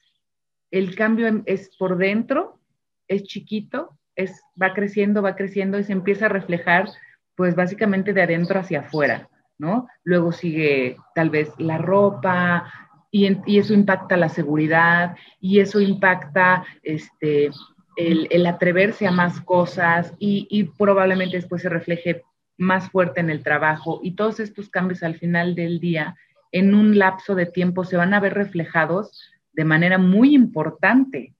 el 0.70 0.94
cambio 0.94 1.42
es 1.46 1.76
por 1.76 1.96
dentro, 1.96 2.60
es 3.08 3.24
chiquito, 3.24 3.98
es, 4.14 4.40
va 4.60 4.74
creciendo, 4.74 5.22
va 5.22 5.36
creciendo 5.36 5.78
y 5.78 5.84
se 5.84 5.92
empieza 5.92 6.26
a 6.26 6.30
reflejar 6.30 6.88
pues 7.36 7.54
básicamente 7.54 8.12
de 8.12 8.22
adentro 8.22 8.58
hacia 8.58 8.80
afuera, 8.80 9.28
¿no? 9.58 9.86
Luego 10.04 10.32
sigue 10.32 10.96
tal 11.14 11.30
vez 11.30 11.50
la 11.58 11.78
ropa 11.78 12.85
y, 13.46 13.58
eso 13.58 13.74
impacta 13.74 14.16
la 14.16 14.28
seguridad 14.28 15.16
y 15.40 15.60
eso 15.60 15.80
impacta 15.80 16.64
este, 16.82 17.50
el, 17.96 18.46
atreverse 18.46 19.06
a 19.06 19.10
más 19.10 19.40
cosas 19.40 20.12
y, 20.18 20.46
y, 20.50 20.64
probablemente 20.64 21.36
después 21.36 21.62
se 21.62 21.68
refleje 21.68 22.22
más 22.58 22.90
fuerte 22.90 23.20
en 23.20 23.30
el 23.30 23.42
trabajo 23.42 24.00
y 24.02 24.12
todos 24.12 24.40
estos 24.40 24.68
cambios 24.68 25.02
al 25.02 25.16
final 25.16 25.54
del 25.54 25.78
día 25.80 26.16
en 26.52 26.74
un 26.74 26.98
lapso 26.98 27.34
de 27.34 27.46
tiempo 27.46 27.84
se 27.84 27.96
van 27.96 28.14
a 28.14 28.20
ver 28.20 28.34
reflejados 28.34 29.30
de 29.52 29.64
manera 29.64 29.98
muy 29.98 30.34
importante, 30.34 31.34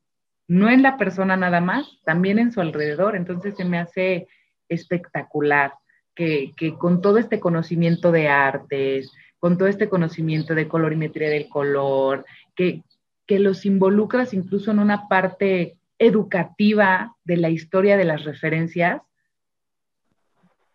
no 0.48 0.70
en 0.70 0.82
la 0.82 0.96
persona 0.96 1.36
nada 1.36 1.60
más, 1.60 2.00
también 2.04 2.38
en 2.38 2.50
su 2.50 2.60
alrededor. 2.60 3.14
Entonces 3.14 3.54
se 3.56 3.64
me 3.64 3.78
hace 3.78 4.26
espectacular 4.68 5.74
que, 6.14 6.54
con 6.78 7.02
todo 7.02 7.18
este 7.18 7.38
conocimiento 7.38 8.10
de 8.10 8.28
artes, 8.28 9.12
con 9.38 9.58
todo 9.58 9.68
este 9.68 9.88
conocimiento 9.88 10.54
de 10.54 10.68
colorimetría 10.68 11.28
del 11.28 11.48
color, 11.48 12.24
que, 12.54 12.82
que 13.26 13.38
los 13.38 13.66
involucras 13.66 14.34
incluso 14.34 14.70
en 14.70 14.78
una 14.78 15.08
parte 15.08 15.76
educativa 15.98 17.16
de 17.24 17.36
la 17.36 17.50
historia 17.50 17.96
de 17.96 18.04
las 18.04 18.24
referencias, 18.24 19.02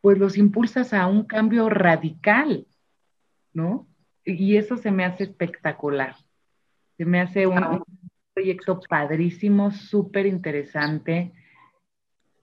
pues 0.02 0.18
los 0.18 0.38
impulsas 0.38 0.94
a 0.94 1.08
un 1.08 1.24
cambio 1.24 1.70
radical, 1.70 2.66
¿no? 3.54 3.88
Y 4.26 4.58
eso 4.58 4.78
se 4.78 4.92
me 4.92 5.06
hace 5.06 5.24
espectacular. 5.24 6.16
Se 6.98 7.06
me 7.06 7.22
hace 7.22 7.48
un, 7.48 7.84
proyecto 8.34 8.80
padrísimo, 8.88 9.72
súper 9.72 10.26
interesante, 10.26 11.34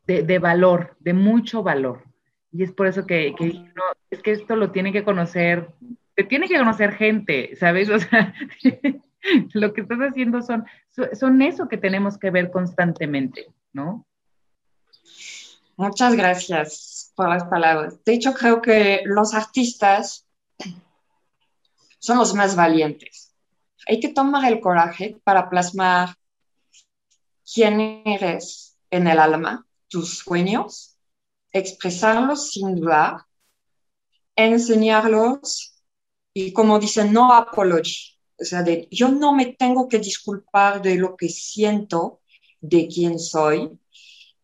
de, 0.07 0.23
de, 0.23 0.39
valor, 0.39 0.97
de 1.01 1.15
mucho 1.15 1.63
valor. 1.63 2.05
Y 2.53 2.63
es 2.63 2.73
por 2.73 2.87
eso 2.87 3.07
que, 3.07 3.35
no, 3.75 3.83
es 4.11 4.23
que 4.23 4.33
esto 4.33 4.57
lo 4.57 4.71
tiene 4.71 4.93
que 4.93 5.05
conocer, 5.05 5.69
te 6.19 6.25
tiene 6.25 6.49
que 6.49 6.59
conocer 6.59 6.97
gente, 6.97 7.55
¿sabes? 7.55 7.89
O 7.89 7.97
sea, 7.97 8.35
lo 9.55 9.73
que 9.73 9.83
estás 9.83 10.01
haciendo 10.01 10.43
son, 10.43 10.67
son 11.13 11.41
eso 11.43 11.69
que 11.69 11.77
tenemos 11.77 12.19
que 12.19 12.33
ver 12.33 12.51
constantemente, 12.51 13.47
¿no? 13.73 14.05
Muchas 15.77 16.17
gracias 16.17 17.13
por 17.15 17.29
las 17.29 17.45
palabras. 17.45 18.03
De 18.05 18.15
hecho, 18.15 18.35
creo 18.35 18.61
que 18.61 19.03
los 19.05 19.33
artistas 19.33 20.27
son 22.01 22.19
los 22.19 22.35
más 22.35 22.57
valientes. 22.57 23.33
Hay 23.87 24.01
que 24.01 24.09
tomar 24.09 24.53
el 24.53 24.59
coraje 24.59 25.21
para 25.23 25.49
plasmar 25.49 26.17
quién 27.55 28.03
eres 28.05 28.77
en 28.91 29.07
el 29.07 29.21
alma, 29.21 29.69
tus 29.87 30.19
sueños, 30.19 30.99
expresarlos 31.53 32.51
sin 32.51 32.75
dudar, 32.75 33.19
enseñarlos 34.35 35.78
y 36.41 36.53
como 36.53 36.79
dicen, 36.79 37.13
no 37.13 37.33
apology. 37.33 38.17
O 38.41 38.45
sea, 38.45 38.63
de, 38.63 38.87
yo 38.93 39.09
no 39.09 39.35
me 39.35 39.47
tengo 39.47 39.89
que 39.89 39.99
disculpar 39.99 40.81
de 40.81 40.95
lo 40.95 41.17
que 41.17 41.29
siento, 41.29 42.21
de 42.61 42.87
quién 42.87 43.19
soy. 43.19 43.77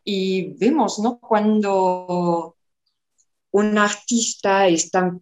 Y 0.03 0.57
vemos, 0.57 0.99
¿no? 0.99 1.19
Cuando 1.19 2.57
un 3.51 3.77
artista 3.77 4.67
está, 4.67 5.17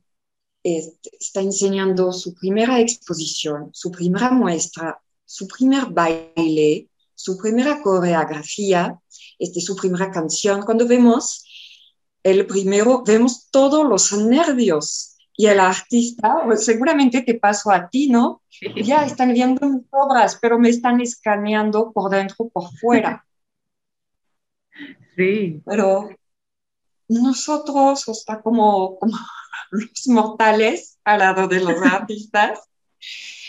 está 0.64 1.42
enseñando 1.42 2.12
su 2.12 2.34
primera 2.34 2.80
exposición, 2.80 3.70
su 3.72 3.92
primera 3.92 4.32
muestra, 4.32 5.00
su 5.24 5.48
primer 5.48 5.86
baile, 5.92 6.90
su 7.14 7.38
primera 7.38 7.84
coreografía, 7.84 9.00
este, 9.38 9.62
su 9.62 9.76
primera 9.76 10.10
canción, 10.10 10.64
cuando 10.64 10.88
vemos 10.88 11.46
el 12.24 12.48
primero, 12.48 13.04
vemos 13.06 13.50
todos 13.52 13.88
los 13.88 14.12
nervios 14.14 15.13
y 15.36 15.48
el 15.48 15.60
artista, 15.60 16.42
pues, 16.46 16.64
seguramente 16.66 17.22
te 17.22 17.36
pasó 17.36 17.72
a 17.72 17.90
ti, 17.90 18.10
¿no? 18.10 18.42
Ya 18.76 19.06
están 19.06 19.34
viendo 19.34 19.68
mis 19.68 19.86
obras, 19.90 20.38
pero 20.42 20.60
me 20.60 20.70
están 20.70 21.02
escaneando 21.02 21.92
por 21.92 22.12
dentro, 22.12 22.50
por 22.50 22.70
fuera. 22.78 23.26
Sí. 25.16 25.62
Pero 25.66 26.10
nosotros, 27.08 28.08
está 28.08 28.42
como, 28.42 28.98
como 29.00 29.18
los 29.72 30.08
mortales 30.08 31.00
al 31.04 31.20
lado 31.20 31.48
de 31.48 31.60
los 31.62 31.82
artistas, 31.82 32.60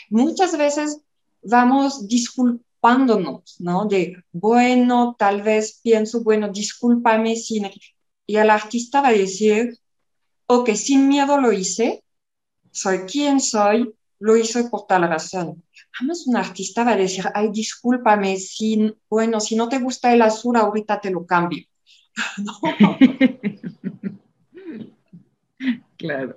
muchas 0.09 0.57
veces 0.57 1.03
vamos 1.43 2.09
disculpándonos, 2.09 3.57
¿no? 3.61 3.85
De, 3.85 4.17
bueno, 4.33 5.17
tal 5.19 5.43
vez 5.43 5.81
pienso, 5.83 6.23
bueno, 6.23 6.49
discúlpame, 6.49 7.37
sin... 7.37 7.71
y 8.27 8.37
el 8.37 8.49
artista 8.49 9.03
va 9.03 9.09
a 9.09 9.13
decir, 9.13 9.79
ok, 10.47 10.71
sin 10.71 11.09
miedo 11.09 11.41
lo 11.41 11.53
hice, 11.53 12.03
soy 12.71 13.01
quien 13.01 13.41
soy, 13.41 13.95
lo 14.19 14.37
hice 14.37 14.65
por 14.65 14.87
tal 14.87 15.09
razón. 15.09 15.63
Además, 15.99 16.27
un 16.27 16.37
artista 16.37 16.85
va 16.85 16.93
a 16.93 16.97
decir, 16.97 17.25
ay, 17.35 17.51
discúlpame, 17.51 18.37
sin, 18.37 18.97
bueno, 19.09 19.41
si 19.41 19.57
no 19.57 19.69
te 19.69 19.79
gusta 19.79 20.13
el 20.13 20.23
azul, 20.23 20.57
ahorita 20.57 21.01
te 21.01 21.11
lo 21.11 21.27
cambio. 21.27 21.65
claro. 25.97 26.37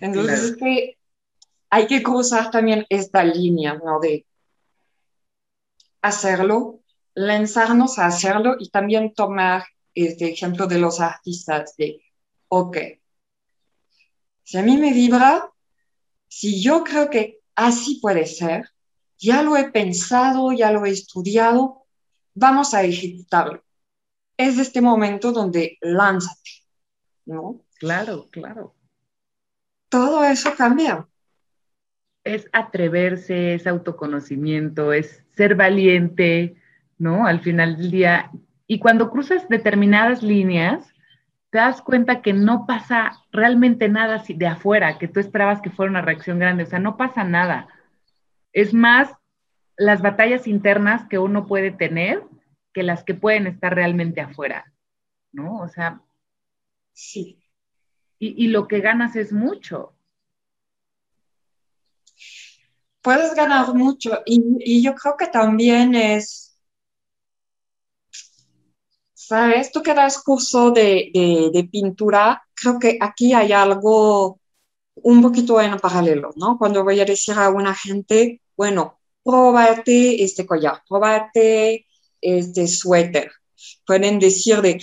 Entonces, 0.00 0.42
es 0.42 0.56
que 0.56 0.98
hay 1.70 1.86
que 1.86 2.02
cruzar 2.02 2.50
también 2.50 2.86
esta 2.88 3.24
línea, 3.24 3.74
¿no? 3.74 4.00
De 4.00 4.26
hacerlo, 6.00 6.80
lanzarnos 7.14 7.98
a 7.98 8.06
hacerlo 8.06 8.56
y 8.58 8.70
también 8.70 9.12
tomar 9.12 9.64
este 9.94 10.30
ejemplo 10.30 10.66
de 10.66 10.78
los 10.78 11.00
artistas 11.00 11.74
de, 11.76 12.00
ok, 12.48 12.76
si 14.42 14.58
a 14.58 14.62
mí 14.62 14.76
me 14.76 14.92
vibra, 14.92 15.50
si 16.28 16.62
yo 16.62 16.84
creo 16.84 17.10
que 17.10 17.40
así 17.54 17.98
puede 18.00 18.26
ser, 18.26 18.70
ya 19.18 19.42
lo 19.42 19.56
he 19.56 19.70
pensado, 19.70 20.52
ya 20.52 20.70
lo 20.70 20.84
he 20.84 20.90
estudiado, 20.90 21.86
vamos 22.34 22.74
a 22.74 22.82
ejecutarlo. 22.82 23.64
Es 24.36 24.58
este 24.58 24.80
momento 24.80 25.32
donde 25.32 25.78
lánzate, 25.80 26.50
¿no? 27.24 27.64
Claro, 27.78 28.28
claro. 28.30 28.74
Todo 29.88 30.24
eso 30.24 30.54
cambia 30.54 31.08
es 32.26 32.48
atreverse, 32.52 33.54
es 33.54 33.66
autoconocimiento, 33.66 34.92
es 34.92 35.24
ser 35.36 35.54
valiente, 35.54 36.56
¿no? 36.98 37.24
Al 37.24 37.40
final 37.40 37.76
del 37.76 37.90
día. 37.92 38.30
Y 38.66 38.80
cuando 38.80 39.10
cruzas 39.10 39.48
determinadas 39.48 40.24
líneas, 40.24 40.92
te 41.56 41.62
das 41.62 41.80
cuenta 41.80 42.20
que 42.20 42.34
no 42.34 42.66
pasa 42.66 43.12
realmente 43.32 43.88
nada 43.88 44.22
de 44.28 44.46
afuera, 44.46 44.98
que 44.98 45.08
tú 45.08 45.20
esperabas 45.20 45.62
que 45.62 45.70
fuera 45.70 45.88
una 45.88 46.02
reacción 46.02 46.38
grande, 46.38 46.64
o 46.64 46.66
sea, 46.66 46.80
no 46.80 46.98
pasa 46.98 47.24
nada. 47.24 47.66
Es 48.52 48.74
más 48.74 49.10
las 49.78 50.02
batallas 50.02 50.46
internas 50.46 51.08
que 51.08 51.18
uno 51.18 51.46
puede 51.46 51.70
tener 51.70 52.22
que 52.74 52.82
las 52.82 53.04
que 53.04 53.14
pueden 53.14 53.46
estar 53.46 53.74
realmente 53.74 54.20
afuera, 54.20 54.70
¿no? 55.32 55.60
O 55.60 55.68
sea, 55.68 56.02
sí. 56.92 57.42
Y, 58.18 58.44
y 58.44 58.48
lo 58.48 58.68
que 58.68 58.80
ganas 58.80 59.16
es 59.16 59.32
mucho, 59.32 59.94
puedes 63.00 63.34
ganar 63.34 63.72
mucho 63.72 64.20
y, 64.26 64.82
yo 64.82 64.94
creo 64.94 65.16
que 65.16 65.28
también 65.28 65.94
es, 65.94 66.45
¿sabes? 69.26 69.72
Tú 69.72 69.82
que 69.82 69.94
das 69.94 70.22
curso 70.22 70.70
de, 70.70 71.10
de, 71.52 71.64
pintura, 71.64 72.42
creo 72.54 72.78
que 72.78 72.96
aquí 73.00 73.32
hay 73.32 73.52
algo 73.52 74.38
un 74.94 75.20
poquito 75.20 75.60
en 75.60 75.78
paralelo, 75.78 76.30
¿no? 76.36 76.56
Cuando 76.58 76.84
voy 76.84 77.00
a 77.00 77.04
decir 77.04 77.34
a 77.34 77.48
una 77.48 77.74
gente, 77.74 78.40
bueno, 78.56 79.00
próbate 79.24 80.22
este 80.22 80.46
collar, 80.46 80.82
próbate 80.88 81.86
este 82.20 82.68
suéter. 82.68 83.32
Pueden 83.84 84.18
decir 84.20 84.62
de, 84.62 84.80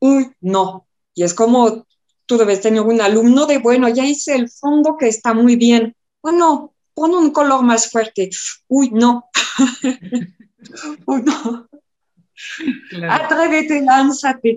uy, 0.00 0.32
no. 0.40 0.88
Y 1.14 1.24
es 1.24 1.34
como 1.34 1.86
tú 2.24 2.38
debes 2.38 2.62
tener 2.62 2.80
un 2.80 3.00
alumno 3.00 3.46
de, 3.46 3.58
bueno, 3.58 3.88
ya 3.88 4.06
hice 4.06 4.34
el 4.34 4.50
fondo 4.50 4.96
que 4.98 5.08
está 5.08 5.34
muy 5.34 5.56
bien. 5.56 5.94
Bueno, 6.22 6.74
pon 6.94 7.14
un 7.14 7.30
color 7.30 7.62
más 7.62 7.90
fuerte. 7.90 8.30
Uy, 8.68 8.90
no. 8.90 9.28
Uy, 11.06 11.22
no. 11.22 11.68
Atrévete, 13.08 13.82
lánzate. 13.82 14.56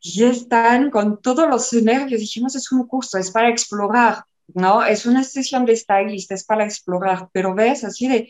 Y 0.00 0.24
están 0.24 0.90
con 0.90 1.20
todos 1.20 1.48
los 1.48 1.72
nervios. 1.72 2.20
Dijimos, 2.20 2.54
es 2.54 2.70
un 2.72 2.86
curso, 2.86 3.18
es 3.18 3.30
para 3.30 3.48
explorar, 3.48 4.24
¿no? 4.54 4.84
Es 4.84 5.06
una 5.06 5.24
sesión 5.24 5.64
de 5.64 5.76
stylist, 5.76 6.30
es 6.32 6.44
para 6.44 6.64
explorar. 6.64 7.28
Pero 7.32 7.54
ves, 7.54 7.84
así 7.84 8.08
de, 8.08 8.28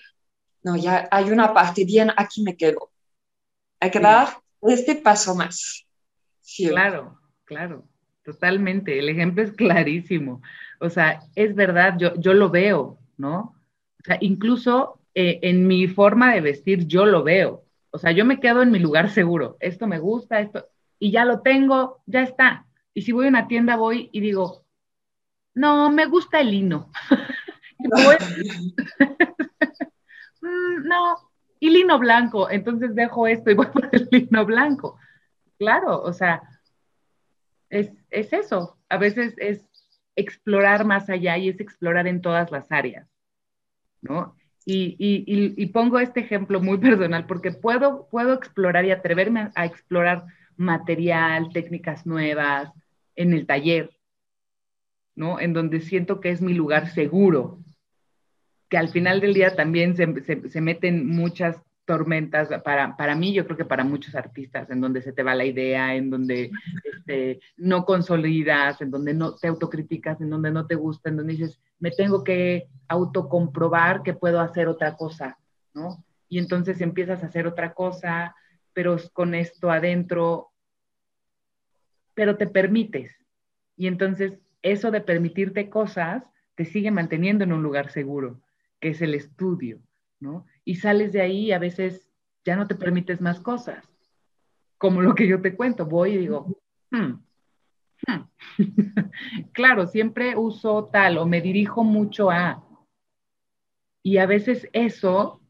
no, 0.63 0.77
ya 0.77 1.09
hay 1.11 1.31
una 1.31 1.53
parte 1.53 1.85
bien, 1.85 2.11
aquí 2.17 2.43
me 2.43 2.57
quedo. 2.57 2.91
Hay 3.81 3.91
que 3.91 4.01
dar 4.01 4.41
este 4.63 4.95
paso 4.95 5.35
más. 5.35 5.85
Claro, 6.57 7.21
claro, 7.45 7.89
totalmente. 8.23 8.99
El 8.99 9.09
ejemplo 9.09 9.43
es 9.43 9.53
clarísimo. 9.53 10.43
O 10.81 10.89
sea, 10.89 11.21
es 11.35 11.55
verdad, 11.55 11.95
yo, 11.99 12.15
yo 12.17 12.35
lo 12.35 12.51
veo. 12.51 12.99
¿no? 13.17 13.55
O 14.01 14.05
sea, 14.05 14.19
incluso 14.21 15.01
eh, 15.15 15.39
en 15.43 15.67
mi 15.67 15.87
forma 15.87 16.35
de 16.35 16.41
vestir 16.41 16.87
yo 16.87 17.07
lo 17.07 17.23
veo. 17.23 17.64
O 17.95 17.99
sea, 17.99 18.11
yo 18.11 18.25
me 18.25 18.41
quedo 18.41 18.61
en 18.61 18.73
mi 18.73 18.81
lugar 18.81 19.09
seguro. 19.09 19.57
Esto 19.61 19.87
me 19.87 20.01
gusta, 20.01 20.41
esto, 20.41 20.67
y 20.99 21.13
ya 21.13 21.25
lo 21.25 21.43
tengo, 21.43 22.03
ya 22.07 22.23
está. 22.23 22.67
Y 22.93 23.03
si 23.03 23.13
voy 23.13 23.27
a 23.27 23.29
una 23.29 23.47
tienda, 23.47 23.77
voy 23.77 24.11
y 24.13 24.19
digo, 24.19 24.65
no, 25.55 25.93
me 25.93 26.07
gusta 26.07 26.41
el 26.41 26.51
lino. 26.51 26.91
Mm, 30.41 30.87
no, 30.87 31.17
y 31.59 31.71
lino 31.71 31.99
blanco. 31.99 32.51
Entonces 32.51 32.95
dejo 32.95 33.27
esto 33.27 33.51
y 33.51 33.55
voy 33.55 33.67
por 33.73 33.89
el 33.93 34.09
lino 34.11 34.45
blanco. 34.45 34.99
Claro, 35.59 36.03
o 36.03 36.13
sea, 36.13 36.43
es, 37.71 37.91
es 38.11 38.31
eso. 38.35 38.77
A 38.91 38.99
veces 38.99 39.35
es 39.39 39.65
explorar 40.17 40.85
más 40.85 41.09
allá 41.09 41.39
y 41.39 41.49
es 41.49 41.61
explorar 41.61 42.07
en 42.07 42.21
todas 42.21 42.51
las 42.51 42.71
áreas, 42.71 43.09
¿no? 44.03 44.37
Y, 44.67 45.67
pongo 45.67 45.99
este 45.99 46.21
ejemplo 46.21 46.61
muy 46.61 46.79
personal 46.79 47.27
porque 47.27 47.53
puedo, 47.53 48.09
puedo 48.11 48.33
explorar 48.33 48.85
y 48.85 48.91
atreverme 48.91 49.51
a, 49.55 49.67
explorar 49.67 50.25
material, 50.57 51.51
técnicas 51.53 52.07
nuevas 52.07 52.71
en 53.17 53.33
el 53.33 53.47
taller, 53.47 53.91
¿no? 55.15 55.41
En 55.41 55.53
donde 55.53 55.81
siento 55.81 56.21
que 56.21 56.31
es 56.31 56.41
mi 56.41 56.55
lugar 56.55 56.89
seguro, 56.91 57.59
que 58.69 58.79
al 58.79 58.89
final 58.89 59.21
del 59.21 59.35
día 59.35 59.55
también 59.55 59.97
se, 59.97 60.49
se 60.49 60.61
meten 60.61 61.07
muchas 61.07 61.61
tormentas 61.85 62.49
para, 62.63 62.97
para 62.97 63.15
mí, 63.15 63.33
yo 63.33 63.45
creo 63.45 63.57
que 63.57 63.65
para 63.65 63.85
muchos 63.85 64.15
artistas, 64.15 64.71
en 64.71 64.81
donde 64.81 65.03
se 65.03 65.13
te 65.13 65.23
va 65.23 65.35
la 65.35 65.45
idea, 65.45 65.95
en 65.95 66.11
donde 66.11 66.51
este, 66.85 67.41
no 67.57 67.85
consolidas, 67.85 68.81
en 68.81 68.91
donde 68.91 69.15
no 69.15 69.35
te 69.37 69.49
autocriticas, 69.49 70.21
en 70.21 70.31
donde 70.31 70.51
no 70.51 70.67
te 70.67 70.75
gusta, 70.75 71.09
en 71.09 71.17
donde 71.17 71.35
dices, 71.35 71.61
me 71.79 71.91
tengo 71.91 72.25
que 72.25 72.69
autocomprobar 72.89 74.03
que 74.03 74.15
puedo 74.15 74.41
hacer 74.41 74.69
otra 74.69 74.97
cosa, 74.97 75.39
¿no? 75.75 76.05
Y 76.29 76.39
entonces 76.39 76.81
empiezas 76.81 77.23
a 77.23 77.27
hacer 77.27 77.47
otra 77.47 77.75
cosa, 77.75 78.35
pero 78.73 78.97
con 79.13 79.35
esto 79.35 79.71
adentro, 79.71 80.51
pero 82.15 82.37
te 82.37 82.47
permites. 82.47 83.13
Y 83.77 83.87
entonces 83.87 84.39
eso 84.63 84.91
de 84.91 85.01
permitirte 85.01 85.69
cosas 85.69 86.25
te 86.55 86.65
sigue 86.65 86.91
manteniendo 86.91 87.45
en 87.45 87.53
un 87.53 87.63
lugar 87.63 87.91
seguro, 87.91 88.41
que 88.81 88.91
es 88.91 89.03
el 89.03 89.15
estudio, 89.15 89.81
¿no? 90.21 90.47
Y 90.65 90.77
sales 90.77 91.13
de 91.13 91.21
ahí 91.21 91.47
y 91.47 91.53
a 91.53 91.59
veces 91.59 92.11
ya 92.45 92.57
no 92.57 92.67
te 92.67 92.75
permites 92.75 93.21
más 93.21 93.41
cosas. 93.41 93.85
Como 94.79 95.03
lo 95.03 95.15
que 95.15 95.27
yo 95.27 95.41
te 95.41 95.57
cuento, 95.57 95.87
voy 95.87 96.13
y 96.13 96.19
digo, 96.19 96.47
hmm, 96.91 97.15
hmm". 98.07 98.23
claro, 99.53 99.87
siempre 99.87 100.37
uso 100.37 100.87
tal 100.93 101.19
o 101.19 101.27
me 101.27 101.41
dirijo 101.41 101.85
mucho 101.85 102.31
a. 102.31 102.63
Y 104.03 104.19
a 104.19 104.27
veces 104.27 104.69
eso, 104.73 105.41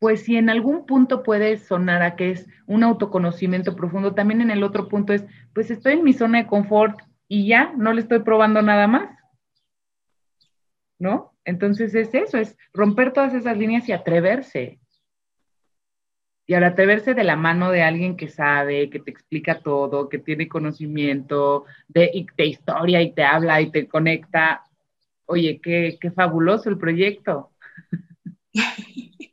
pues 0.00 0.24
si 0.24 0.36
en 0.36 0.50
algún 0.50 0.86
punto 0.86 1.22
puede 1.22 1.58
sonar 1.58 2.02
a 2.02 2.16
que 2.16 2.30
es 2.32 2.48
un 2.66 2.82
autoconocimiento 2.82 3.76
profundo, 3.76 4.14
también 4.14 4.40
en 4.40 4.50
el 4.50 4.64
otro 4.64 4.88
punto 4.88 5.12
es, 5.12 5.24
pues 5.54 5.70
estoy 5.70 5.94
en 5.94 6.04
mi 6.04 6.12
zona 6.12 6.38
de 6.38 6.46
confort 6.48 6.98
y 7.28 7.46
ya 7.46 7.72
no 7.76 7.92
le 7.92 8.00
estoy 8.00 8.20
probando 8.20 8.62
nada 8.62 8.88
más. 8.88 9.16
¿No? 10.98 11.29
Entonces 11.44 11.94
es 11.94 12.14
eso, 12.14 12.38
es 12.38 12.56
romper 12.72 13.12
todas 13.12 13.34
esas 13.34 13.56
líneas 13.56 13.88
y 13.88 13.92
atreverse. 13.92 14.78
Y 16.46 16.54
al 16.54 16.64
atreverse 16.64 17.14
de 17.14 17.24
la 17.24 17.36
mano 17.36 17.70
de 17.70 17.82
alguien 17.82 18.16
que 18.16 18.28
sabe, 18.28 18.90
que 18.90 18.98
te 18.98 19.10
explica 19.10 19.60
todo, 19.60 20.08
que 20.08 20.18
tiene 20.18 20.48
conocimiento 20.48 21.64
de, 21.86 22.26
de 22.36 22.46
historia 22.46 23.00
y 23.02 23.12
te 23.12 23.22
habla 23.22 23.60
y 23.60 23.70
te 23.70 23.86
conecta, 23.86 24.64
oye, 25.26 25.60
qué, 25.62 25.96
qué 26.00 26.10
fabuloso 26.10 26.68
el 26.68 26.76
proyecto. 26.76 27.52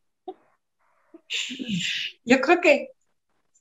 Yo 2.23 2.39
creo 2.39 2.61
que, 2.61 2.91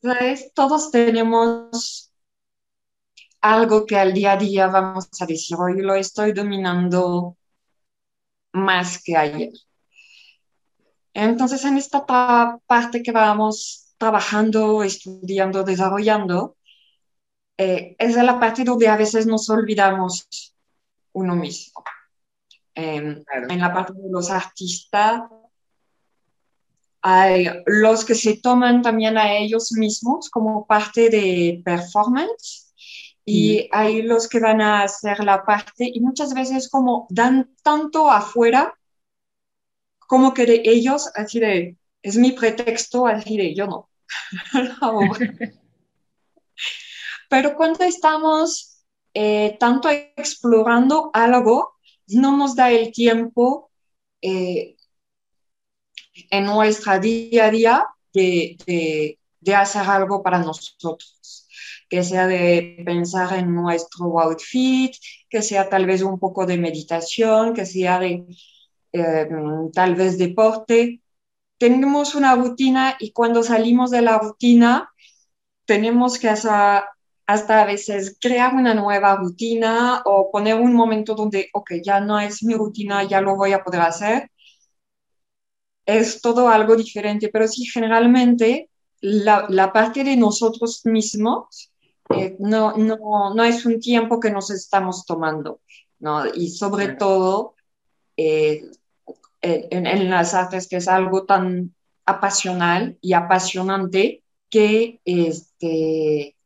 ¿sabes? 0.03 0.53
Todos 0.55 0.91
tenemos 0.91 2.13
algo 3.41 3.87
que 3.87 3.97
al 3.97 4.13
día 4.13 4.33
a 4.33 4.37
día 4.37 4.67
vamos 4.67 5.09
a 5.21 5.27
decir, 5.27 5.57
hoy 5.59 5.81
lo 5.81 5.95
estoy 5.95 6.33
dominando 6.33 7.37
más 8.57 9.03
que 9.03 9.17
ayer. 9.17 9.53
Entonces, 11.15 11.65
en 11.65 11.79
esta 11.79 12.05
parte 12.67 13.03
que 13.03 13.13
vamos 13.13 13.95
trabajando, 13.99 14.83
estudiando, 14.83 15.63
desarrollando, 15.63 16.57
eh, 17.57 17.97
es 17.99 18.17
la 18.17 18.39
parte 18.39 18.65
donde 18.65 18.89
a 18.89 18.97
veces 18.97 19.27
nos 19.27 19.49
olvidamos 19.49 20.29
uno 21.13 21.35
mismo. 21.35 21.83
En 22.75 23.25
la 23.49 23.73
parte 23.73 23.95
de 23.95 24.11
los 24.11 24.31
artistas, 24.31 25.23
hay 27.01 27.49
los 27.65 28.05
que 28.05 28.15
se 28.15 28.39
toman 28.39 28.83
también 28.83 29.17
a 29.17 29.33
ellos 29.33 29.73
mismos 29.73 30.29
como 30.29 30.67
parte 30.67 31.09
de 31.09 31.63
performance 31.65 32.66
y 33.29 33.69
hay 33.73 34.03
los 34.03 34.29
que 34.29 34.39
van 34.39 34.61
a 34.61 34.83
hacer 34.85 35.23
la 35.25 35.45
parte 35.45 35.91
y 35.93 36.01
muchas 36.01 36.33
veces 36.33 36.71
como 36.71 37.07
dan 37.11 37.55
tanto 37.63 38.11
afuera 38.11 38.73
como 39.99 40.33
que 40.33 40.47
de 40.47 40.63
ellos, 40.65 41.11
así 41.15 41.41
de, 41.41 41.77
es 42.03 42.17
mi 42.17 42.33
pretexto, 42.33 43.07
así 43.07 43.37
de, 43.37 43.55
yo 43.55 43.67
no. 43.67 43.91
Pero 47.29 47.57
cuando 47.57 47.85
estamos 47.85 48.85
eh, 49.13 49.57
tanto 49.59 49.89
explorando 49.91 51.11
algo, 51.13 51.75
no 52.09 52.37
nos 52.37 52.55
da 52.55 52.71
el 52.71 52.93
tiempo 52.93 53.73
eh, 54.23 54.77
en 56.31 56.45
nuestra 56.45 56.99
día 57.01 57.47
a 57.47 57.51
día 57.51 57.87
de, 58.13 59.19
de, 59.41 59.55
hacer 59.55 59.83
algo 59.83 60.23
para 60.23 60.39
nosotros, 60.39 61.46
que 61.89 62.03
sea 62.05 62.27
de 62.27 62.83
pensar 62.85 63.39
en 63.39 63.55
nuestro 63.55 64.21
outfit, 64.21 64.93
que 65.31 65.43
sea 65.43 65.69
tal 65.69 65.87
vez 65.87 66.03
un 66.03 66.19
poco 66.19 66.47
de 66.47 66.59
meditación, 66.59 67.55
que 67.55 67.67
sea 67.67 67.99
de 68.01 68.25
eh, 68.93 69.29
tal 69.73 69.95
vez 69.95 70.19
deporte. 70.19 71.01
Tenemos 71.59 72.15
una 72.15 72.35
rutina 72.37 72.97
y 73.01 73.13
cuando 73.13 73.43
salimos 73.43 73.91
de 73.91 74.03
la 74.03 74.19
rutina 74.19 74.91
tenemos 75.67 76.19
que 76.19 76.29
hacer 76.29 76.85
hasta 77.27 77.63
a 77.63 77.67
veces 77.67 78.17
crear 78.21 78.55
una 78.55 78.75
nueva 78.75 79.17
rutina 79.17 80.03
o 80.05 80.31
poner 80.31 80.57
un 80.57 80.75
momento 80.75 81.15
donde, 81.15 81.49
ok, 81.53 81.73
ya 81.85 82.01
no 82.01 82.21
es 82.21 82.43
mi 82.45 82.55
rutina, 82.55 83.05
ya 83.05 83.21
lo 83.21 83.37
voy 83.37 83.53
a 83.53 83.65
poder 83.65 83.81
hacer. 83.83 84.31
Es 85.87 86.21
todo 86.21 86.49
algo 86.49 86.77
diferente, 86.77 87.29
pero 87.33 87.47
sí, 87.49 87.65
generalmente 87.65 88.71
la, 89.01 89.47
la 89.49 89.73
parte 89.73 90.05
de 90.05 90.17
nosotros 90.17 90.83
mismos 90.85 91.73
eh, 92.11 92.37
no, 92.39 92.77
no, 92.77 93.35
no, 93.35 93.45
es 93.45 93.67
un 93.67 93.81
tiempo 93.81 94.21
que 94.21 94.31
nos 94.31 94.51
estamos 94.51 95.05
tomando, 95.07 95.61
¿no? 95.99 96.27
Y 96.27 96.51
sobre 96.51 96.89
todo 96.89 97.55
eh, 98.17 98.63
en, 99.43 99.87
en, 99.87 100.11
las 100.11 100.35
artes, 100.35 100.69
que 100.69 100.77
es 100.77 100.89
algo 100.89 101.25
tan 101.25 101.75
apasional 102.05 102.97
y 103.01 103.13
apasionante 103.13 104.23
que 104.49 105.01
este, 105.05 106.37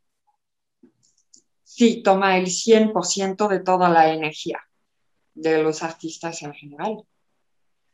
sí 1.63 2.03
toma 2.03 2.37
el 2.39 2.47
100% 2.47 3.49
de 3.49 3.61
toda 3.61 3.89
la 3.89 4.13
energía 4.13 4.61
de 5.35 5.63
los 5.63 5.83
artistas 5.83 6.43
en 6.43 6.53
general. 6.53 7.05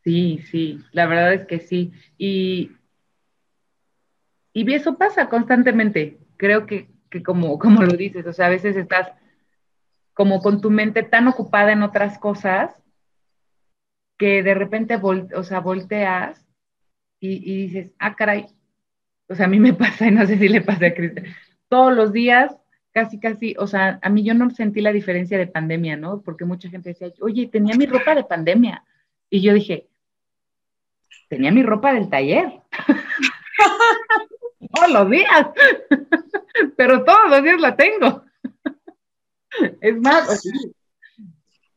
Sí, 0.03 0.41
sí, 0.51 0.79
la 0.93 1.07
verdad 1.07 1.35
es 1.35 1.47
que 1.47 1.61
sí. 1.61 1.93
Y, 2.17 2.71
y 4.53 4.73
eso 4.73 4.97
pasa 4.97 5.29
constantemente. 5.29 6.19
Creo 6.37 6.67
que, 6.67 6.89
que 7.17 7.23
como, 7.23 7.59
como 7.59 7.83
lo 7.83 7.97
dices, 7.97 8.27
o 8.27 8.33
sea, 8.33 8.47
a 8.47 8.51
veces 8.51 8.77
estás 8.77 9.13
como 10.15 10.41
con 10.41 10.61
tu 10.61 10.71
mente 10.71 11.03
tan 11.03 11.29
ocupada 11.29 11.73
en 11.73 11.83
otras 11.83 12.19
cosas 12.19 12.71
que 14.19 14.43
de 14.43 14.55
repente 14.55 14.99
o 15.03 15.43
sea, 15.43 15.61
volteas 15.61 16.47
y, 17.21 17.53
y, 17.53 17.67
dices, 17.67 17.93
ah, 17.99 18.15
caray, 18.15 18.47
o 19.29 19.35
sea, 19.35 19.47
a 19.47 19.49
mí 19.49 19.61
me 19.61 19.75
pasa 19.75 20.07
y 20.07 20.11
no 20.11 20.27
sé 20.27 20.39
si 20.39 20.49
le 20.49 20.61
pasa 20.63 20.87
a 20.87 20.95
Cristian, 20.95 21.27
todos 21.69 21.95
los 21.95 22.13
días 22.13 22.57
casi, 22.93 23.21
casi, 23.21 23.55
o 23.59 23.67
sea, 23.67 23.99
a 24.01 24.09
mí 24.09 24.25
yo 24.25 24.33
no 24.33 24.49
sentí 24.49 24.81
la 24.81 24.91
diferencia 24.91 25.37
de 25.37 25.47
pandemia, 25.47 25.99
¿no? 25.99 26.23
Porque 26.23 26.47
mucha 26.47 26.71
gente 26.71 26.91
decía, 26.91 27.13
oye, 27.21 27.47
tenía 27.47 27.77
mi 27.77 27.85
ropa 27.85 28.15
de 28.15 28.25
pandemia. 28.25 28.85
Y 29.29 29.43
yo 29.43 29.53
dije, 29.53 29.87
tenía 31.29 31.53
mi 31.53 31.63
ropa 31.63 31.93
del 31.93 32.09
taller. 32.09 32.63
todos 34.77 34.93
los 34.93 35.11
días. 35.11 35.47
Pero 36.77 37.05
todos 37.05 37.31
los 37.31 37.43
días 37.43 37.61
la 37.61 37.77
tengo. 37.77 38.25
es 39.81 39.97
más, 40.01 40.43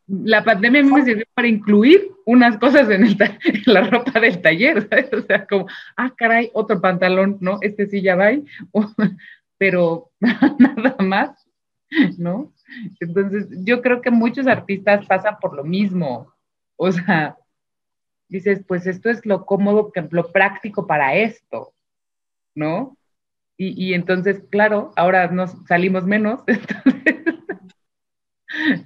la 0.07 0.43
pandemia 0.43 0.81
a 0.81 0.83
mí 0.83 0.91
me 0.91 1.05
sirvió 1.05 1.25
para 1.33 1.47
incluir 1.47 2.11
unas 2.25 2.57
cosas 2.57 2.89
en, 2.89 3.17
la 3.65 3.81
ropa 3.89 4.19
del 4.19 4.41
taller, 4.41 4.87
¿sabes? 4.89 5.13
O 5.13 5.21
sea, 5.21 5.45
como, 5.45 5.67
ah, 5.95 6.13
caray, 6.15 6.49
otro 6.53 6.81
pantalón, 6.81 7.37
¿no? 7.41 7.59
Este 7.61 7.87
sí 7.87 8.01
ya 8.01 8.15
va 8.15 8.29
pero 9.57 10.11
nada 10.19 10.95
más, 10.99 11.47
¿no? 12.17 12.53
Entonces, 12.99 13.47
yo 13.65 13.81
creo 13.81 14.01
que 14.01 14.09
muchos 14.09 14.47
artistas 14.47 15.05
pasan 15.05 15.37
por 15.41 15.55
lo 15.55 15.63
mismo. 15.63 16.33
O 16.77 16.91
sea, 16.91 17.37
dices, 18.29 18.63
pues 18.65 18.87
esto 18.87 19.09
es 19.09 19.25
lo 19.25 19.45
cómodo, 19.45 19.91
lo 20.11 20.31
práctico 20.31 20.87
para 20.87 21.15
esto, 21.15 21.73
¿no? 22.59 22.97
Y, 23.61 23.93
entonces, 23.93 24.43
claro, 24.49 24.93
ahora 24.95 25.27
nos 25.31 25.51
salimos 25.67 26.05
menos, 26.05 26.41
entonces, 26.47 27.15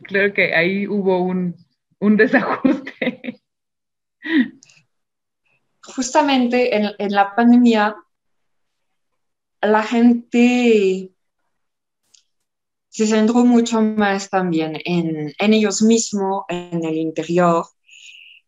creo 0.01 0.33
que 0.33 0.55
ahí 0.55 0.87
hubo 0.87 1.19
un, 1.19 1.55
un 1.99 2.17
desajuste. 2.17 3.39
Justamente 5.83 6.75
en, 6.75 6.89
en 6.97 7.11
la 7.11 7.35
pandemia 7.35 7.95
la 9.63 9.83
gente 9.83 11.11
se 12.89 13.07
centró 13.07 13.43
mucho 13.45 13.81
más 13.81 14.29
también 14.29 14.79
en, 14.85 15.33
ellos 15.39 15.81
mismos, 15.81 16.43
en 16.47 16.83
el 16.85 16.97
interior. 16.97 17.65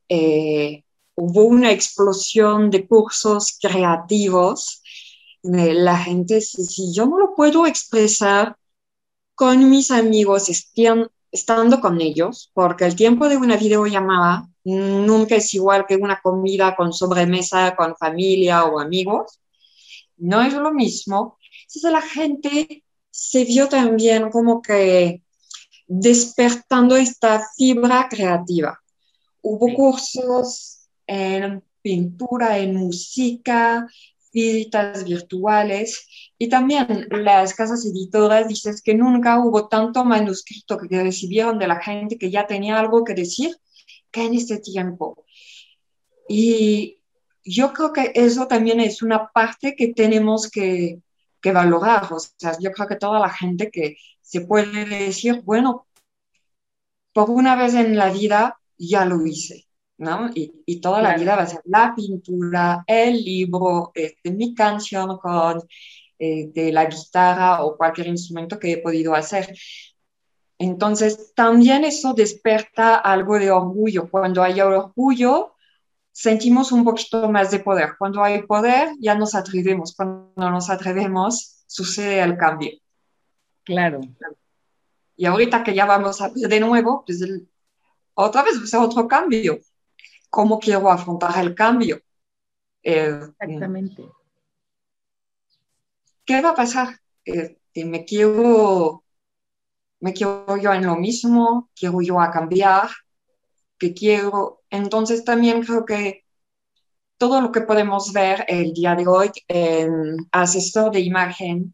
Eh, 0.08 0.84
hubo 1.16 1.46
una 1.46 1.72
explosión 1.72 2.70
de 2.70 2.86
cursos 2.88 3.58
creativos. 3.60 4.84
La 5.48 5.98
gente, 5.98 6.42
si, 6.42 6.94
yo 6.94 7.06
no 7.06 7.20
lo 7.20 7.36
puedo 7.36 7.68
expresar 7.68 8.58
con 9.36 9.70
mis 9.70 9.92
amigos, 9.92 10.50
estando 11.32 11.82
con 11.82 12.02
ellos, 12.02 12.52
porque 12.54 12.86
el 12.86 12.96
tiempo 12.96 13.28
de 13.30 13.38
una 13.38 13.58
videollamada 13.58 14.48
nunca 14.64 15.36
es 15.36 15.54
igual 15.54 15.86
que 15.88 15.98
una 15.98 16.20
comida 16.22 16.76
con 16.76 16.94
sobremesa, 16.94 17.76
con 17.76 17.96
familia 17.96 18.66
o 18.66 18.80
amigos 18.80 19.40
no 20.18 20.42
es 20.42 20.54
lo 20.54 20.74
mismo. 20.74 21.38
Entonces 21.68 21.92
la 21.92 22.02
gente 22.02 22.84
se 23.10 23.46
vio 23.46 23.68
también 23.68 24.30
como 24.30 24.62
que 24.62 25.22
despertando 25.88 26.96
esta 26.96 27.46
fibra 27.56 28.08
creativa. 28.10 28.80
Hubo 29.42 29.74
cursos 29.74 30.88
en 31.06 31.64
pintura, 31.82 32.58
en 32.58 32.76
música, 32.76 33.88
visitas 34.36 35.06
virtuales 35.06 36.08
y 36.38 36.50
también 36.50 37.08
las 37.10 37.54
casas 37.54 37.86
editoras 37.86 38.48
dices 38.50 38.82
que 38.82 38.94
nunca 38.94 39.40
hubo 39.40 39.70
tanto 39.70 40.04
manuscrito 40.04 40.78
que 40.78 41.02
recibieron 41.02 41.58
de 41.58 41.68
la 41.68 41.82
gente 41.82 42.18
que 42.18 42.30
ya 42.30 42.46
tenía 42.46 42.78
algo 42.78 43.04
que 43.06 43.14
decir 43.14 43.56
que 44.12 44.26
en 44.26 44.34
este 44.34 44.60
tiempo. 44.60 45.26
Y 46.28 47.00
yo 47.46 47.72
creo 47.74 47.94
que 47.94 48.12
eso 48.14 48.48
también 48.48 48.80
es 48.82 49.02
una 49.02 49.32
parte 49.32 49.76
que 49.76 49.94
tenemos 49.94 50.50
que, 50.52 51.00
que, 51.42 51.52
valorar. 51.52 52.12
O 52.12 52.20
sea, 52.20 52.58
yo 52.60 52.72
creo 52.72 52.88
que 52.88 52.96
toda 52.98 53.20
la 53.20 53.30
gente 53.30 53.70
que 53.72 53.98
se 54.22 54.42
puede 54.42 54.86
decir, 54.86 55.42
bueno, 55.44 55.88
por 57.14 57.30
una 57.30 57.56
vez 57.56 57.76
en 57.76 57.96
la 57.96 58.12
vida 58.12 58.60
ya 58.78 59.06
lo 59.06 59.26
hice, 59.26 59.65
¿no? 59.98 60.30
Y, 60.34 60.52
y 60.66 60.82
toda 60.82 61.02
la 61.02 61.16
vida 61.16 61.36
va 61.36 61.44
a 61.44 61.48
ser 61.48 61.62
la 61.66 61.94
pintura, 61.96 62.84
el 62.88 63.24
libro, 63.24 63.92
este, 63.94 64.32
mi 64.32 64.54
canción 64.54 65.18
con 65.18 65.62
eh, 66.18 66.50
de 66.54 66.72
la 66.72 66.86
guitarra 66.86 67.64
o 67.64 67.76
cualquier 67.76 68.08
instrumento 68.08 68.58
que 68.58 68.72
he 68.72 68.78
podido 68.78 69.14
hacer. 69.14 69.54
Entonces, 70.58 71.34
también 71.36 71.84
eso 71.84 72.14
desperta 72.14 72.96
algo 72.96 73.38
de 73.38 73.52
orgullo. 73.52 74.10
Cuando 74.10 74.42
hay 74.42 74.62
orgullo, 74.62 75.56
sentimos 76.12 76.72
un 76.72 76.86
poquito 76.86 77.30
más 77.30 77.52
de 77.52 77.60
poder. 77.60 77.96
Cuando 78.00 78.24
hay 78.24 78.44
poder, 78.44 78.90
ya 79.00 79.16
nos 79.16 79.36
atrevemos. 79.36 79.94
Cuando 79.94 80.50
nos 80.50 80.70
atrevemos, 80.70 81.64
sucede 81.68 82.22
el 82.22 82.38
cambio. 82.38 82.72
Claro. 83.66 84.00
Y 85.18 85.26
ahorita 85.26 85.64
que 85.64 85.74
ya 85.74 85.86
vamos 85.86 86.22
a 86.22 86.30
ver 86.30 86.48
de 86.48 86.60
nuevo, 86.62 87.04
pues 87.06 87.22
otra 88.14 88.44
vez 88.44 88.56
va 88.74 88.80
a 88.80 88.86
otro 88.86 89.08
cambio. 89.08 89.60
¿Cómo 90.36 90.60
quiero 90.60 90.92
afrontar 90.92 91.40
el 91.40 91.56
cambio? 91.56 92.02
Eh, 92.84 93.22
Exactamente. 93.40 94.04
¿Qué 96.26 96.42
va 96.42 96.50
a 96.50 96.56
pasar? 96.56 97.00
Eh, 97.24 97.58
me 97.86 98.04
quiero 98.04 99.06
me 100.02 100.12
quiero 100.12 100.58
yo 100.58 100.74
en 100.74 100.86
lo 100.86 100.98
mismo, 100.98 101.70
quiero 101.74 102.02
yo 102.02 102.20
a 102.20 102.32
cambiar, 102.32 102.90
que 103.80 103.94
quiero. 103.94 104.62
Entonces 104.70 105.24
también 105.24 105.64
creo 105.64 105.86
que 105.86 106.26
todo 107.18 107.40
lo 107.40 107.54
que 107.54 107.62
podemos 107.62 108.12
ver 108.12 108.44
el 108.50 108.74
día 108.74 108.94
de 108.94 109.08
hoy 109.08 109.32
en 109.48 110.18
asesor 110.34 110.92
de 110.92 111.00
imagen, 111.00 111.74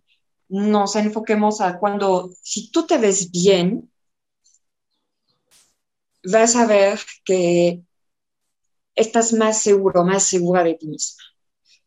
nos 0.50 0.96
enfoquemos 0.96 1.62
a 1.62 1.80
cuando, 1.80 2.30
si 2.44 2.70
tú 2.72 2.86
te 2.86 3.00
ves 3.00 3.32
bien, 3.32 3.92
vas 6.24 6.56
a 6.56 6.68
ver 6.68 7.00
que 7.26 7.82
estás 8.96 9.34
más 9.34 9.62
seguro, 9.62 10.04
más 10.04 10.24
segura 10.24 10.64
de 10.64 10.76
ti 10.76 10.88
misma. 10.88 11.24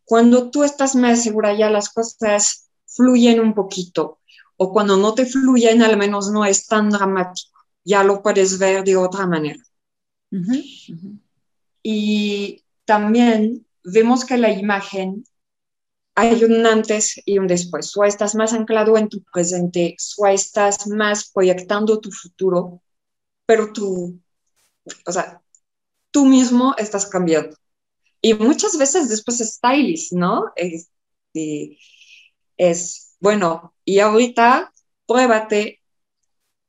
Cuando 0.04 0.50
tú 0.50 0.64
estás 0.64 0.94
más 0.94 1.22
segura, 1.22 1.56
ya 1.56 1.70
las 1.70 1.88
cosas 1.88 2.68
fluyen 2.86 3.40
un 3.40 3.54
poquito. 3.54 4.20
O 4.56 4.72
cuando 4.72 4.96
no 4.96 5.14
te 5.14 5.26
fluyen, 5.26 5.82
al 5.82 5.96
menos 5.96 6.30
no 6.30 6.44
es 6.44 6.66
tan 6.66 6.90
dramático. 6.90 7.58
Ya 7.84 8.04
lo 8.04 8.22
puedes 8.22 8.58
ver 8.58 8.84
de 8.84 8.96
otra 8.96 9.26
manera. 9.26 9.62
Y 11.82 12.62
también 12.84 13.66
vemos 13.82 14.24
que 14.24 14.36
la 14.36 14.50
imagen 14.50 15.24
hay 16.14 16.44
un 16.44 16.64
antes 16.64 17.20
y 17.24 17.38
un 17.38 17.46
después. 17.46 17.96
O 17.96 18.04
estás 18.04 18.34
más 18.34 18.52
anclado 18.52 18.96
en 18.96 19.08
tu 19.08 19.22
presente, 19.22 19.96
o 20.16 20.26
estás 20.26 20.86
más 20.86 21.30
proyectando 21.30 22.00
tu 22.00 22.10
futuro, 22.10 22.82
pero 23.46 23.72
tú, 23.72 24.20
o 25.06 25.12
sea, 25.12 25.42
tú 26.14 26.24
mismo 26.26 26.76
estás 26.78 27.06
cambiando. 27.06 27.56
Y 28.20 28.34
muchas 28.34 28.78
veces 28.78 29.08
después 29.08 29.40
es 29.40 29.54
stylist, 29.54 30.12
¿no? 30.12 30.52
Es, 30.54 30.88
es, 32.56 33.16
bueno, 33.18 33.74
y 33.84 33.98
ahorita 33.98 34.72
pruébate 35.06 35.82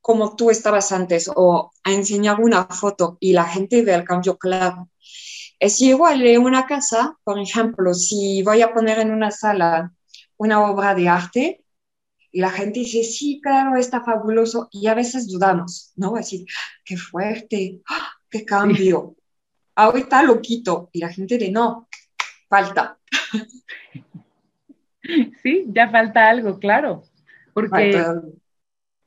como 0.00 0.34
tú 0.34 0.50
estabas 0.50 0.90
antes 0.90 1.30
o 1.34 1.70
a 1.84 1.92
enseñar 1.92 2.40
una 2.40 2.64
foto 2.66 3.18
y 3.20 3.32
la 3.32 3.44
gente 3.44 3.82
ve 3.82 3.94
el 3.94 4.04
cambio 4.04 4.36
claro. 4.36 4.90
Es 5.60 5.80
igual 5.80 6.26
en 6.26 6.42
una 6.42 6.66
casa, 6.66 7.16
por 7.22 7.38
ejemplo, 7.38 7.94
si 7.94 8.42
voy 8.42 8.62
a 8.62 8.74
poner 8.74 8.98
en 8.98 9.12
una 9.12 9.30
sala 9.30 9.92
una 10.38 10.68
obra 10.68 10.92
de 10.94 11.08
arte 11.08 11.64
y 12.32 12.40
la 12.40 12.50
gente 12.50 12.80
dice, 12.80 13.04
sí, 13.04 13.40
claro, 13.40 13.76
está 13.76 14.02
fabuloso, 14.02 14.68
y 14.72 14.88
a 14.88 14.94
veces 14.94 15.28
dudamos, 15.28 15.92
¿no? 15.94 16.14
Decir, 16.14 16.44
qué 16.84 16.96
fuerte, 16.96 17.80
¡ah! 17.88 18.10
qué 18.28 18.44
cambio. 18.44 19.16
Ahorita 19.76 20.22
lo 20.22 20.40
quito 20.40 20.90
y 20.92 21.00
la 21.00 21.12
gente 21.12 21.38
de 21.38 21.50
no, 21.50 21.88
falta. 22.48 22.98
Sí, 25.40 25.64
ya 25.68 25.88
falta 25.88 26.28
algo, 26.28 26.58
claro, 26.58 27.04
porque 27.54 28.04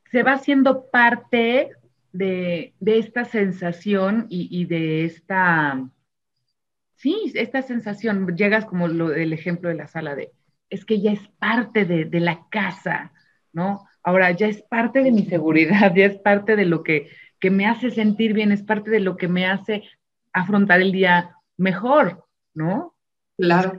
se 0.09 0.23
va 0.23 0.31
haciendo 0.31 0.89
parte 0.89 1.71
de, 2.13 2.73
esta 2.79 3.25
sensación 3.25 4.27
y 4.29 4.63
de 4.63 5.03
esta 5.03 5.89
Sí, 6.99 7.31
esta 7.35 7.61
sensación, 7.61 8.35
llegas 8.35 8.65
como 8.65 8.89
lo, 8.89 9.13
el 9.13 9.31
ejemplo 9.31 9.69
de 9.69 9.75
la 9.75 9.87
sala 9.87 10.15
de, 10.15 10.33
es 10.69 10.83
que 10.83 10.99
ya 10.99 11.13
es 11.13 11.25
parte 11.39 11.85
de, 11.85 12.19
la 12.19 12.45
casa, 12.51 13.13
¿no? 13.53 13.87
Ahora 14.03 14.31
ya 14.31 14.47
es 14.47 14.61
parte 14.63 15.01
de 15.01 15.13
mi 15.13 15.23
seguridad, 15.23 15.93
ya 15.95 16.07
es 16.07 16.17
parte 16.17 16.57
de 16.57 16.65
lo 16.65 16.83
que, 16.83 17.09
que 17.39 17.51
me 17.51 17.67
hace 17.67 17.89
sentir 17.89 18.33
bien, 18.33 18.51
es 18.51 18.63
parte 18.63 18.91
de 18.91 18.99
lo 18.99 19.15
que 19.15 19.29
me 19.29 19.47
hace 19.47 19.83
afrontar 20.33 20.81
el 20.81 20.91
día 20.91 21.35
mejor, 21.57 22.25
¿no? 22.53 22.95
Claro. 23.37 23.75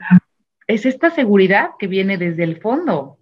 Es 0.67 0.85
esta 0.85 1.09
seguridad 1.11 1.71
que 1.77 1.87
viene 1.87 2.17
desde 2.17 2.43
el 2.43 2.61
fondo. 2.61 3.17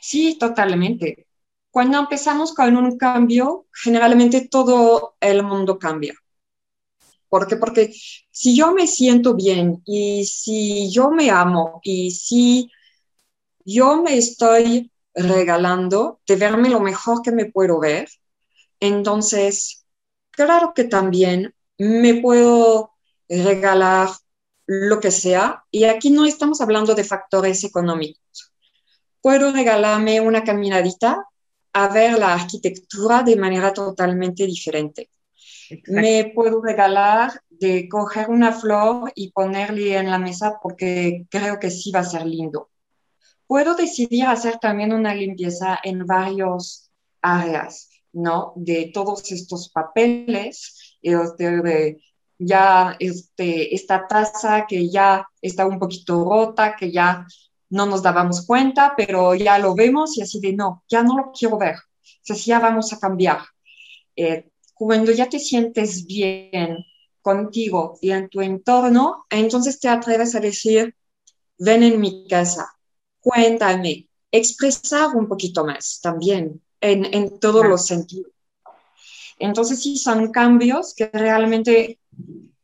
Sí, 0.00 0.36
totalmente. 0.38 1.26
Cuando 1.70 1.98
empezamos 1.98 2.52
con 2.52 2.76
un 2.76 2.98
cambio, 2.98 3.66
generalmente 3.72 4.48
todo 4.48 5.16
el 5.20 5.42
mundo 5.42 5.78
cambia. 5.78 6.14
¿Por 7.28 7.46
qué? 7.46 7.56
Porque 7.56 7.94
si 8.30 8.56
yo 8.56 8.72
me 8.72 8.88
siento 8.88 9.34
bien 9.34 9.82
y 9.86 10.24
si 10.24 10.90
yo 10.90 11.10
me 11.12 11.30
amo 11.30 11.80
y 11.84 12.10
si 12.10 12.70
yo 13.64 14.02
me 14.02 14.16
estoy 14.16 14.90
regalando 15.14 16.20
de 16.26 16.36
verme 16.36 16.70
lo 16.70 16.80
mejor 16.80 17.22
que 17.22 17.30
me 17.30 17.44
puedo 17.44 17.78
ver, 17.78 18.08
entonces, 18.80 19.79
claro 20.44 20.72
que 20.74 20.84
también 20.84 21.54
me 21.78 22.20
puedo 22.20 22.92
regalar 23.28 24.08
lo 24.66 25.00
que 25.00 25.10
sea. 25.10 25.64
Y 25.70 25.84
aquí 25.84 26.10
no 26.10 26.26
estamos 26.26 26.60
hablando 26.60 26.94
de 26.94 27.04
factores 27.04 27.64
económicos. 27.64 28.52
Puedo 29.20 29.52
regalarme 29.52 30.20
una 30.20 30.44
caminadita 30.44 31.24
a 31.72 31.88
ver 31.88 32.18
la 32.18 32.34
arquitectura 32.34 33.22
de 33.22 33.36
manera 33.36 33.72
totalmente 33.72 34.46
diferente 34.46 35.10
me 35.86 36.32
puedo 36.34 36.60
regalar 36.60 37.42
de 37.48 37.88
coger 37.88 38.28
una 38.30 38.52
flor 38.52 39.12
y 39.14 39.30
ponerle 39.32 39.96
en 39.96 40.10
la 40.10 40.18
mesa 40.18 40.58
porque 40.62 41.26
creo 41.30 41.58
que 41.58 41.70
sí 41.70 41.90
va 41.90 42.00
a 42.00 42.04
ser 42.04 42.26
lindo. 42.26 42.70
Puedo 43.46 43.74
decidir 43.74 44.26
hacer 44.26 44.58
también 44.58 44.92
una 44.92 45.14
limpieza 45.14 45.78
en 45.82 46.06
varios 46.06 46.90
áreas, 47.20 47.89
¿no? 48.12 48.52
De 48.56 48.90
todos 48.92 49.30
estos 49.32 49.70
papeles, 49.70 50.96
este, 51.02 51.62
de 51.62 52.00
ya 52.38 52.96
este, 52.98 53.74
esta 53.74 54.06
taza 54.06 54.66
que 54.66 54.90
ya 54.90 55.26
está 55.42 55.66
un 55.66 55.78
poquito 55.78 56.24
rota, 56.24 56.74
que 56.74 56.90
ya 56.90 57.26
no 57.68 57.86
nos 57.86 58.02
dábamos 58.02 58.46
cuenta, 58.46 58.94
pero 58.96 59.34
ya 59.34 59.58
lo 59.58 59.74
vemos 59.74 60.16
y 60.16 60.22
así 60.22 60.40
de 60.40 60.54
no, 60.54 60.82
ya 60.88 61.02
no 61.02 61.16
lo 61.16 61.32
quiero 61.32 61.58
ver. 61.58 61.76
O 62.28 62.34
ya 62.34 62.58
vamos 62.58 62.92
a 62.92 62.98
cambiar. 62.98 63.40
Eh, 64.16 64.50
cuando 64.74 65.12
ya 65.12 65.28
te 65.28 65.38
sientes 65.38 66.06
bien 66.06 66.78
contigo 67.20 67.98
y 68.00 68.10
en 68.12 68.28
tu 68.28 68.40
entorno, 68.40 69.26
entonces 69.28 69.78
te 69.78 69.88
atreves 69.88 70.34
a 70.34 70.40
decir, 70.40 70.94
ven 71.58 71.82
en 71.82 72.00
mi 72.00 72.26
casa, 72.28 72.72
cuéntame, 73.20 74.08
expresar 74.32 75.14
un 75.14 75.28
poquito 75.28 75.64
más 75.64 76.00
también 76.02 76.62
en, 76.80 77.06
en 77.14 77.38
todos 77.38 77.66
los 77.66 77.86
sentidos. 77.86 78.32
Entonces 79.38 79.82
sí, 79.82 79.96
son 79.96 80.30
cambios 80.30 80.94
que 80.94 81.10
realmente 81.12 81.98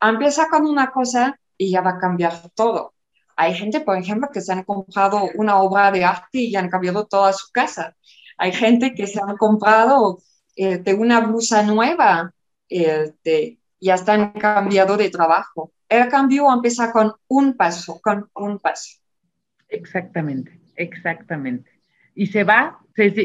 empieza 0.01 0.49
con 0.49 0.67
una 0.67 0.91
cosa 0.91 1.39
y 1.57 1.71
ya 1.71 1.81
va 1.81 1.93
a 1.93 1.99
cambiar 1.99 2.51
todo. 2.55 2.95
Hay 3.37 3.55
gente, 3.55 3.81
por 3.81 3.97
ejemplo, 3.97 4.29
que 4.33 4.41
se 4.41 4.53
han 4.53 4.65
comprado 4.65 5.29
una 5.35 5.61
obra 5.61 5.91
de 5.91 6.05
arte 6.05 6.39
y 6.39 6.57
han 6.57 6.71
cambiado 6.71 7.07
toda 7.07 7.33
su 7.33 7.51
casa. 7.53 7.97
Hay 8.39 8.53
gente 8.53 8.95
que 8.95 9.07
se 9.07 9.21
han 9.21 9.37
comprado 9.37 10.19
eh, 10.55 10.79
de 10.79 10.95
una 10.95 11.21
blusa 11.21 11.63
nueva, 11.63 12.33
eh, 12.69 13.13
ya 13.81 13.95
están 13.95 14.33
cambiado 14.33 14.97
de 14.97 15.11
trabajo. 15.11 15.73
El 15.89 16.09
cambio 16.09 16.53
empieza 16.53 16.93
con 16.93 17.15
un 17.29 17.57
paso, 17.57 18.01
con 18.03 18.29
un 18.35 18.59
paso. 18.59 18.99
Exactamente, 19.69 20.61
exactamente. 20.75 21.71
Y 22.15 22.27
se 22.27 22.45
va, 22.45 22.79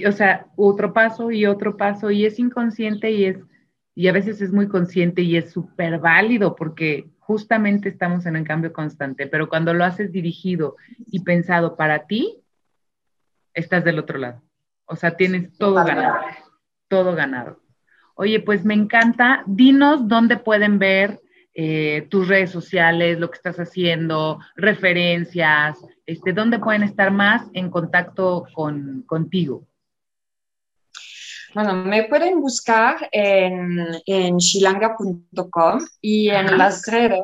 o 0.07 0.11
sea, 0.11 0.47
otro 0.55 0.93
paso 0.93 1.32
y 1.32 1.45
otro 1.45 1.78
paso, 1.78 2.11
y 2.11 2.26
es 2.26 2.39
inconsciente 2.39 3.11
y 3.11 3.26
es, 3.26 3.38
y 3.95 4.07
a 4.07 4.11
veces 4.11 4.41
es 4.41 4.51
muy 4.51 4.67
consciente 4.67 5.22
y 5.22 5.38
es 5.38 5.51
súper 5.51 5.99
válido 5.99 6.55
porque 6.55 7.09
justamente 7.19 7.89
estamos 7.89 8.26
en 8.26 8.36
un 8.36 8.43
cambio 8.43 8.74
constante, 8.74 9.28
pero 9.28 9.49
cuando 9.49 9.74
lo 9.74 9.86
haces 9.86 10.11
dirigido 10.11 10.76
y 11.07 11.22
pensado 11.22 11.76
para 11.78 12.05
ti, 12.07 12.41
estás 13.53 13.84
del 13.84 13.99
otro 13.99 14.17
lado. 14.17 14.41
O 14.86 14.95
sea, 14.95 15.15
tienes 15.15 15.57
todo 15.57 15.76
ganado 15.76 16.19
todo 16.91 17.15
ganado. 17.15 17.57
Oye, 18.15 18.41
pues 18.41 18.65
me 18.65 18.74
encanta. 18.74 19.43
Dinos 19.47 20.09
dónde 20.09 20.36
pueden 20.36 20.78
ver 20.78 21.20
eh, 21.53 22.07
tus 22.09 22.27
redes 22.27 22.51
sociales, 22.51 23.19
lo 23.19 23.29
que 23.29 23.35
estás 23.35 23.57
haciendo, 23.57 24.39
referencias, 24.55 25.77
este, 26.05 26.33
dónde 26.33 26.59
pueden 26.59 26.83
estar 26.83 27.11
más 27.11 27.43
en 27.53 27.69
contacto 27.69 28.45
con, 28.53 29.03
contigo. 29.05 29.67
Bueno, 31.53 31.73
me 31.73 32.05
pueden 32.05 32.39
buscar 32.39 33.09
en, 33.11 33.85
en 34.05 34.37
shilanga.com 34.37 35.79
y 35.99 36.29
en 36.29 36.57
las 36.57 36.85
redes. 36.85 37.19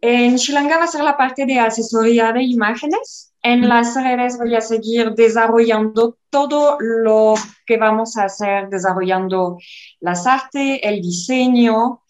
En 0.00 0.36
Shilanga 0.36 0.78
va 0.78 0.84
a 0.84 0.88
ser 0.88 1.02
la 1.02 1.16
parte 1.16 1.46
de 1.46 1.58
asesoría 1.58 2.32
de 2.32 2.44
imágenes 2.44 3.26
en 3.46 3.68
las 3.68 3.94
redes 3.94 4.38
voy 4.38 4.56
a 4.56 4.60
seguir 4.60 5.12
desarrollando 5.12 6.18
todo 6.30 6.78
lo 6.80 7.34
que 7.64 7.76
vamos 7.76 8.16
a 8.16 8.24
hacer, 8.24 8.68
desarrollando 8.68 9.58
las 10.00 10.26
artes, 10.26 10.80
el 10.82 11.00
diseño, 11.00 12.02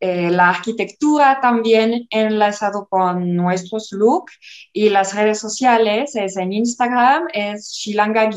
eh, 0.00 0.30
la 0.30 0.50
arquitectura 0.50 1.40
también 1.40 2.06
enlazado 2.10 2.86
con 2.88 3.34
nuestros 3.34 3.92
looks 3.92 4.38
y 4.72 4.90
las 4.90 5.14
redes 5.14 5.38
sociales 5.38 6.14
es 6.16 6.36
en 6.36 6.52
Instagram, 6.52 7.28
es 7.32 7.72
shilanga-hb. 7.72 8.30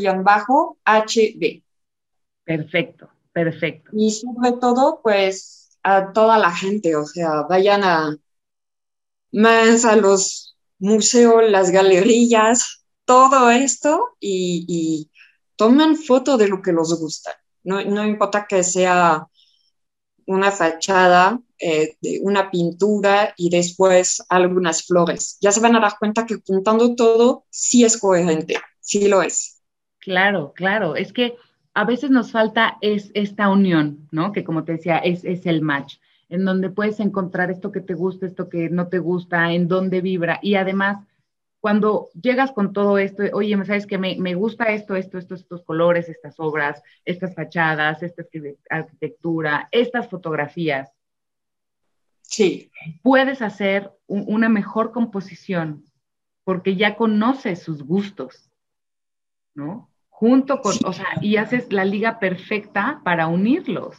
Perfecto, 2.43 3.09
perfecto. 3.33 3.91
Y 3.93 4.11
sobre 4.11 4.53
todo, 4.53 5.01
pues 5.03 5.77
a 5.83 6.13
toda 6.13 6.37
la 6.37 6.51
gente, 6.51 6.95
o 6.95 7.05
sea, 7.05 7.43
vayan 7.43 7.83
a 7.83 8.17
más 9.31 9.85
a 9.85 9.95
los 9.95 10.57
museo, 10.79 11.41
las 11.41 11.71
galerías, 11.71 12.85
todo 13.05 13.49
esto 13.49 14.15
y, 14.19 15.09
tomen 15.55 15.95
foto 15.95 16.37
de 16.37 16.47
lo 16.47 16.61
que 16.61 16.71
les 16.71 16.93
gusta. 16.99 17.31
No, 17.63 17.83
no 17.83 18.05
importa 18.05 18.45
que 18.47 18.63
sea 18.63 19.27
una 20.27 20.51
fachada, 20.51 21.41
eh, 21.59 21.95
de 22.01 22.19
una 22.21 22.51
pintura 22.51 23.33
y 23.35 23.49
después 23.49 24.23
algunas 24.29 24.85
flores. 24.85 25.37
Ya 25.41 25.51
se 25.51 25.59
van 25.59 25.75
a 25.75 25.79
dar 25.79 25.93
cuenta 25.99 26.25
que 26.25 26.37
juntando 26.45 26.95
todo 26.95 27.45
sí 27.49 27.83
es 27.83 27.97
coherente, 27.97 28.57
sí 28.79 29.07
lo 29.07 29.21
es. 29.21 29.61
Claro, 29.99 30.53
claro. 30.55 30.95
Es 30.95 31.11
que 31.11 31.35
a 31.73 31.83
veces 31.85 32.09
nos 32.09 32.31
falta 32.31 32.77
es 32.81 33.11
esta 33.13 33.49
unión, 33.49 34.07
¿no? 34.11 34.31
Que 34.31 34.43
como 34.43 34.63
te 34.63 34.73
decía, 34.73 34.97
es, 34.97 35.23
es 35.25 35.45
el 35.45 35.61
match, 35.61 35.97
en 36.29 36.45
donde 36.45 36.69
puedes 36.69 36.99
encontrar 36.99 37.51
esto 37.51 37.71
que 37.71 37.81
te 37.81 37.93
gusta, 37.93 38.25
esto 38.25 38.49
que 38.49 38.69
no 38.69 38.87
te 38.87 38.99
gusta, 38.99 39.51
en 39.51 39.67
dónde 39.67 40.01
vibra. 40.01 40.39
Y 40.41 40.55
además, 40.55 41.05
cuando 41.59 42.09
llegas 42.19 42.51
con 42.51 42.73
todo 42.73 42.97
esto, 42.97 43.23
oye, 43.33 43.55
¿sabes 43.65 43.85
que 43.85 43.97
me, 43.97 44.15
me 44.17 44.33
gusta 44.33 44.65
esto, 44.65 44.95
esto, 44.95 45.17
estos, 45.17 45.41
estos 45.41 45.63
colores, 45.63 46.09
estas 46.09 46.39
obras, 46.39 46.81
estas 47.03 47.35
fachadas, 47.35 48.01
esta 48.01 48.23
arquitectura, 48.69 49.67
estas 49.71 50.07
fotografías? 50.07 50.96
Sí. 52.27 52.71
Puedes 53.01 53.41
hacer 53.41 53.91
una 54.07 54.49
mejor 54.49 54.91
composición 54.91 55.83
porque 56.43 56.75
ya 56.75 56.95
conoces 56.95 57.61
sus 57.61 57.83
gustos, 57.83 58.49
¿no? 59.53 59.89
junto 60.17 60.61
con, 60.61 60.73
o 60.85 60.93
sea, 60.93 61.05
y 61.21 61.37
haces 61.37 61.71
la 61.71 61.85
liga 61.85 62.17
perfecta 62.17 63.01
para 63.03 63.27
unirlos. 63.27 63.95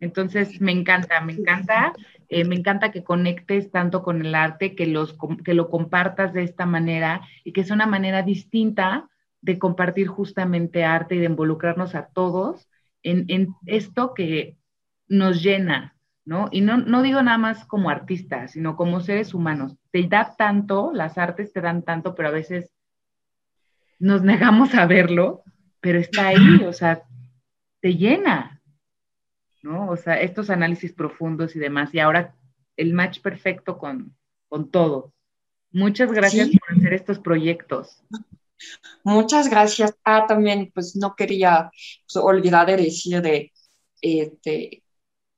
Entonces, 0.00 0.60
me 0.60 0.72
encanta, 0.72 1.20
me 1.20 1.32
encanta, 1.32 1.92
eh, 2.28 2.44
me 2.44 2.56
encanta 2.56 2.90
que 2.90 3.04
conectes 3.04 3.70
tanto 3.70 4.02
con 4.02 4.26
el 4.26 4.34
arte, 4.34 4.74
que, 4.74 4.86
los, 4.86 5.16
que 5.44 5.54
lo 5.54 5.70
compartas 5.70 6.32
de 6.32 6.42
esta 6.42 6.66
manera 6.66 7.20
y 7.44 7.52
que 7.52 7.60
es 7.60 7.70
una 7.70 7.86
manera 7.86 8.22
distinta 8.22 9.08
de 9.42 9.60
compartir 9.60 10.08
justamente 10.08 10.84
arte 10.84 11.14
y 11.14 11.18
de 11.18 11.26
involucrarnos 11.26 11.94
a 11.94 12.08
todos 12.08 12.68
en, 13.04 13.26
en 13.28 13.54
esto 13.66 14.12
que 14.12 14.58
nos 15.06 15.40
llena, 15.40 15.95
¿no? 16.26 16.48
Y 16.50 16.60
no, 16.60 16.76
no 16.76 17.02
digo 17.02 17.22
nada 17.22 17.38
más 17.38 17.64
como 17.64 17.88
artistas, 17.88 18.50
sino 18.50 18.76
como 18.76 19.00
seres 19.00 19.32
humanos. 19.32 19.76
Te 19.92 20.06
da 20.06 20.34
tanto, 20.36 20.90
las 20.92 21.16
artes 21.16 21.52
te 21.52 21.60
dan 21.60 21.82
tanto, 21.82 22.14
pero 22.14 22.28
a 22.28 22.32
veces 22.32 22.72
nos 23.98 24.22
negamos 24.22 24.74
a 24.74 24.86
verlo, 24.86 25.44
pero 25.80 25.98
está 25.98 26.28
ahí, 26.28 26.64
o 26.66 26.72
sea, 26.72 27.04
te 27.80 27.94
llena, 27.94 28.60
¿no? 29.62 29.88
O 29.88 29.96
sea, 29.96 30.20
estos 30.20 30.50
análisis 30.50 30.92
profundos 30.92 31.54
y 31.54 31.60
demás, 31.60 31.94
y 31.94 32.00
ahora 32.00 32.34
el 32.76 32.92
match 32.92 33.20
perfecto 33.20 33.78
con, 33.78 34.16
con 34.48 34.70
todo. 34.70 35.14
Muchas 35.70 36.10
gracias 36.10 36.50
por 36.50 36.76
hacer 36.76 36.92
estos 36.92 37.20
proyectos. 37.20 38.02
Muchas 39.04 39.48
gracias. 39.48 39.94
Ah, 40.04 40.24
también, 40.26 40.72
pues 40.74 40.96
no 40.96 41.14
quería 41.14 41.70
pues, 41.70 42.16
olvidar 42.16 42.66
de 42.66 42.76
decir 42.76 43.22
de, 43.22 43.52
este, 44.00 44.82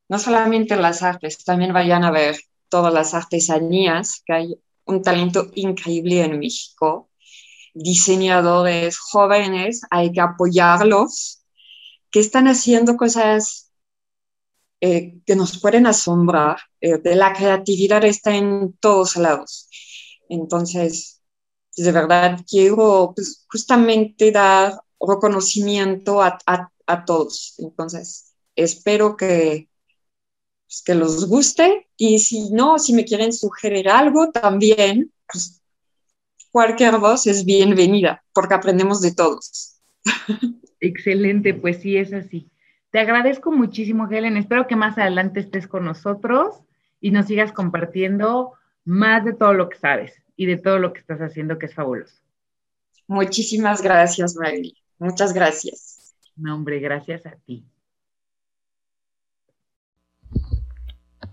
no 0.09 0.19
solamente 0.19 0.77
las 0.77 1.03
artes, 1.03 1.45
también 1.45 1.73
vayan 1.73 2.05
a 2.05 2.11
ver 2.11 2.37
todas 2.69 2.93
las 2.93 3.15
artesanías, 3.15 4.23
que 4.27 4.33
hay 4.33 4.61
un 4.85 5.03
talento 5.03 5.51
increíble 5.55 6.23
en 6.23 6.39
México 6.39 7.09
diseñadores 7.79 8.99
jóvenes, 8.99 9.83
hay 9.91 10.13
que 10.13 10.21
apoyarlos, 10.21 11.45
que 12.11 12.21
están 12.21 12.49
haciendo 12.49 12.97
cosas 12.97 13.73
eh, 14.81 15.21
que 15.27 15.37
nos 15.37 15.61
pueden 15.61 15.87
asombrar. 15.87 16.59
Eh, 16.81 16.99
de 16.99 17.17
la 17.17 17.33
creatividad 17.33 18.05
está 18.05 18.35
en 18.35 18.77
todos 18.81 19.17
lados. 19.17 19.69
Entonces, 20.29 21.23
de 21.77 21.93
verdad 21.93 22.41
quiero 22.49 23.13
pues, 23.15 23.47
justamente 23.51 24.33
dar 24.33 24.81
reconocimiento 25.01 26.23
a, 26.23 26.39
todos. 27.07 27.55
Entonces, 27.59 28.35
espero 28.57 29.17
que, 29.17 29.68
pues, 30.69 30.83
que 30.85 30.95
los 30.95 31.27
guste 31.29 31.89
y 31.97 32.19
si 32.19 32.51
no, 32.51 32.79
si 32.79 32.93
me 32.93 33.07
quieren 33.07 33.33
sugerir 33.33 33.89
algo 33.89 34.31
también, 34.31 35.11
pues 35.27 35.63
cualquier 36.51 36.99
voz 36.99 37.27
es 37.27 37.47
bienvenida, 37.47 38.23
porque 38.35 38.55
aprendemos 38.55 39.01
de 39.01 39.15
todos. 39.15 39.81
Excelente, 40.81 41.55
pues 41.55 41.79
sí, 41.79 41.97
es 41.97 42.13
así. 42.13 42.51
Te 42.91 43.01
agradezco 43.01 43.51
muchísimo, 43.51 44.09
Helen. 44.11 44.37
Espero 44.37 44.67
que 44.67 44.77
más 44.77 44.99
adelante 44.99 45.41
estés 45.41 45.67
con 45.67 45.87
nosotros 45.87 46.57
y 47.01 47.13
nos 47.13 47.27
sigas 47.27 47.53
compartiendo 47.53 48.53
más 48.85 49.25
de 49.25 49.33
todo 49.33 49.55
lo 49.55 49.71
que 49.71 49.79
sabes 49.79 50.13
y 50.37 50.45
de 50.45 50.59
todo 50.59 50.79
lo 50.79 50.93
que 50.93 51.01
estás 51.01 51.21
haciendo, 51.21 51.59
que 51.59 51.67
es 51.67 51.75
fabuloso. 51.75 52.15
Muchísimas 53.07 53.81
gracias, 53.81 54.37
María. 54.37 54.75
Muchas 54.99 55.33
gracias. 55.33 56.15
No, 56.37 56.55
hombre, 56.55 56.79
gracias 56.79 57.25
a 57.25 57.37
ti. 57.47 57.65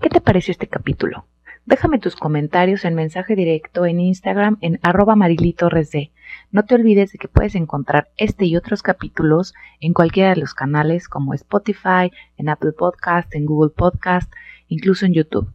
¿Qué 0.01 0.09
te 0.09 0.21
pareció 0.21 0.51
este 0.51 0.67
capítulo? 0.67 1.25
Déjame 1.65 1.97
tus 1.99 2.15
comentarios 2.15 2.85
en 2.85 2.93
mensaje 2.93 3.35
directo 3.35 3.85
en 3.85 3.99
Instagram 3.99 4.57
en 4.61 4.79
arroba 4.83 5.15
marilitoresd. 5.15 6.11
No 6.51 6.63
te 6.63 6.75
olvides 6.75 7.11
de 7.11 7.17
que 7.17 7.27
puedes 7.27 7.55
encontrar 7.55 8.09
este 8.17 8.45
y 8.45 8.55
otros 8.55 8.83
capítulos 8.83 9.53
en 9.79 9.93
cualquiera 9.93 10.29
de 10.29 10.41
los 10.41 10.53
canales 10.53 11.07
como 11.07 11.33
Spotify, 11.33 12.11
en 12.37 12.49
Apple 12.49 12.73
Podcast, 12.73 13.33
en 13.33 13.45
Google 13.45 13.71
Podcast, 13.75 14.31
incluso 14.67 15.05
en 15.05 15.13
YouTube. 15.13 15.51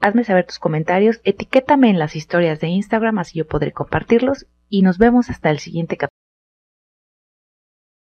Hazme 0.00 0.24
saber 0.24 0.46
tus 0.46 0.58
comentarios, 0.58 1.20
etiquétame 1.24 1.90
en 1.90 1.98
las 1.98 2.16
historias 2.16 2.60
de 2.60 2.68
Instagram 2.68 3.18
así 3.18 3.38
yo 3.38 3.46
podré 3.46 3.72
compartirlos 3.72 4.46
y 4.68 4.82
nos 4.82 4.98
vemos 4.98 5.30
hasta 5.30 5.50
el 5.50 5.58
siguiente 5.58 5.96
capítulo. 5.96 6.21